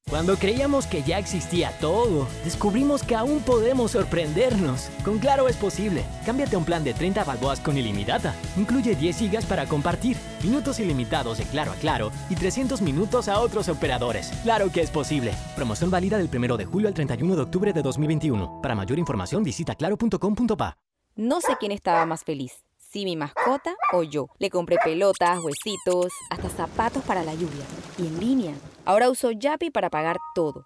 Cuando 0.09 0.37
creíamos 0.37 0.87
que 0.87 1.03
ya 1.03 1.19
existía 1.19 1.71
todo, 1.79 2.27
descubrimos 2.43 3.03
que 3.03 3.15
aún 3.15 3.41
podemos 3.41 3.91
sorprendernos. 3.91 4.89
Con 5.05 5.19
Claro 5.19 5.47
es 5.47 5.55
posible. 5.55 6.03
Cámbiate 6.25 6.55
a 6.55 6.59
un 6.59 6.65
plan 6.65 6.83
de 6.83 6.95
30 6.95 7.23
balboas 7.23 7.59
con 7.59 7.77
ilimitada. 7.77 8.33
Incluye 8.57 8.95
10 8.95 9.19
gigas 9.19 9.45
para 9.45 9.67
compartir, 9.67 10.17
minutos 10.43 10.79
ilimitados 10.79 11.37
de 11.37 11.43
Claro 11.43 11.73
a 11.73 11.75
Claro 11.75 12.11
y 12.27 12.35
300 12.35 12.81
minutos 12.81 13.27
a 13.27 13.39
otros 13.39 13.69
operadores. 13.69 14.31
Claro 14.41 14.71
que 14.71 14.81
es 14.81 14.89
posible. 14.89 15.31
Promoción 15.55 15.91
válida 15.91 16.17
del 16.17 16.29
1 16.35 16.57
de 16.57 16.65
julio 16.65 16.87
al 16.87 16.95
31 16.95 17.35
de 17.35 17.41
octubre 17.43 17.71
de 17.71 17.81
2021. 17.83 18.61
Para 18.63 18.73
mayor 18.73 18.97
información 18.97 19.43
visita 19.43 19.75
claro.com.pa. 19.75 20.75
No 21.15 21.39
sé 21.39 21.55
quién 21.59 21.71
estaba 21.71 22.05
más 22.07 22.23
feliz, 22.23 22.63
si 22.77 23.05
mi 23.05 23.15
mascota 23.15 23.75
o 23.93 24.01
yo. 24.01 24.29
Le 24.39 24.49
compré 24.49 24.77
pelotas, 24.83 25.37
huesitos, 25.43 26.11
hasta 26.31 26.49
zapatos 26.49 27.03
para 27.03 27.23
la 27.23 27.33
lluvia. 27.33 27.65
Y 27.99 28.07
en 28.07 28.19
línea. 28.19 28.53
Ahora 28.89 29.11
uso 29.11 29.29
Yapi 29.29 29.69
para 29.69 29.91
pagar 29.91 30.17
todo. 30.33 30.65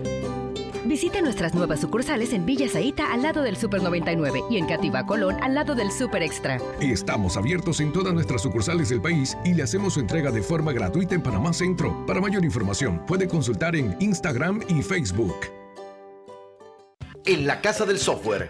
Visite 0.91 1.21
nuestras 1.21 1.53
nuevas 1.53 1.79
sucursales 1.79 2.33
en 2.33 2.45
Villa 2.45 2.67
Zaita 2.67 3.13
al 3.13 3.21
lado 3.21 3.43
del 3.43 3.55
Super 3.55 3.81
99 3.81 4.43
y 4.49 4.57
en 4.57 4.67
Cativa 4.67 5.05
Colón 5.05 5.37
al 5.41 5.55
lado 5.55 5.73
del 5.73 5.89
Super 5.89 6.21
Extra. 6.21 6.59
Estamos 6.81 7.37
abiertos 7.37 7.79
en 7.79 7.93
todas 7.93 8.13
nuestras 8.13 8.41
sucursales 8.41 8.89
del 8.89 8.99
país 8.99 9.37
y 9.45 9.53
le 9.53 9.63
hacemos 9.63 9.93
su 9.93 10.01
entrega 10.01 10.31
de 10.31 10.41
forma 10.41 10.73
gratuita 10.73 11.15
en 11.15 11.23
Panamá 11.23 11.53
Centro. 11.53 12.05
Para 12.05 12.19
mayor 12.19 12.43
información, 12.43 13.05
puede 13.07 13.29
consultar 13.29 13.77
en 13.77 13.95
Instagram 14.01 14.63
y 14.67 14.81
Facebook. 14.81 15.37
En 17.25 17.47
la 17.47 17.61
Casa 17.61 17.85
del 17.85 17.97
Software 17.97 18.49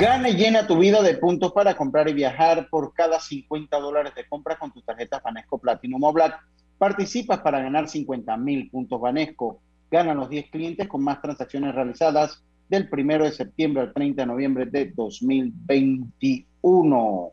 Gana 0.00 0.30
y 0.30 0.34
llena 0.34 0.66
tu 0.66 0.78
vida 0.78 1.02
de 1.02 1.18
puntos 1.18 1.52
para 1.52 1.76
comprar 1.76 2.08
y 2.08 2.14
viajar 2.14 2.68
por 2.70 2.94
cada 2.94 3.20
50 3.20 3.78
dólares 3.78 4.14
de 4.16 4.26
compra 4.26 4.58
con 4.58 4.72
tu 4.72 4.80
tarjeta 4.80 5.20
Banesco 5.22 5.58
Platinum 5.58 6.02
o. 6.02 6.14
Participas 6.78 7.40
para 7.40 7.60
ganar 7.60 7.86
50 7.86 8.34
mil 8.38 8.70
puntos 8.70 8.98
Banesco. 8.98 9.60
Ganan 9.90 10.16
los 10.16 10.30
10 10.30 10.50
clientes 10.50 10.88
con 10.88 11.04
más 11.04 11.20
transacciones 11.20 11.74
realizadas 11.74 12.42
del 12.70 12.88
1 12.90 13.24
de 13.24 13.32
septiembre 13.32 13.82
al 13.82 13.92
30 13.92 14.22
de 14.22 14.26
noviembre 14.26 14.64
de 14.64 14.90
2021. 14.96 17.32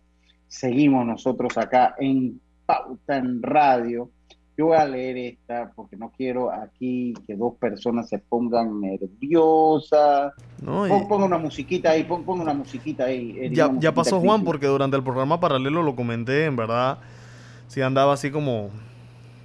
Seguimos 0.49 1.05
nosotros 1.05 1.57
acá 1.57 1.95
en 1.97 2.41
Pauta 2.65 3.15
en 3.15 3.41
Radio 3.43 4.11
yo 4.57 4.65
voy 4.65 4.77
a 4.77 4.85
leer 4.85 5.17
esta 5.17 5.71
porque 5.75 5.95
no 5.95 6.11
quiero 6.17 6.51
aquí 6.51 7.13
que 7.27 7.35
dos 7.35 7.53
personas 7.59 8.09
se 8.09 8.17
pongan 8.17 8.81
nerviosas. 8.81 10.33
No, 10.63 10.87
Pon, 11.07 11.21
una 11.21 11.37
musiquita 11.37 11.91
ahí, 11.91 12.03
pon, 12.03 12.23
una 12.27 12.55
musiquita 12.55 13.05
ahí. 13.05 13.51
ya, 13.51 13.71
ya 13.77 13.93
pasó 13.93 14.19
Juan 14.19 14.43
porque 14.43 14.65
durante 14.65 14.97
el 14.97 15.03
programa 15.03 15.39
paralelo 15.39 15.83
lo 15.83 15.95
comenté, 15.95 16.45
en 16.45 16.55
verdad. 16.55 16.97
Si 17.67 17.81
andaba 17.81 18.13
así 18.13 18.31
como... 18.31 18.69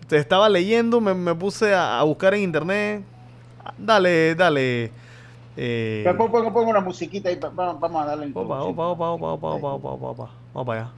Te 0.08 0.16
estaba 0.16 0.48
leyendo, 0.48 1.00
me, 1.00 1.34
puse 1.34 1.74
a, 1.74 2.02
buscar 2.02 2.34
en 2.34 2.42
internet. 2.42 3.04
Dale, 3.76 4.34
dale. 4.34 4.90
Eh... 5.58 6.10
Pon, 6.16 6.68
una 6.68 6.80
musiquita 6.80 7.28
ahí, 7.28 7.38
vamos, 7.54 8.02
a 8.02 8.06
darle. 8.06 8.30
Opa, 8.34 8.62
opa, 8.62 8.88
opa, 8.88 9.10
opa, 9.10 9.32
opa, 9.32 9.48
opa, 9.48 9.68
opa, 9.74 9.88
opa, 9.90 10.06
opa. 10.08 10.30
Vamos 10.54 10.66
para 10.66 10.80
allá. 10.80 10.92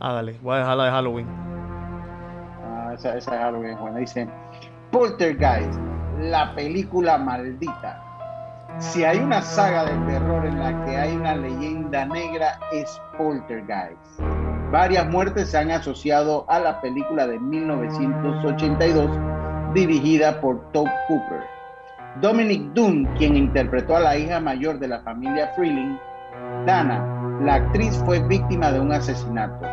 Hágale, 0.00 0.36
voy 0.42 0.54
a 0.56 0.58
dejarla 0.58 0.84
de 0.86 0.90
Halloween 0.90 1.51
esa, 3.10 3.18
es 3.18 3.28
algo 3.28 3.60
bien 3.60 3.78
buena. 3.78 3.98
Dice, 3.98 4.28
Poltergeist, 4.90 5.78
la 6.20 6.54
película 6.54 7.18
maldita. 7.18 8.02
Si 8.78 9.04
hay 9.04 9.18
una 9.18 9.42
saga 9.42 9.84
de 9.84 10.12
terror 10.12 10.46
en 10.46 10.58
la 10.58 10.84
que 10.84 10.96
hay 10.96 11.14
una 11.14 11.36
leyenda 11.36 12.06
negra, 12.06 12.58
es 12.72 13.00
Poltergeist. 13.18 14.20
Varias 14.70 15.06
muertes 15.08 15.50
se 15.50 15.58
han 15.58 15.70
asociado 15.70 16.46
a 16.48 16.58
la 16.58 16.80
película 16.80 17.26
de 17.26 17.38
1982 17.38 19.10
dirigida 19.74 20.40
por 20.40 20.70
Todd 20.72 20.88
Cooper. 21.08 21.42
Dominic 22.20 22.62
Dunn, 22.72 23.06
quien 23.18 23.36
interpretó 23.36 23.96
a 23.96 24.00
la 24.00 24.16
hija 24.16 24.40
mayor 24.40 24.78
de 24.78 24.88
la 24.88 25.00
familia 25.00 25.52
Freeling, 25.56 25.98
Dana, 26.66 27.38
la 27.42 27.54
actriz 27.54 27.96
fue 28.04 28.20
víctima 28.20 28.70
de 28.70 28.80
un 28.80 28.92
asesinato. 28.92 29.66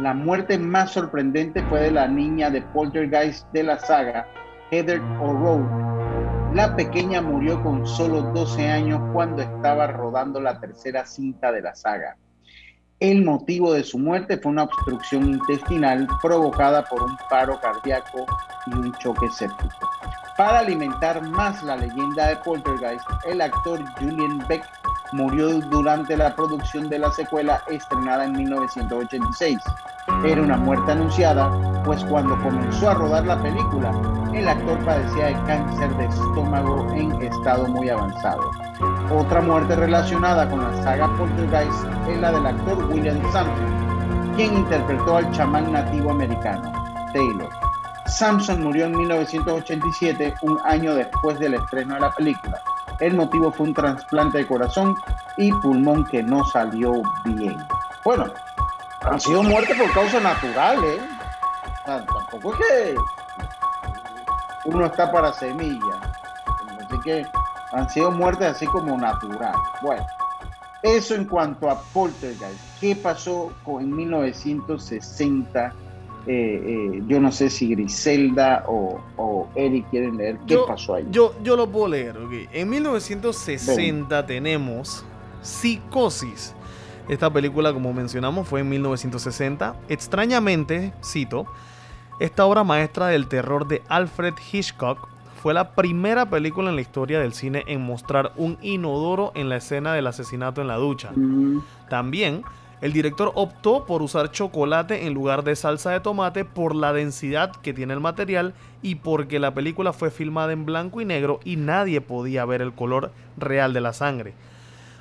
La 0.00 0.14
muerte 0.14 0.56
más 0.56 0.92
sorprendente 0.92 1.62
fue 1.64 1.80
de 1.80 1.90
la 1.90 2.08
niña 2.08 2.48
de 2.48 2.62
Poltergeist 2.62 3.46
de 3.52 3.64
la 3.64 3.78
saga, 3.78 4.26
Heather 4.70 4.98
O'Rourke. 5.20 6.54
La 6.54 6.74
pequeña 6.74 7.20
murió 7.20 7.62
con 7.62 7.86
solo 7.86 8.22
12 8.32 8.66
años 8.66 8.98
cuando 9.12 9.42
estaba 9.42 9.88
rodando 9.88 10.40
la 10.40 10.58
tercera 10.58 11.04
cinta 11.04 11.52
de 11.52 11.60
la 11.60 11.74
saga. 11.74 12.16
El 12.98 13.26
motivo 13.26 13.74
de 13.74 13.84
su 13.84 13.98
muerte 13.98 14.38
fue 14.38 14.52
una 14.52 14.62
obstrucción 14.62 15.28
intestinal 15.28 16.08
provocada 16.22 16.82
por 16.84 17.02
un 17.02 17.14
paro 17.28 17.60
cardíaco 17.60 18.24
y 18.68 18.74
un 18.74 18.92
choque 18.94 19.28
séptico. 19.28 19.90
Para 20.38 20.60
alimentar 20.60 21.20
más 21.28 21.62
la 21.62 21.76
leyenda 21.76 22.28
de 22.28 22.36
Poltergeist, 22.36 23.04
el 23.26 23.42
actor 23.42 23.78
Julian 23.98 24.42
Beck 24.48 24.64
murió 25.12 25.60
durante 25.60 26.16
la 26.16 26.34
producción 26.34 26.88
de 26.88 26.98
la 26.98 27.10
secuela 27.12 27.62
estrenada 27.68 28.24
en 28.24 28.32
1986. 28.32 29.58
Era 30.24 30.42
una 30.42 30.56
muerte 30.56 30.92
anunciada, 30.92 31.50
pues 31.84 32.04
cuando 32.04 32.40
comenzó 32.42 32.90
a 32.90 32.94
rodar 32.94 33.26
la 33.26 33.40
película, 33.42 33.92
el 34.34 34.48
actor 34.48 34.78
padecía 34.84 35.26
de 35.26 35.32
cáncer 35.46 35.90
de 35.96 36.06
estómago 36.06 36.92
en 36.94 37.22
estado 37.22 37.66
muy 37.68 37.88
avanzado. 37.88 38.50
Otra 39.10 39.40
muerte 39.40 39.76
relacionada 39.76 40.48
con 40.48 40.62
la 40.62 40.82
saga 40.82 41.08
Poltergeist 41.16 41.84
es 42.08 42.20
la 42.20 42.32
del 42.32 42.46
actor 42.46 42.84
William 42.90 43.20
Sampson, 43.32 44.34
quien 44.36 44.54
interpretó 44.54 45.16
al 45.16 45.30
chamán 45.32 45.72
nativo 45.72 46.10
americano, 46.10 46.72
Taylor. 47.12 47.50
Samson 48.06 48.62
murió 48.62 48.86
en 48.86 48.96
1987, 48.96 50.34
un 50.42 50.58
año 50.64 50.94
después 50.94 51.38
del 51.38 51.54
estreno 51.54 51.94
de 51.94 52.00
la 52.00 52.10
película. 52.10 52.60
El 53.00 53.14
motivo 53.14 53.50
fue 53.50 53.66
un 53.66 53.74
trasplante 53.74 54.38
de 54.38 54.46
corazón 54.46 54.94
y 55.38 55.50
pulmón 55.52 56.04
que 56.04 56.22
no 56.22 56.44
salió 56.44 57.02
bien. 57.24 57.56
Bueno, 58.04 58.26
han 59.02 59.20
sido 59.20 59.42
muertes 59.42 59.76
por 59.78 59.90
causas 59.92 60.22
naturales. 60.22 61.00
tampoco 61.86 62.52
es 62.52 62.58
que 62.58 62.96
uno 64.66 64.86
está 64.86 65.10
para 65.10 65.32
semilla. 65.32 66.00
Así 66.78 67.00
que 67.02 67.26
han 67.72 67.88
sido 67.88 68.10
muertes 68.10 68.48
así 68.48 68.66
como 68.66 68.98
natural. 68.98 69.54
Bueno, 69.80 70.04
eso 70.82 71.14
en 71.14 71.24
cuanto 71.24 71.70
a 71.70 71.80
Poltergeist. 71.94 72.80
¿Qué 72.80 72.96
pasó 72.96 73.52
en 73.66 73.94
1960? 73.96 75.72
Eh, 76.26 76.62
eh, 76.96 77.02
yo 77.06 77.20
no 77.20 77.32
sé 77.32 77.48
si 77.48 77.68
Griselda 77.68 78.64
o, 78.68 79.00
o 79.16 79.48
Eric 79.54 79.88
quieren 79.90 80.16
leer 80.16 80.38
qué 80.46 80.58
pasó 80.66 80.94
ahí. 80.94 81.06
Yo, 81.10 81.34
yo 81.42 81.56
lo 81.56 81.68
puedo 81.68 81.88
leer. 81.88 82.16
En 82.52 82.68
1960 82.68 84.26
tenemos 84.26 85.04
Psicosis. 85.42 86.54
Esta 87.08 87.32
película, 87.32 87.72
como 87.72 87.92
mencionamos, 87.92 88.46
fue 88.46 88.60
en 88.60 88.68
1960. 88.68 89.74
Extrañamente, 89.88 90.92
cito, 91.02 91.46
esta 92.20 92.44
obra 92.44 92.64
maestra 92.64 93.08
del 93.08 93.26
terror 93.26 93.66
de 93.66 93.82
Alfred 93.88 94.34
Hitchcock 94.52 95.08
fue 95.42 95.54
la 95.54 95.74
primera 95.74 96.28
película 96.28 96.68
en 96.68 96.76
la 96.76 96.82
historia 96.82 97.18
del 97.18 97.32
cine 97.32 97.64
en 97.66 97.80
mostrar 97.80 98.32
un 98.36 98.58
inodoro 98.60 99.32
en 99.34 99.48
la 99.48 99.56
escena 99.56 99.94
del 99.94 100.06
asesinato 100.06 100.60
en 100.60 100.68
la 100.68 100.76
ducha. 100.76 101.12
También 101.88 102.42
el 102.80 102.92
director 102.92 103.32
optó 103.34 103.84
por 103.84 104.00
usar 104.00 104.30
chocolate 104.30 105.06
en 105.06 105.12
lugar 105.12 105.44
de 105.44 105.54
salsa 105.54 105.90
de 105.90 106.00
tomate 106.00 106.44
por 106.44 106.74
la 106.74 106.92
densidad 106.92 107.52
que 107.56 107.74
tiene 107.74 107.92
el 107.92 108.00
material 108.00 108.54
y 108.82 108.94
porque 108.96 109.38
la 109.38 109.52
película 109.52 109.92
fue 109.92 110.10
filmada 110.10 110.52
en 110.52 110.64
blanco 110.64 111.00
y 111.00 111.04
negro 111.04 111.40
y 111.44 111.56
nadie 111.56 112.00
podía 112.00 112.44
ver 112.46 112.62
el 112.62 112.72
color 112.72 113.10
real 113.36 113.74
de 113.74 113.82
la 113.82 113.92
sangre. 113.92 114.32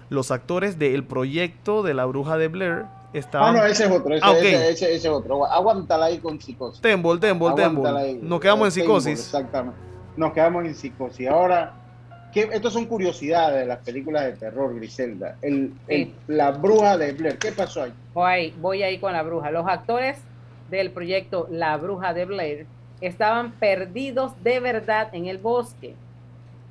Los 0.10 0.32
actores 0.32 0.78
del 0.78 1.06
proyecto 1.06 1.82
de 1.84 1.94
la 1.94 2.06
bruja 2.06 2.38
de 2.38 2.50
Blair 2.50 2.86
estaban... 3.14 3.56
Ah, 3.56 3.60
no, 3.60 3.66
ese 3.66 3.86
es 3.86 3.92
otro, 3.92 4.14
ese, 4.14 4.26
ah, 4.26 4.38
ese, 4.40 4.96
es 4.96 5.06
otro. 5.06 5.46
Aguántala 5.46 6.08
ahí 6.08 6.18
con 6.18 6.42
psicosis. 6.42 6.82
Tembol, 6.82 7.20
tembol, 7.20 7.56
tembol. 7.56 8.20
Nos 8.22 8.40
quedamos 8.42 8.68
en 8.68 8.72
psicosis. 8.72 9.20
exactamente. 9.20 9.80
Nos 10.18 10.34
quedamos 10.34 10.66
en 10.66 10.76
psicosis. 10.76 11.30
Ahora 11.30 11.79
estos 12.34 12.74
son 12.74 12.86
curiosidades 12.86 13.62
de 13.62 13.66
las 13.66 13.80
películas 13.80 14.26
de 14.26 14.34
terror, 14.34 14.76
Griselda. 14.76 15.38
El, 15.42 15.74
la 16.28 16.52
bruja 16.52 16.98
de 16.98 17.14
Blair, 17.14 17.38
¿qué 17.38 17.52
pasó 17.52 17.84
ahí? 17.84 17.94
Voy, 18.14 18.54
voy 18.60 18.84
ahí 18.84 19.00
con 19.00 19.14
la 19.14 19.24
bruja. 19.24 19.52
Los 19.52 19.68
actores 19.68 20.18
del 20.70 20.92
proyecto 20.92 21.48
La 21.50 21.78
Bruja 21.78 22.14
de 22.14 22.26
Blair 22.26 22.68
estaban 23.02 23.54
perdidos 23.54 24.34
de 24.44 24.60
verdad 24.60 25.10
en 25.14 25.26
el 25.26 25.38
bosque, 25.38 25.96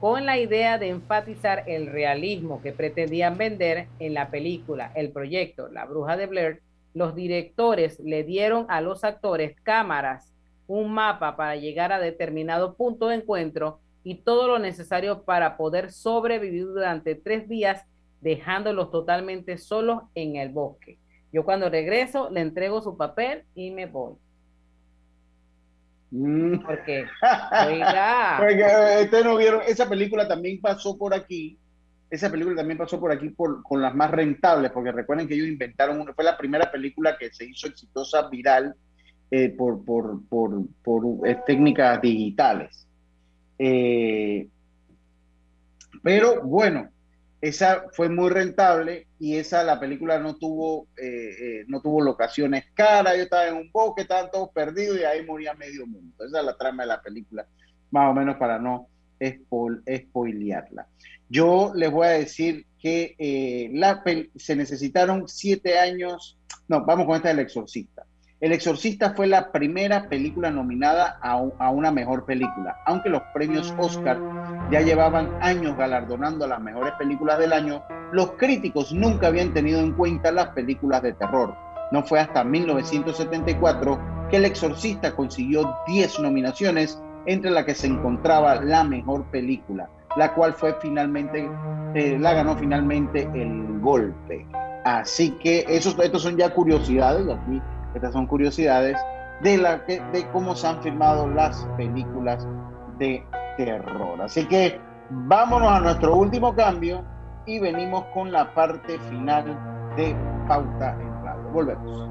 con 0.00 0.26
la 0.26 0.38
idea 0.38 0.78
de 0.78 0.90
enfatizar 0.90 1.64
el 1.66 1.88
realismo 1.88 2.62
que 2.62 2.72
pretendían 2.72 3.36
vender 3.36 3.88
en 3.98 4.14
la 4.14 4.30
película. 4.30 4.92
El 4.94 5.10
proyecto 5.10 5.68
La 5.68 5.84
Bruja 5.86 6.16
de 6.16 6.26
Blair, 6.26 6.60
los 6.94 7.14
directores 7.14 7.98
le 8.00 8.22
dieron 8.22 8.66
a 8.68 8.80
los 8.80 9.02
actores 9.02 9.56
cámaras, 9.62 10.32
un 10.68 10.92
mapa 10.92 11.34
para 11.36 11.56
llegar 11.56 11.92
a 11.92 11.98
determinado 11.98 12.74
punto 12.74 13.08
de 13.08 13.16
encuentro 13.16 13.80
y 14.08 14.14
todo 14.22 14.48
lo 14.48 14.58
necesario 14.58 15.22
para 15.24 15.58
poder 15.58 15.92
sobrevivir 15.92 16.64
durante 16.64 17.14
tres 17.14 17.46
días, 17.46 17.84
dejándolos 18.22 18.90
totalmente 18.90 19.58
solos 19.58 20.04
en 20.14 20.36
el 20.36 20.48
bosque. 20.48 20.98
Yo 21.30 21.44
cuando 21.44 21.68
regreso 21.68 22.30
le 22.30 22.40
entrego 22.40 22.80
su 22.80 22.96
papel 22.96 23.44
y 23.54 23.70
me 23.70 23.84
voy. 23.84 24.14
Mm. 26.10 26.60
Porque, 26.60 27.04
oiga. 27.68 28.36
Porque 28.38 28.64
ustedes 29.04 29.24
no 29.26 29.36
vieron, 29.36 29.60
esa 29.68 29.86
película 29.86 30.26
también 30.26 30.58
pasó 30.58 30.96
por 30.96 31.12
aquí 31.12 31.58
esa 32.10 32.30
película 32.30 32.56
también 32.56 32.78
pasó 32.78 32.98
por 32.98 33.12
aquí 33.12 33.28
por, 33.28 33.62
con 33.62 33.82
las 33.82 33.94
más 33.94 34.10
rentables, 34.10 34.70
porque 34.70 34.90
recuerden 34.90 35.28
que 35.28 35.34
ellos 35.34 35.46
inventaron, 35.46 36.06
fue 36.14 36.24
la 36.24 36.38
primera 36.38 36.70
película 36.70 37.18
que 37.18 37.30
se 37.30 37.44
hizo 37.44 37.66
exitosa 37.66 38.30
viral 38.30 38.74
eh, 39.30 39.50
por, 39.50 39.84
por, 39.84 40.26
por, 40.26 40.66
por 40.82 41.28
eh, 41.28 41.36
técnicas 41.46 42.00
digitales. 42.00 42.87
Eh, 43.58 44.48
pero 46.02 46.42
bueno, 46.42 46.90
esa 47.40 47.84
fue 47.92 48.08
muy 48.08 48.30
rentable 48.30 49.06
y 49.18 49.36
esa, 49.36 49.62
la 49.64 49.78
película 49.78 50.18
no 50.18 50.36
tuvo, 50.36 50.86
no 51.66 51.80
tuvo 51.80 52.00
locaciones 52.00 52.66
caras, 52.74 53.16
yo 53.16 53.22
estaba 53.24 53.48
en 53.48 53.56
un 53.56 53.70
bosque, 53.70 54.02
estaban 54.02 54.30
todos 54.30 54.50
perdidos 54.50 54.98
y 54.98 55.04
ahí 55.04 55.24
moría 55.24 55.54
medio 55.54 55.86
mundo. 55.86 56.24
Esa 56.24 56.40
es 56.40 56.44
la 56.44 56.56
trama 56.56 56.82
de 56.82 56.88
la 56.88 57.02
película, 57.02 57.46
más 57.90 58.10
o 58.10 58.14
menos 58.14 58.36
para 58.36 58.58
no 58.58 58.88
spoilearla. 59.20 60.86
Yo 61.28 61.72
les 61.74 61.90
voy 61.90 62.06
a 62.06 62.10
decir 62.10 62.66
que 62.78 63.14
eh, 63.18 63.70
la 63.72 64.02
se 64.36 64.56
necesitaron 64.56 65.28
siete 65.28 65.78
años. 65.78 66.38
No, 66.68 66.84
vamos 66.84 67.06
con 67.06 67.16
esta 67.16 67.28
del 67.28 67.40
Exorcista. 67.40 68.06
El 68.40 68.52
Exorcista 68.52 69.14
fue 69.14 69.26
la 69.26 69.50
primera 69.50 70.08
película 70.08 70.52
nominada 70.52 71.18
a, 71.20 71.70
una 71.70 71.90
mejor 71.90 72.24
película, 72.24 72.76
aunque 72.86 73.08
los 73.08 73.22
premios 73.34 73.74
Oscar 73.78 74.16
ya 74.70 74.80
llevaban 74.80 75.28
años 75.40 75.76
galardonando 75.76 76.44
a 76.44 76.48
las 76.48 76.60
mejores 76.60 76.92
películas 76.94 77.40
del 77.40 77.52
año, 77.52 77.82
los 78.12 78.32
críticos 78.32 78.92
nunca 78.92 79.26
habían 79.26 79.52
tenido 79.52 79.80
en 79.80 79.92
cuenta 79.92 80.30
las 80.30 80.50
películas 80.50 81.02
de 81.02 81.14
terror. 81.14 81.56
No 81.90 82.04
fue 82.04 82.20
hasta 82.20 82.44
1974 82.44 83.98
que 84.30 84.36
El 84.36 84.44
Exorcista 84.44 85.16
consiguió 85.16 85.76
10 85.88 86.20
nominaciones, 86.20 87.02
entre 87.26 87.50
las 87.50 87.64
que 87.64 87.74
se 87.74 87.88
encontraba 87.88 88.54
la 88.62 88.84
mejor 88.84 89.24
película 89.32 89.90
la 90.16 90.34
cual 90.34 90.52
fue 90.52 90.74
finalmente, 90.80 91.48
eh, 91.94 92.18
la 92.18 92.32
ganó 92.32 92.56
finalmente 92.56 93.28
el 93.34 93.78
golpe. 93.80 94.46
Así 94.84 95.30
que 95.32 95.64
esos, 95.68 95.96
estos 95.98 96.22
son 96.22 96.36
ya 96.36 96.52
curiosidades, 96.52 97.28
aquí 97.28 97.60
estas 97.94 98.12
son 98.12 98.26
curiosidades 98.26 98.96
de, 99.42 99.58
la, 99.58 99.78
de 99.78 100.28
cómo 100.32 100.54
se 100.54 100.66
han 100.66 100.82
filmado 100.82 101.28
las 101.28 101.66
películas 101.76 102.46
de 102.98 103.24
terror. 103.56 104.20
Así 104.20 104.46
que 104.46 104.80
vámonos 105.10 105.70
a 105.70 105.80
nuestro 105.80 106.16
último 106.16 106.54
cambio 106.54 107.04
y 107.46 107.58
venimos 107.58 108.04
con 108.14 108.30
la 108.30 108.54
parte 108.54 108.98
final 109.10 109.44
de 109.96 110.14
Pauta 110.46 110.92
en 111.00 111.24
Radio. 111.24 111.50
Volvemos. 111.50 112.08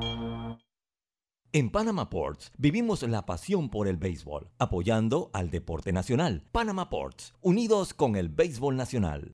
En 1.53 1.71
Panama 1.71 2.09
Ports 2.09 2.51
vivimos 2.57 3.03
la 3.03 3.25
pasión 3.25 3.69
por 3.69 3.87
el 3.87 3.97
béisbol, 3.97 4.51
apoyando 4.59 5.31
al 5.33 5.49
deporte 5.49 5.93
nacional. 5.93 6.43
Panama 6.51 6.89
Ports, 6.89 7.33
unidos 7.41 7.93
con 7.93 8.15
el 8.15 8.29
béisbol 8.29 8.75
nacional. 8.75 9.33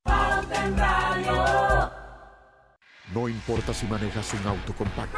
No 3.14 3.28
importa 3.28 3.74
si 3.74 3.88
manejas 3.88 4.34
un 4.34 4.48
auto 4.48 4.74
compacto, 4.78 5.18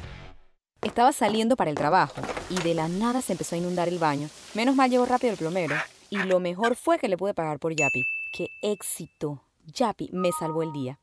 Estaba 0.81 1.13
saliendo 1.13 1.55
para 1.55 1.69
el 1.69 1.75
trabajo 1.75 2.21
y 2.49 2.59
de 2.63 2.73
la 2.73 2.87
nada 2.87 3.21
se 3.21 3.33
empezó 3.33 3.53
a 3.53 3.59
inundar 3.59 3.87
el 3.87 3.99
baño. 3.99 4.29
Menos 4.55 4.75
mal 4.75 4.89
llegó 4.89 5.05
rápido 5.05 5.31
el 5.31 5.37
plomero 5.37 5.75
y 6.09 6.17
lo 6.17 6.39
mejor 6.39 6.75
fue 6.75 6.97
que 6.97 7.07
le 7.07 7.17
pude 7.17 7.35
pagar 7.35 7.59
por 7.59 7.75
Yapi. 7.75 8.03
¡Qué 8.33 8.47
éxito! 8.63 9.43
Yapi 9.67 10.09
me 10.11 10.31
salvó 10.31 10.63
el 10.63 10.73
día. 10.73 10.99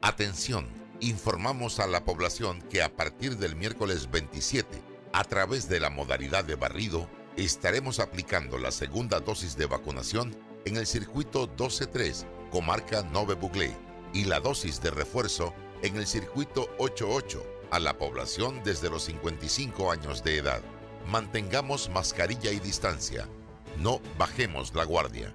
Atención, 0.00 0.68
informamos 1.00 1.80
a 1.80 1.88
la 1.88 2.04
población 2.04 2.62
que 2.70 2.82
a 2.82 2.94
partir 2.94 3.36
del 3.36 3.56
miércoles 3.56 4.08
27, 4.12 4.80
a 5.12 5.24
través 5.24 5.68
de 5.68 5.80
la 5.80 5.90
modalidad 5.90 6.44
de 6.44 6.54
barrido, 6.54 7.08
estaremos 7.36 7.98
aplicando 7.98 8.58
la 8.58 8.70
segunda 8.70 9.18
dosis 9.18 9.56
de 9.56 9.66
vacunación 9.66 10.36
en 10.66 10.76
el 10.76 10.86
circuito 10.86 11.48
12-3, 11.56 12.26
comarca 12.52 13.02
Nove 13.02 13.34
Buglé, 13.34 13.74
y 14.12 14.26
la 14.26 14.38
dosis 14.38 14.80
de 14.80 14.92
refuerzo 14.92 15.52
en 15.82 15.96
el 15.96 16.06
circuito 16.06 16.68
8-8 16.78 17.53
a 17.70 17.78
la 17.78 17.94
población 17.94 18.60
desde 18.64 18.90
los 18.90 19.04
55 19.04 19.90
años 19.90 20.22
de 20.24 20.38
edad. 20.38 20.60
Mantengamos 21.10 21.90
mascarilla 21.90 22.50
y 22.50 22.60
distancia. 22.60 23.26
No 23.78 24.00
bajemos 24.18 24.74
la 24.74 24.84
guardia. 24.84 25.32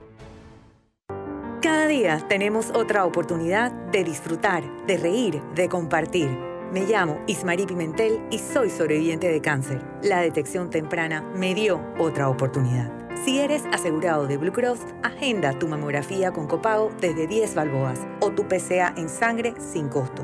Cada 1.61 1.87
día 1.87 2.25
tenemos 2.29 2.71
otra 2.73 3.05
oportunidad 3.05 3.71
de 3.91 4.05
disfrutar, 4.05 4.63
de 4.85 4.97
reír, 4.97 5.41
de 5.55 5.67
compartir. 5.67 6.29
Me 6.71 6.85
llamo 6.85 7.19
Ismarí 7.27 7.65
Pimentel 7.65 8.21
y 8.31 8.39
soy 8.39 8.69
sobreviviente 8.69 9.27
de 9.27 9.41
cáncer. 9.41 9.83
La 10.01 10.21
detección 10.21 10.69
temprana 10.69 11.21
me 11.35 11.53
dio 11.53 11.81
otra 11.99 12.29
oportunidad. 12.29 12.89
Si 13.25 13.39
eres 13.39 13.63
asegurado 13.73 14.25
de 14.27 14.37
Blue 14.37 14.53
Cross, 14.53 14.79
agenda 15.03 15.57
tu 15.59 15.67
mamografía 15.67 16.31
con 16.31 16.47
copago 16.47 16.91
desde 17.01 17.27
10 17.27 17.53
balboas 17.55 17.99
o 18.21 18.31
tu 18.31 18.47
PCA 18.47 18.93
en 18.95 19.09
sangre 19.09 19.53
sin 19.59 19.89
costo. 19.89 20.23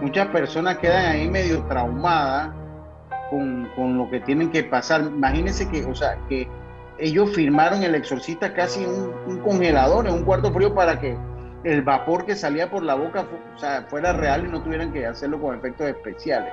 muchas 0.00 0.28
personas 0.28 0.78
quedan 0.78 1.04
ahí 1.04 1.28
medio 1.28 1.62
traumadas 1.64 2.50
con, 3.28 3.68
con, 3.76 3.98
lo 3.98 4.08
que 4.08 4.20
tienen 4.20 4.50
que 4.50 4.64
pasar. 4.64 5.02
Imagínense 5.02 5.68
que, 5.68 5.84
o 5.84 5.94
sea, 5.94 6.16
que 6.28 6.48
ellos 6.98 7.34
firmaron 7.34 7.82
el 7.82 7.94
exorcista 7.94 8.54
casi 8.54 8.84
un, 8.84 9.12
un 9.26 9.38
congelador 9.40 10.06
en 10.06 10.14
un 10.14 10.24
cuarto 10.24 10.52
frío 10.52 10.74
para 10.74 10.98
que 11.00 11.16
el 11.64 11.82
vapor 11.82 12.24
que 12.26 12.34
salía 12.34 12.70
por 12.70 12.82
la 12.82 12.94
boca 12.94 13.26
fuera 13.88 14.12
real 14.12 14.46
y 14.46 14.48
no 14.48 14.62
tuvieran 14.62 14.92
que 14.92 15.06
hacerlo 15.06 15.40
con 15.40 15.58
efectos 15.58 15.88
especiales. 15.88 16.52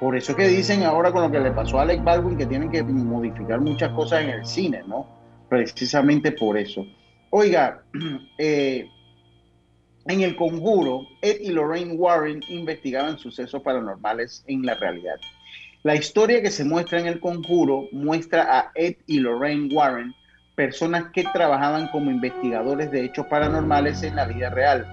Por 0.00 0.16
eso 0.16 0.34
que 0.34 0.48
dicen 0.48 0.82
ahora 0.82 1.12
con 1.12 1.22
lo 1.22 1.30
que 1.30 1.40
le 1.40 1.50
pasó 1.52 1.78
a 1.78 1.82
Alec 1.82 2.02
Baldwin 2.02 2.38
que 2.38 2.46
tienen 2.46 2.70
que 2.70 2.82
modificar 2.82 3.60
muchas 3.60 3.90
cosas 3.92 4.22
en 4.22 4.30
el 4.30 4.46
cine, 4.46 4.82
¿no? 4.86 5.06
Precisamente 5.48 6.32
por 6.32 6.56
eso. 6.56 6.86
Oiga, 7.30 7.82
eh, 8.38 8.88
en 10.06 10.20
el 10.22 10.36
conjuro, 10.36 11.06
Ed 11.20 11.40
y 11.40 11.50
Lorraine 11.50 11.94
Warren 11.94 12.40
investigaban 12.48 13.18
sucesos 13.18 13.62
paranormales 13.62 14.42
en 14.46 14.64
la 14.64 14.74
realidad. 14.74 15.16
La 15.82 15.94
historia 15.94 16.42
que 16.42 16.50
se 16.50 16.64
muestra 16.64 16.98
en 16.98 17.06
el 17.06 17.20
conjuro 17.20 17.88
muestra 17.92 18.58
a 18.58 18.72
Ed 18.74 18.96
y 19.06 19.20
Lorraine 19.20 19.72
Warren 19.74 20.14
personas 20.54 21.04
que 21.12 21.24
trabajaban 21.32 21.88
como 21.88 22.10
investigadores 22.10 22.90
de 22.90 23.04
hechos 23.04 23.26
paranormales 23.26 24.02
en 24.02 24.16
la 24.16 24.26
vida 24.26 24.50
real. 24.50 24.86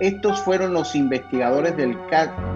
Estos 0.00 0.40
fueron 0.40 0.72
los 0.72 0.94
investigadores 0.94 1.76
del 1.76 1.96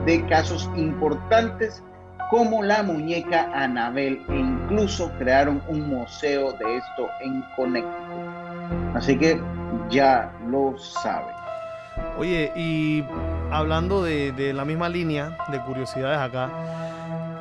de 0.06 0.26
casos 0.26 0.70
importantes 0.76 1.82
como 2.30 2.62
la 2.62 2.82
muñeca 2.82 3.50
Anabel 3.52 4.22
e 4.30 4.36
incluso 4.36 5.10
crearon 5.18 5.62
un 5.68 5.88
museo 5.88 6.52
de 6.52 6.76
esto 6.76 7.08
en 7.20 7.44
Connecticut. 7.56 8.94
Así 8.94 9.18
que 9.18 9.38
ya 9.90 10.32
lo 10.48 10.78
saben. 10.78 11.34
Oye, 12.16 12.52
y 12.56 13.04
hablando 13.50 14.02
de, 14.02 14.32
de 14.32 14.54
la 14.54 14.64
misma 14.64 14.88
línea 14.88 15.36
de 15.50 15.60
curiosidades 15.60 16.18
acá, 16.18 16.50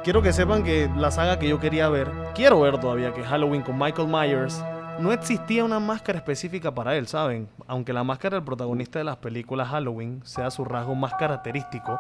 quiero 0.04 0.22
que 0.22 0.34
sepan 0.34 0.64
que 0.64 0.90
la 0.98 1.12
saga 1.12 1.40
que 1.40 1.48
yo 1.48 1.60
quería 1.60 1.88
ver, 1.90 2.12
quiero 2.34 2.60
ver 2.60 2.80
todavía, 2.80 3.14
que 3.14 3.24
Halloween 3.24 3.62
con 3.62 3.78
Michael 3.78 4.08
Myers, 4.08 4.62
no 5.00 5.12
existía 5.12 5.64
una 5.64 5.80
máscara 5.80 6.18
específica 6.18 6.72
para 6.74 6.96
él, 6.96 7.08
¿saben? 7.08 7.50
Aunque 7.68 7.94
la 7.94 8.04
máscara 8.04 8.36
del 8.36 8.44
protagonista 8.44 9.00
de 9.00 9.06
las 9.06 9.18
películas 9.18 9.70
Halloween 9.70 10.22
sea 10.24 10.52
su 10.52 10.66
rasgo 10.66 10.96
más 10.96 11.14
característico, 11.16 12.00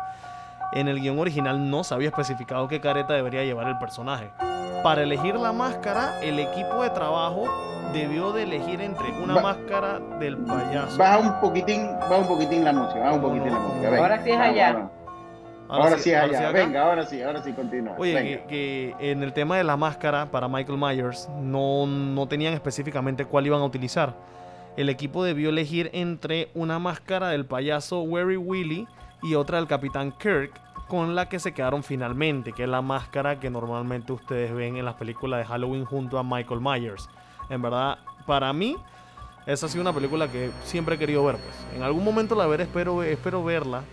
en 0.73 0.87
el 0.87 0.99
guion 0.99 1.19
original 1.19 1.69
no 1.69 1.83
se 1.83 1.93
había 1.93 2.09
especificado 2.09 2.67
qué 2.67 2.79
careta 2.79 3.13
debería 3.13 3.43
llevar 3.43 3.67
el 3.67 3.77
personaje. 3.77 4.29
Para 4.83 5.03
elegir 5.03 5.35
la 5.35 5.51
máscara, 5.51 6.19
el 6.21 6.39
equipo 6.39 6.83
de 6.83 6.89
trabajo 6.91 7.45
debió 7.93 8.31
de 8.31 8.43
elegir 8.43 8.81
entre 8.81 9.11
una 9.11 9.41
máscara 9.41 9.99
del 10.19 10.37
payaso. 10.37 10.97
Baja 10.97 11.17
un 11.17 11.39
poquitín, 11.41 11.87
baja 11.99 12.17
un 12.17 12.27
poquitín 12.27 12.63
la 12.63 12.73
música, 12.73 12.99
baja 12.99 13.13
un 13.13 13.21
poquitín 13.21 13.53
la 13.53 13.59
música. 13.59 13.97
Ahora 13.97 14.23
sí 14.23 14.31
es 14.31 14.39
allá. 14.39 14.89
Ahora, 15.71 15.97
sí, 15.97 16.13
allá. 16.13 16.51
Venga, 16.51 16.83
ahora 16.83 17.05
sí, 17.05 17.21
ahora 17.21 17.41
sí, 17.41 17.53
continúa. 17.53 17.95
Oye, 17.97 18.43
que, 18.49 18.93
en 18.99 19.23
el 19.23 19.31
tema 19.31 19.55
de 19.55 19.63
la 19.63 19.77
máscara 19.77 20.29
para 20.29 20.49
Michael 20.49 20.77
Myers 20.77 21.29
no, 21.39 21.87
no 21.87 22.27
tenían 22.27 22.53
específicamente 22.53 23.23
cuál 23.23 23.47
iban 23.47 23.61
a 23.61 23.63
utilizar. 23.63 24.13
El 24.75 24.89
equipo 24.89 25.23
debió 25.23 25.47
elegir 25.47 25.89
entre 25.93 26.49
una 26.55 26.77
máscara 26.77 27.29
del 27.29 27.45
payaso 27.45 28.01
Weary 28.01 28.35
Willy 28.35 28.85
y 29.23 29.35
otra 29.35 29.59
del 29.59 29.67
Capitán 29.67 30.11
Kirk, 30.11 30.51
con 30.89 31.15
la 31.15 31.29
que 31.29 31.39
se 31.39 31.53
quedaron 31.53 31.83
finalmente, 31.83 32.51
que 32.51 32.63
es 32.63 32.69
la 32.69 32.81
máscara 32.81 33.39
que 33.39 33.49
normalmente 33.49 34.11
ustedes 34.11 34.53
ven 34.53 34.75
en 34.75 34.83
las 34.83 34.95
películas 34.95 35.39
de 35.39 35.45
Halloween 35.45 35.85
junto 35.85 36.19
a 36.19 36.23
Michael 36.23 36.59
Myers. 36.59 37.07
En 37.49 37.61
verdad, 37.61 37.97
para 38.25 38.51
mí, 38.51 38.75
esa 39.45 39.67
ha 39.67 39.69
sido 39.69 39.83
una 39.83 39.93
película 39.93 40.27
que 40.27 40.51
siempre 40.65 40.95
he 40.95 40.97
querido 40.97 41.23
ver. 41.23 41.37
Pues. 41.37 41.77
En 41.77 41.83
algún 41.83 42.03
momento 42.03 42.35
la 42.35 42.45
veré, 42.45 42.63
espero, 42.63 43.03
espero 43.03 43.41
verla 43.41 43.83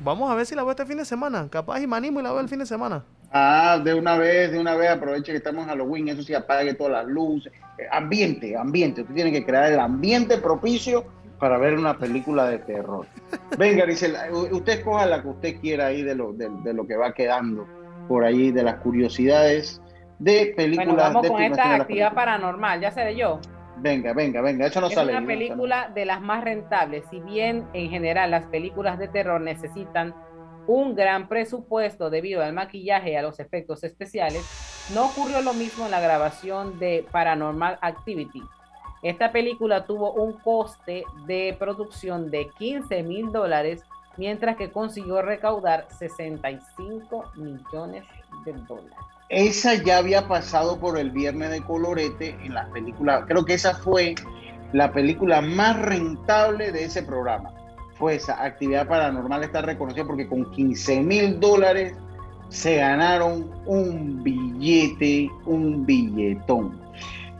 Vamos 0.00 0.30
a 0.30 0.34
ver 0.34 0.46
si 0.46 0.54
la 0.54 0.62
veo 0.62 0.72
este 0.72 0.86
fin 0.86 0.98
de 0.98 1.04
semana. 1.04 1.48
Capaz 1.50 1.80
y 1.80 1.86
me 1.86 1.96
animo 1.96 2.20
y 2.20 2.22
la 2.22 2.32
veo 2.32 2.40
el 2.40 2.48
fin 2.48 2.58
de 2.58 2.66
semana. 2.66 3.04
Ah, 3.32 3.80
de 3.82 3.94
una 3.94 4.16
vez, 4.16 4.52
de 4.52 4.60
una 4.60 4.76
vez, 4.76 4.90
aproveche 4.90 5.32
que 5.32 5.38
estamos 5.38 5.64
en 5.64 5.70
Halloween, 5.70 6.08
eso 6.08 6.22
sí, 6.22 6.34
apague 6.34 6.74
todas 6.74 6.92
las 6.92 7.06
luces. 7.06 7.52
Eh, 7.78 7.86
ambiente, 7.90 8.56
ambiente. 8.56 9.02
Usted 9.02 9.14
tiene 9.14 9.32
que 9.32 9.44
crear 9.44 9.72
el 9.72 9.80
ambiente 9.80 10.38
propicio 10.38 11.04
para 11.40 11.58
ver 11.58 11.74
una 11.74 11.98
película 11.98 12.46
de 12.46 12.58
terror. 12.58 13.06
Venga, 13.58 13.86
dice, 13.86 14.12
usted 14.52 14.74
escoja 14.74 15.06
la 15.06 15.20
que 15.20 15.28
usted 15.28 15.60
quiera 15.60 15.86
ahí 15.86 16.02
de 16.02 16.14
lo, 16.14 16.32
de, 16.32 16.72
lo 16.72 16.86
que 16.86 16.96
va 16.96 17.12
quedando 17.12 17.66
por 18.06 18.24
ahí, 18.24 18.52
de 18.52 18.62
las 18.62 18.76
curiosidades 18.76 19.80
de 20.18 20.54
películas. 20.56 21.12
Bueno, 21.12 21.20
vamos 21.20 21.26
con 21.26 21.42
esta 21.42 21.74
actividad 21.74 22.14
paranormal, 22.14 22.80
ya 22.80 22.92
sé 22.92 23.00
de 23.00 23.16
yo. 23.16 23.40
Venga, 23.76 24.12
venga, 24.12 24.40
venga, 24.40 24.66
eso 24.66 24.80
no 24.80 24.86
es 24.88 24.94
sale. 24.94 25.12
Es 25.12 25.18
una 25.18 25.26
película 25.26 25.90
de 25.94 26.04
las 26.04 26.20
más 26.20 26.44
rentables. 26.44 27.04
Si 27.10 27.20
bien 27.20 27.66
en 27.72 27.90
general 27.90 28.30
las 28.30 28.46
películas 28.46 28.98
de 28.98 29.08
terror 29.08 29.40
necesitan 29.40 30.14
un 30.66 30.94
gran 30.94 31.28
presupuesto 31.28 32.10
debido 32.10 32.42
al 32.42 32.52
maquillaje 32.52 33.12
y 33.12 33.16
a 33.16 33.22
los 33.22 33.40
efectos 33.40 33.84
especiales, 33.84 34.42
no 34.94 35.06
ocurrió 35.06 35.42
lo 35.42 35.54
mismo 35.54 35.84
en 35.84 35.90
la 35.90 36.00
grabación 36.00 36.78
de 36.78 37.06
Paranormal 37.10 37.78
Activity. 37.80 38.42
Esta 39.02 39.32
película 39.32 39.84
tuvo 39.84 40.12
un 40.12 40.32
coste 40.32 41.04
de 41.26 41.54
producción 41.58 42.30
de 42.30 42.48
15 42.58 43.02
mil 43.02 43.32
dólares, 43.32 43.82
mientras 44.16 44.56
que 44.56 44.70
consiguió 44.70 45.20
recaudar 45.20 45.86
65 45.90 47.32
millones 47.36 48.04
de 48.46 48.52
dólares. 48.66 49.13
Esa 49.28 49.74
ya 49.74 49.98
había 49.98 50.28
pasado 50.28 50.78
por 50.78 50.98
el 50.98 51.10
Viernes 51.10 51.50
de 51.50 51.62
Colorete 51.62 52.36
en 52.44 52.54
las 52.54 52.68
películas. 52.70 53.24
Creo 53.26 53.44
que 53.44 53.54
esa 53.54 53.74
fue 53.74 54.14
la 54.72 54.92
película 54.92 55.40
más 55.40 55.80
rentable 55.80 56.72
de 56.72 56.84
ese 56.84 57.02
programa. 57.02 57.50
Fue 57.98 58.16
esa 58.16 58.42
actividad 58.42 58.86
paranormal, 58.86 59.44
está 59.44 59.62
reconocida 59.62 60.04
porque 60.04 60.28
con 60.28 60.50
15 60.50 61.00
mil 61.00 61.40
dólares 61.40 61.94
se 62.48 62.76
ganaron 62.76 63.50
un 63.64 64.22
billete, 64.22 65.30
un 65.46 65.86
billetón. 65.86 66.78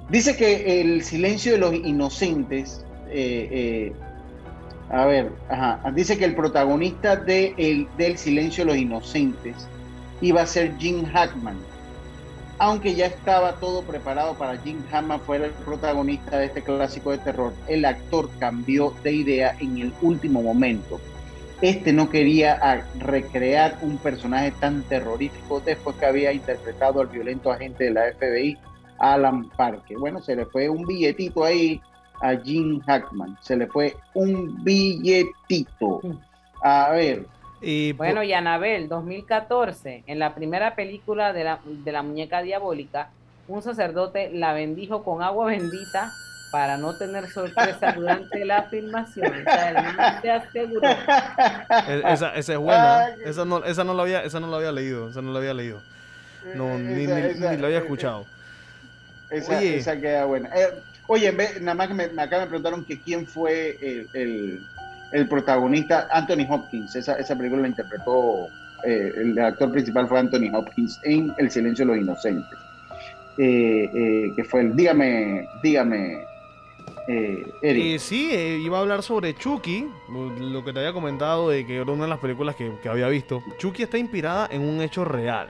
Dice 0.08 0.36
que 0.36 0.80
el 0.80 1.02
silencio 1.02 1.52
de 1.52 1.58
los 1.58 1.74
inocentes, 1.74 2.84
eh, 3.10 3.48
eh, 3.50 3.92
a 4.90 5.04
ver, 5.06 5.32
dice 5.94 6.16
que 6.16 6.24
el 6.24 6.34
protagonista 6.34 7.16
de 7.16 7.54
el, 7.56 7.88
del 7.98 8.16
silencio 8.16 8.64
de 8.64 8.72
los 8.72 8.80
inocentes 8.80 9.68
iba 10.20 10.42
a 10.42 10.46
ser 10.46 10.76
Jim 10.78 11.04
Hackman 11.04 11.56
aunque 12.58 12.94
ya 12.94 13.06
estaba 13.06 13.54
todo 13.54 13.82
preparado 13.82 14.34
para 14.34 14.56
Jim 14.58 14.82
Hammond 14.92 15.22
fuera 15.22 15.46
el 15.46 15.52
protagonista 15.52 16.38
de 16.38 16.46
este 16.46 16.62
clásico 16.62 17.10
de 17.10 17.18
terror, 17.18 17.52
el 17.68 17.84
actor 17.84 18.30
cambió 18.38 18.94
de 19.02 19.12
idea 19.12 19.56
en 19.60 19.78
el 19.78 19.92
último 20.02 20.42
momento. 20.42 21.00
Este 21.62 21.92
no 21.92 22.10
quería 22.10 22.84
recrear 22.98 23.78
un 23.80 23.96
personaje 23.98 24.52
tan 24.60 24.82
terrorífico 24.82 25.60
después 25.60 25.96
que 25.96 26.06
había 26.06 26.32
interpretado 26.32 27.00
al 27.00 27.06
violento 27.08 27.50
agente 27.50 27.84
de 27.84 27.90
la 27.90 28.12
FBI, 28.12 28.58
Alan 28.98 29.48
Parker. 29.50 29.98
Bueno, 29.98 30.20
se 30.20 30.36
le 30.36 30.44
fue 30.46 30.68
un 30.68 30.84
billetito 30.84 31.44
ahí 31.44 31.80
a 32.20 32.36
Jim 32.36 32.80
Hackman, 32.80 33.36
se 33.40 33.56
le 33.56 33.66
fue 33.66 33.96
un 34.14 34.62
billetito. 34.62 36.00
A 36.62 36.90
ver, 36.90 37.26
bueno, 37.96 38.22
y 38.22 38.32
Anabel, 38.32 38.88
2014, 38.88 40.04
en 40.06 40.18
la 40.18 40.34
primera 40.34 40.74
película 40.74 41.32
de 41.32 41.44
la, 41.44 41.60
de 41.64 41.92
la 41.92 42.02
muñeca 42.02 42.42
diabólica, 42.42 43.10
un 43.48 43.62
sacerdote 43.62 44.30
la 44.32 44.52
bendijo 44.52 45.04
con 45.04 45.22
agua 45.22 45.46
bendita 45.46 46.12
para 46.50 46.76
no 46.76 46.96
tener 46.96 47.28
sorpresa 47.28 47.92
durante 47.92 48.44
la 48.44 48.62
filmación. 48.64 49.26
O 49.26 49.42
sea, 49.42 50.20
se 50.22 50.30
aseguró. 50.30 50.88
Esa, 52.08 52.34
esa, 52.36 52.52
es 52.52 52.58
buena. 52.58 53.08
Esa 53.24 53.44
no, 53.44 53.64
esa, 53.64 53.84
no 53.84 53.92
la 53.92 54.02
había, 54.02 54.22
esa 54.22 54.38
no 54.40 54.46
la 54.46 54.58
había 54.58 54.70
leído. 54.70 55.10
Esa 55.10 55.20
no 55.20 55.32
la 55.32 55.40
había 55.40 55.52
leído. 55.52 55.82
No, 56.54 56.78
ni, 56.78 57.06
ni, 57.06 57.12
había 57.12 57.78
escuchado. 57.78 58.24
Esa, 59.30 59.58
oye. 59.58 59.78
esa 59.78 59.98
queda 59.98 60.26
buena. 60.26 60.48
Eh, 60.54 60.68
oye, 61.08 61.32
nada 61.60 61.74
más 61.74 61.88
que 61.88 61.94
me, 61.94 62.08
me 62.08 62.22
acaban 62.22 62.46
de 62.46 62.50
preguntaron 62.50 62.84
que 62.84 63.00
quién 63.00 63.26
fue 63.26 63.76
el 63.80 64.08
el 64.14 64.66
protagonista, 65.28 66.08
Anthony 66.10 66.46
Hopkins. 66.48 66.96
Esa, 66.96 67.14
esa 67.14 67.36
película 67.36 67.62
la 67.62 67.68
interpretó, 67.68 68.48
eh, 68.84 69.12
el 69.16 69.38
actor 69.38 69.70
principal 69.70 70.08
fue 70.08 70.18
Anthony 70.18 70.50
Hopkins 70.52 71.00
en 71.04 71.32
El 71.38 71.50
silencio 71.50 71.86
de 71.86 71.92
los 71.92 72.02
inocentes. 72.02 72.58
Eh, 73.38 73.90
eh, 73.94 74.32
que 74.36 74.44
fue 74.44 74.60
el, 74.60 74.76
dígame, 74.76 75.48
dígame, 75.62 76.24
Eric. 77.06 77.98
sí, 77.98 78.30
iba 78.32 78.78
a 78.78 78.80
hablar 78.80 79.02
sobre 79.02 79.34
Chucky, 79.34 79.88
lo 80.08 80.64
que 80.64 80.72
te 80.72 80.78
había 80.78 80.92
comentado 80.92 81.50
de 81.50 81.66
que 81.66 81.76
era 81.76 81.92
una 81.92 82.04
de 82.04 82.10
las 82.10 82.18
películas 82.18 82.56
que 82.56 82.88
había 82.88 83.08
visto. 83.08 83.42
Chucky 83.58 83.82
está 83.82 83.98
inspirada 83.98 84.48
en 84.50 84.62
un 84.62 84.80
hecho 84.80 85.04
real. 85.04 85.48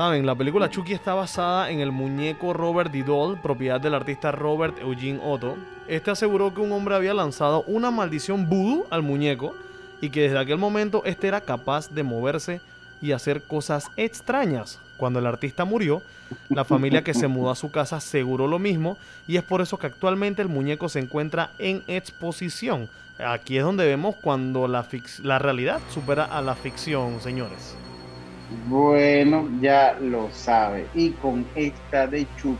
Saben, 0.00 0.24
la 0.24 0.34
película 0.34 0.70
Chucky 0.70 0.94
está 0.94 1.12
basada 1.12 1.68
en 1.68 1.80
el 1.80 1.92
muñeco 1.92 2.54
Robert 2.54 2.90
Didol, 2.90 3.38
propiedad 3.38 3.78
del 3.78 3.92
artista 3.92 4.32
Robert 4.32 4.78
Eugene 4.80 5.20
Otto. 5.22 5.58
Este 5.88 6.10
aseguró 6.10 6.54
que 6.54 6.62
un 6.62 6.72
hombre 6.72 6.94
había 6.94 7.12
lanzado 7.12 7.64
una 7.66 7.90
maldición 7.90 8.48
voodoo 8.48 8.86
al 8.88 9.02
muñeco 9.02 9.54
y 10.00 10.08
que 10.08 10.22
desde 10.22 10.38
aquel 10.38 10.56
momento 10.56 11.02
este 11.04 11.28
era 11.28 11.42
capaz 11.42 11.90
de 11.90 12.02
moverse 12.02 12.62
y 13.02 13.12
hacer 13.12 13.42
cosas 13.42 13.90
extrañas. 13.98 14.80
Cuando 14.96 15.18
el 15.18 15.26
artista 15.26 15.66
murió, 15.66 16.00
la 16.48 16.64
familia 16.64 17.04
que 17.04 17.12
se 17.12 17.28
mudó 17.28 17.50
a 17.50 17.54
su 17.54 17.70
casa 17.70 17.96
aseguró 17.96 18.46
lo 18.46 18.58
mismo 18.58 18.96
y 19.28 19.36
es 19.36 19.42
por 19.42 19.60
eso 19.60 19.78
que 19.78 19.88
actualmente 19.88 20.40
el 20.40 20.48
muñeco 20.48 20.88
se 20.88 21.00
encuentra 21.00 21.50
en 21.58 21.82
exposición. 21.88 22.88
Aquí 23.18 23.58
es 23.58 23.64
donde 23.64 23.84
vemos 23.84 24.16
cuando 24.16 24.66
la 24.66 25.38
realidad 25.38 25.78
supera 25.92 26.24
a 26.24 26.40
la 26.40 26.54
ficción, 26.54 27.20
señores. 27.20 27.76
Bueno, 28.66 29.48
ya 29.60 29.96
lo 30.00 30.30
sabe. 30.32 30.86
Y 30.94 31.10
con 31.12 31.46
esta 31.54 32.06
de 32.06 32.26
Chucky. 32.36 32.58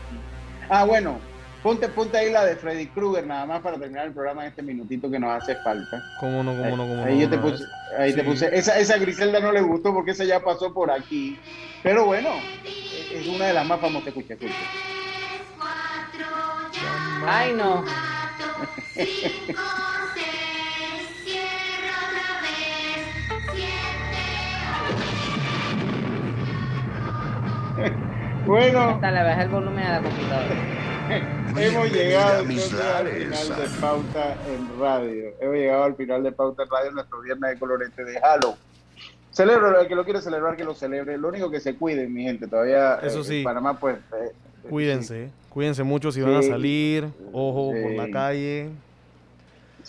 Ah, 0.69 0.85
bueno, 0.85 1.19
ponte, 1.61 1.89
ponte 1.89 2.17
ahí 2.17 2.31
la 2.31 2.45
de 2.45 2.55
Freddy 2.55 2.87
Krueger, 2.87 3.27
nada 3.27 3.45
más 3.45 3.61
para 3.61 3.77
terminar 3.77 4.07
el 4.07 4.13
programa 4.13 4.43
en 4.43 4.49
este 4.49 4.61
minutito 4.61 5.11
que 5.11 5.19
nos 5.19 5.41
hace 5.41 5.55
falta. 5.57 6.01
¿Cómo 6.19 6.43
no, 6.43 6.51
cómo 6.51 6.77
no, 6.77 6.87
cómo 6.87 7.03
ahí 7.03 7.15
no? 7.15 7.21
Yo 7.21 7.29
te 7.29 7.37
puse, 7.37 7.63
ahí 7.97 8.13
te 8.13 8.23
puse. 8.23 8.57
Esa, 8.57 8.79
esa 8.79 8.97
Griselda 8.97 9.39
no 9.39 9.51
le 9.51 9.61
gustó 9.61 9.93
porque 9.93 10.11
esa 10.11 10.23
ya 10.23 10.39
pasó 10.39 10.73
por 10.73 10.91
aquí. 10.91 11.37
Pero 11.83 12.05
bueno, 12.05 12.29
es 13.11 13.27
una 13.27 13.47
de 13.47 13.53
las 13.53 13.65
más 13.65 13.81
famosas. 13.81 14.07
Escucha, 14.07 14.35
escucha. 14.35 14.53
Ay, 17.25 17.53
no. 17.53 17.83
Bueno. 28.45 28.79
Hasta 28.79 29.11
le 29.11 29.23
bajé 29.23 29.41
el 29.43 29.49
volumen 29.49 29.83
a 29.85 30.01
la 30.01 30.01
computadora. 30.01 30.55
Hemos 31.57 31.91
llegado 31.91 32.39
entonces 32.41 32.73
al 32.73 33.07
final 33.07 33.47
de 33.49 33.79
Pauta 33.79 34.35
en 34.47 34.79
Radio. 34.79 35.33
Hemos 35.39 35.55
llegado 35.55 35.83
al 35.83 35.95
final 35.95 36.23
de 36.23 36.31
Pauta 36.31 36.63
en 36.63 36.69
Radio, 36.69 36.91
nuestro 36.91 37.21
viernes 37.21 37.51
de 37.51 37.59
colorete 37.59 38.03
de 38.03 38.17
Halo. 38.17 38.55
Celebro, 39.31 39.79
el 39.79 39.87
que 39.87 39.95
lo 39.95 40.03
quiere 40.03 40.21
celebrar, 40.21 40.55
que 40.57 40.63
lo 40.63 40.73
celebre. 40.73 41.17
Lo 41.17 41.29
único 41.29 41.51
que 41.51 41.59
se 41.59 41.75
cuiden, 41.75 42.13
mi 42.13 42.23
gente. 42.23 42.47
Todavía 42.47 42.95
Eso 43.03 43.21
eh, 43.21 43.23
sí. 43.23 43.37
en 43.39 43.43
Panamá, 43.43 43.79
pues. 43.79 43.97
eh, 43.97 44.31
Cuídense, 44.69 45.29
cuídense 45.49 45.83
mucho 45.83 46.11
si 46.11 46.21
van 46.21 46.35
a 46.35 46.41
salir, 46.41 47.07
ojo 47.31 47.73
por 47.81 47.91
la 47.91 48.09
calle. 48.09 48.69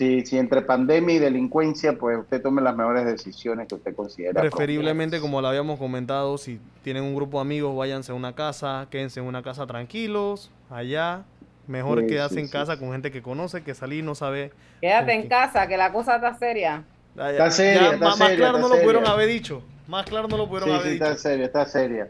Si, 0.02 0.26
si 0.26 0.38
entre 0.38 0.62
pandemia 0.62 1.14
y 1.14 1.18
delincuencia, 1.18 1.96
pues 1.98 2.18
usted 2.18 2.42
tome 2.42 2.60
las 2.62 2.74
mejores 2.76 3.04
decisiones 3.04 3.68
que 3.68 3.74
usted 3.76 3.94
considera. 3.94 4.40
Preferiblemente, 4.40 5.20
como 5.20 5.40
lo 5.40 5.48
habíamos 5.48 5.78
comentado, 5.78 6.36
si 6.38 6.60
tienen 6.82 7.04
un 7.04 7.14
grupo 7.14 7.38
de 7.38 7.42
amigos, 7.42 7.76
váyanse 7.76 8.12
a 8.12 8.14
una 8.14 8.34
casa, 8.34 8.86
quédense 8.90 9.20
en 9.20 9.26
una 9.26 9.42
casa 9.42 9.66
tranquilos, 9.66 10.50
allá. 10.70 11.24
Mejor 11.68 12.00
Sí, 12.00 12.06
quedarse 12.08 12.34
sí, 12.34 12.40
en 12.40 12.46
sí. 12.46 12.52
casa 12.52 12.76
con 12.76 12.90
gente 12.90 13.12
que 13.12 13.22
conoce, 13.22 13.62
que 13.62 13.74
salir 13.74 14.02
no 14.02 14.16
sabe. 14.16 14.50
Quédate 14.80 15.12
en 15.14 15.28
casa, 15.28 15.68
que 15.68 15.76
la 15.76 15.92
cosa 15.92 16.16
está 16.16 16.34
seria. 16.34 16.82
Ya, 17.14 17.30
ya, 17.32 17.46
Está 17.46 17.50
seria, 17.52 17.80
ya, 17.80 17.92
está 17.92 18.16
más, 18.16 18.16
seria, 18.18 18.36
claro 18.36 18.58
está 18.58 18.68
no 18.68 18.74
lo 18.74 18.80
pudieron 18.80 19.06
haber 19.06 19.28
dicho. 19.28 19.62
Más 19.86 20.04
claro 20.06 20.26
no 20.26 20.36
lo 20.36 20.48
pudieron 20.48 20.70
Sí, 20.70 20.74
haber 20.74 20.86
sí, 20.88 20.92
dicho. 20.94 21.04
está 21.04 21.16
seria, 21.16 21.46
está 21.46 21.66
seria. 21.66 22.08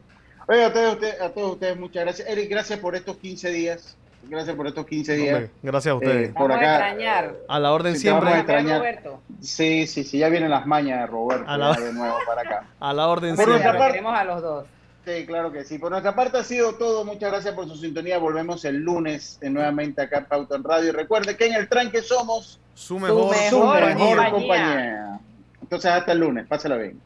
Oye, 0.49 0.65
a 0.65 0.73
todos, 0.73 0.95
ustedes, 0.95 1.21
a 1.21 1.31
todos 1.35 1.53
ustedes, 1.53 1.77
muchas 1.79 2.05
gracias. 2.05 2.29
Eric, 2.29 2.49
gracias 2.51 2.79
por 2.79 2.97
estos 2.97 3.17
15 3.19 3.51
días. 3.51 3.97
Gracias 4.25 4.57
por 4.57 4.67
estos 4.67 4.87
15 4.87 5.15
días. 5.15 5.35
Hombre, 5.35 5.51
gracias 5.63 5.93
a 5.93 5.95
ustedes. 5.97 6.29
Eh, 6.31 6.33
por 6.33 6.49
Vamos 6.51 6.57
a 6.57 6.59
acá. 6.77 6.89
extrañar. 6.91 7.35
A 7.49 7.59
la 7.61 7.73
orden 7.73 7.97
Sí, 7.97 8.05
te 8.05 8.11
vamos 8.11 8.25
a 8.27 8.33
siempre. 8.33 8.55
extrañar. 8.55 8.79
Roberto. 8.81 9.21
Sí, 9.41 9.87
sí, 9.87 10.05
sí, 10.05 10.19
ya 10.19 10.29
vienen 10.29 10.51
las 10.51 10.67
mañas 10.67 11.01
de 11.01 11.07
Roberto 11.07 11.45
A 11.49 11.57
la- 11.59 11.73
de 11.75 11.93
nuevo 11.93 12.17
para 12.27 12.43
acá. 12.43 12.67
A 12.81 12.93
la 12.93 13.09
orden 13.09 13.37
Por 13.37 13.45
siempre. 13.45 13.63
parte- 13.69 13.87
queremos 13.89 14.15
a 14.19 14.25
los 14.25 14.43
dos. 14.43 14.67
Sí, 15.05 15.27
claro 15.27 15.51
que 15.51 15.65
sí. 15.65 15.79
Por 15.79 15.91
nuestra 15.91 16.15
parte 16.15 16.39
ha 16.39 16.45
sido 16.45 16.77
todo. 16.77 17.05
Muchas 17.05 17.31
gracias 17.33 17.55
por 17.55 17.67
su 17.67 17.77
sintonía. 17.77 18.19
Volvemos 18.19 18.65
el 18.65 18.77
lunes 18.77 19.39
eh, 19.43 19.51
nuevamente 19.51 20.01
acá 20.03 20.19
en 20.19 20.25
Pauta 20.27 20.55
en 20.55 20.63
Radio. 20.63 20.89
Y 20.91 20.93
recuerde 20.93 21.37
que 21.37 21.47
en 21.47 21.55
el 21.55 21.69
tranque 21.69 22.01
somos 22.03 22.61
Su 22.75 23.01
mejor, 23.01 23.35
su 23.35 23.59
mejor 23.59 23.81
mejor 23.85 23.97
compañía. 24.17 24.31
compañía. 24.31 25.21
Entonces, 25.61 25.91
hasta 25.91 26.13
el 26.13 26.19
lunes. 26.21 26.47
Pásala 26.47 26.77
bien. 26.77 27.01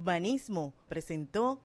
Banismo 0.00 0.72
presentó 0.88 1.60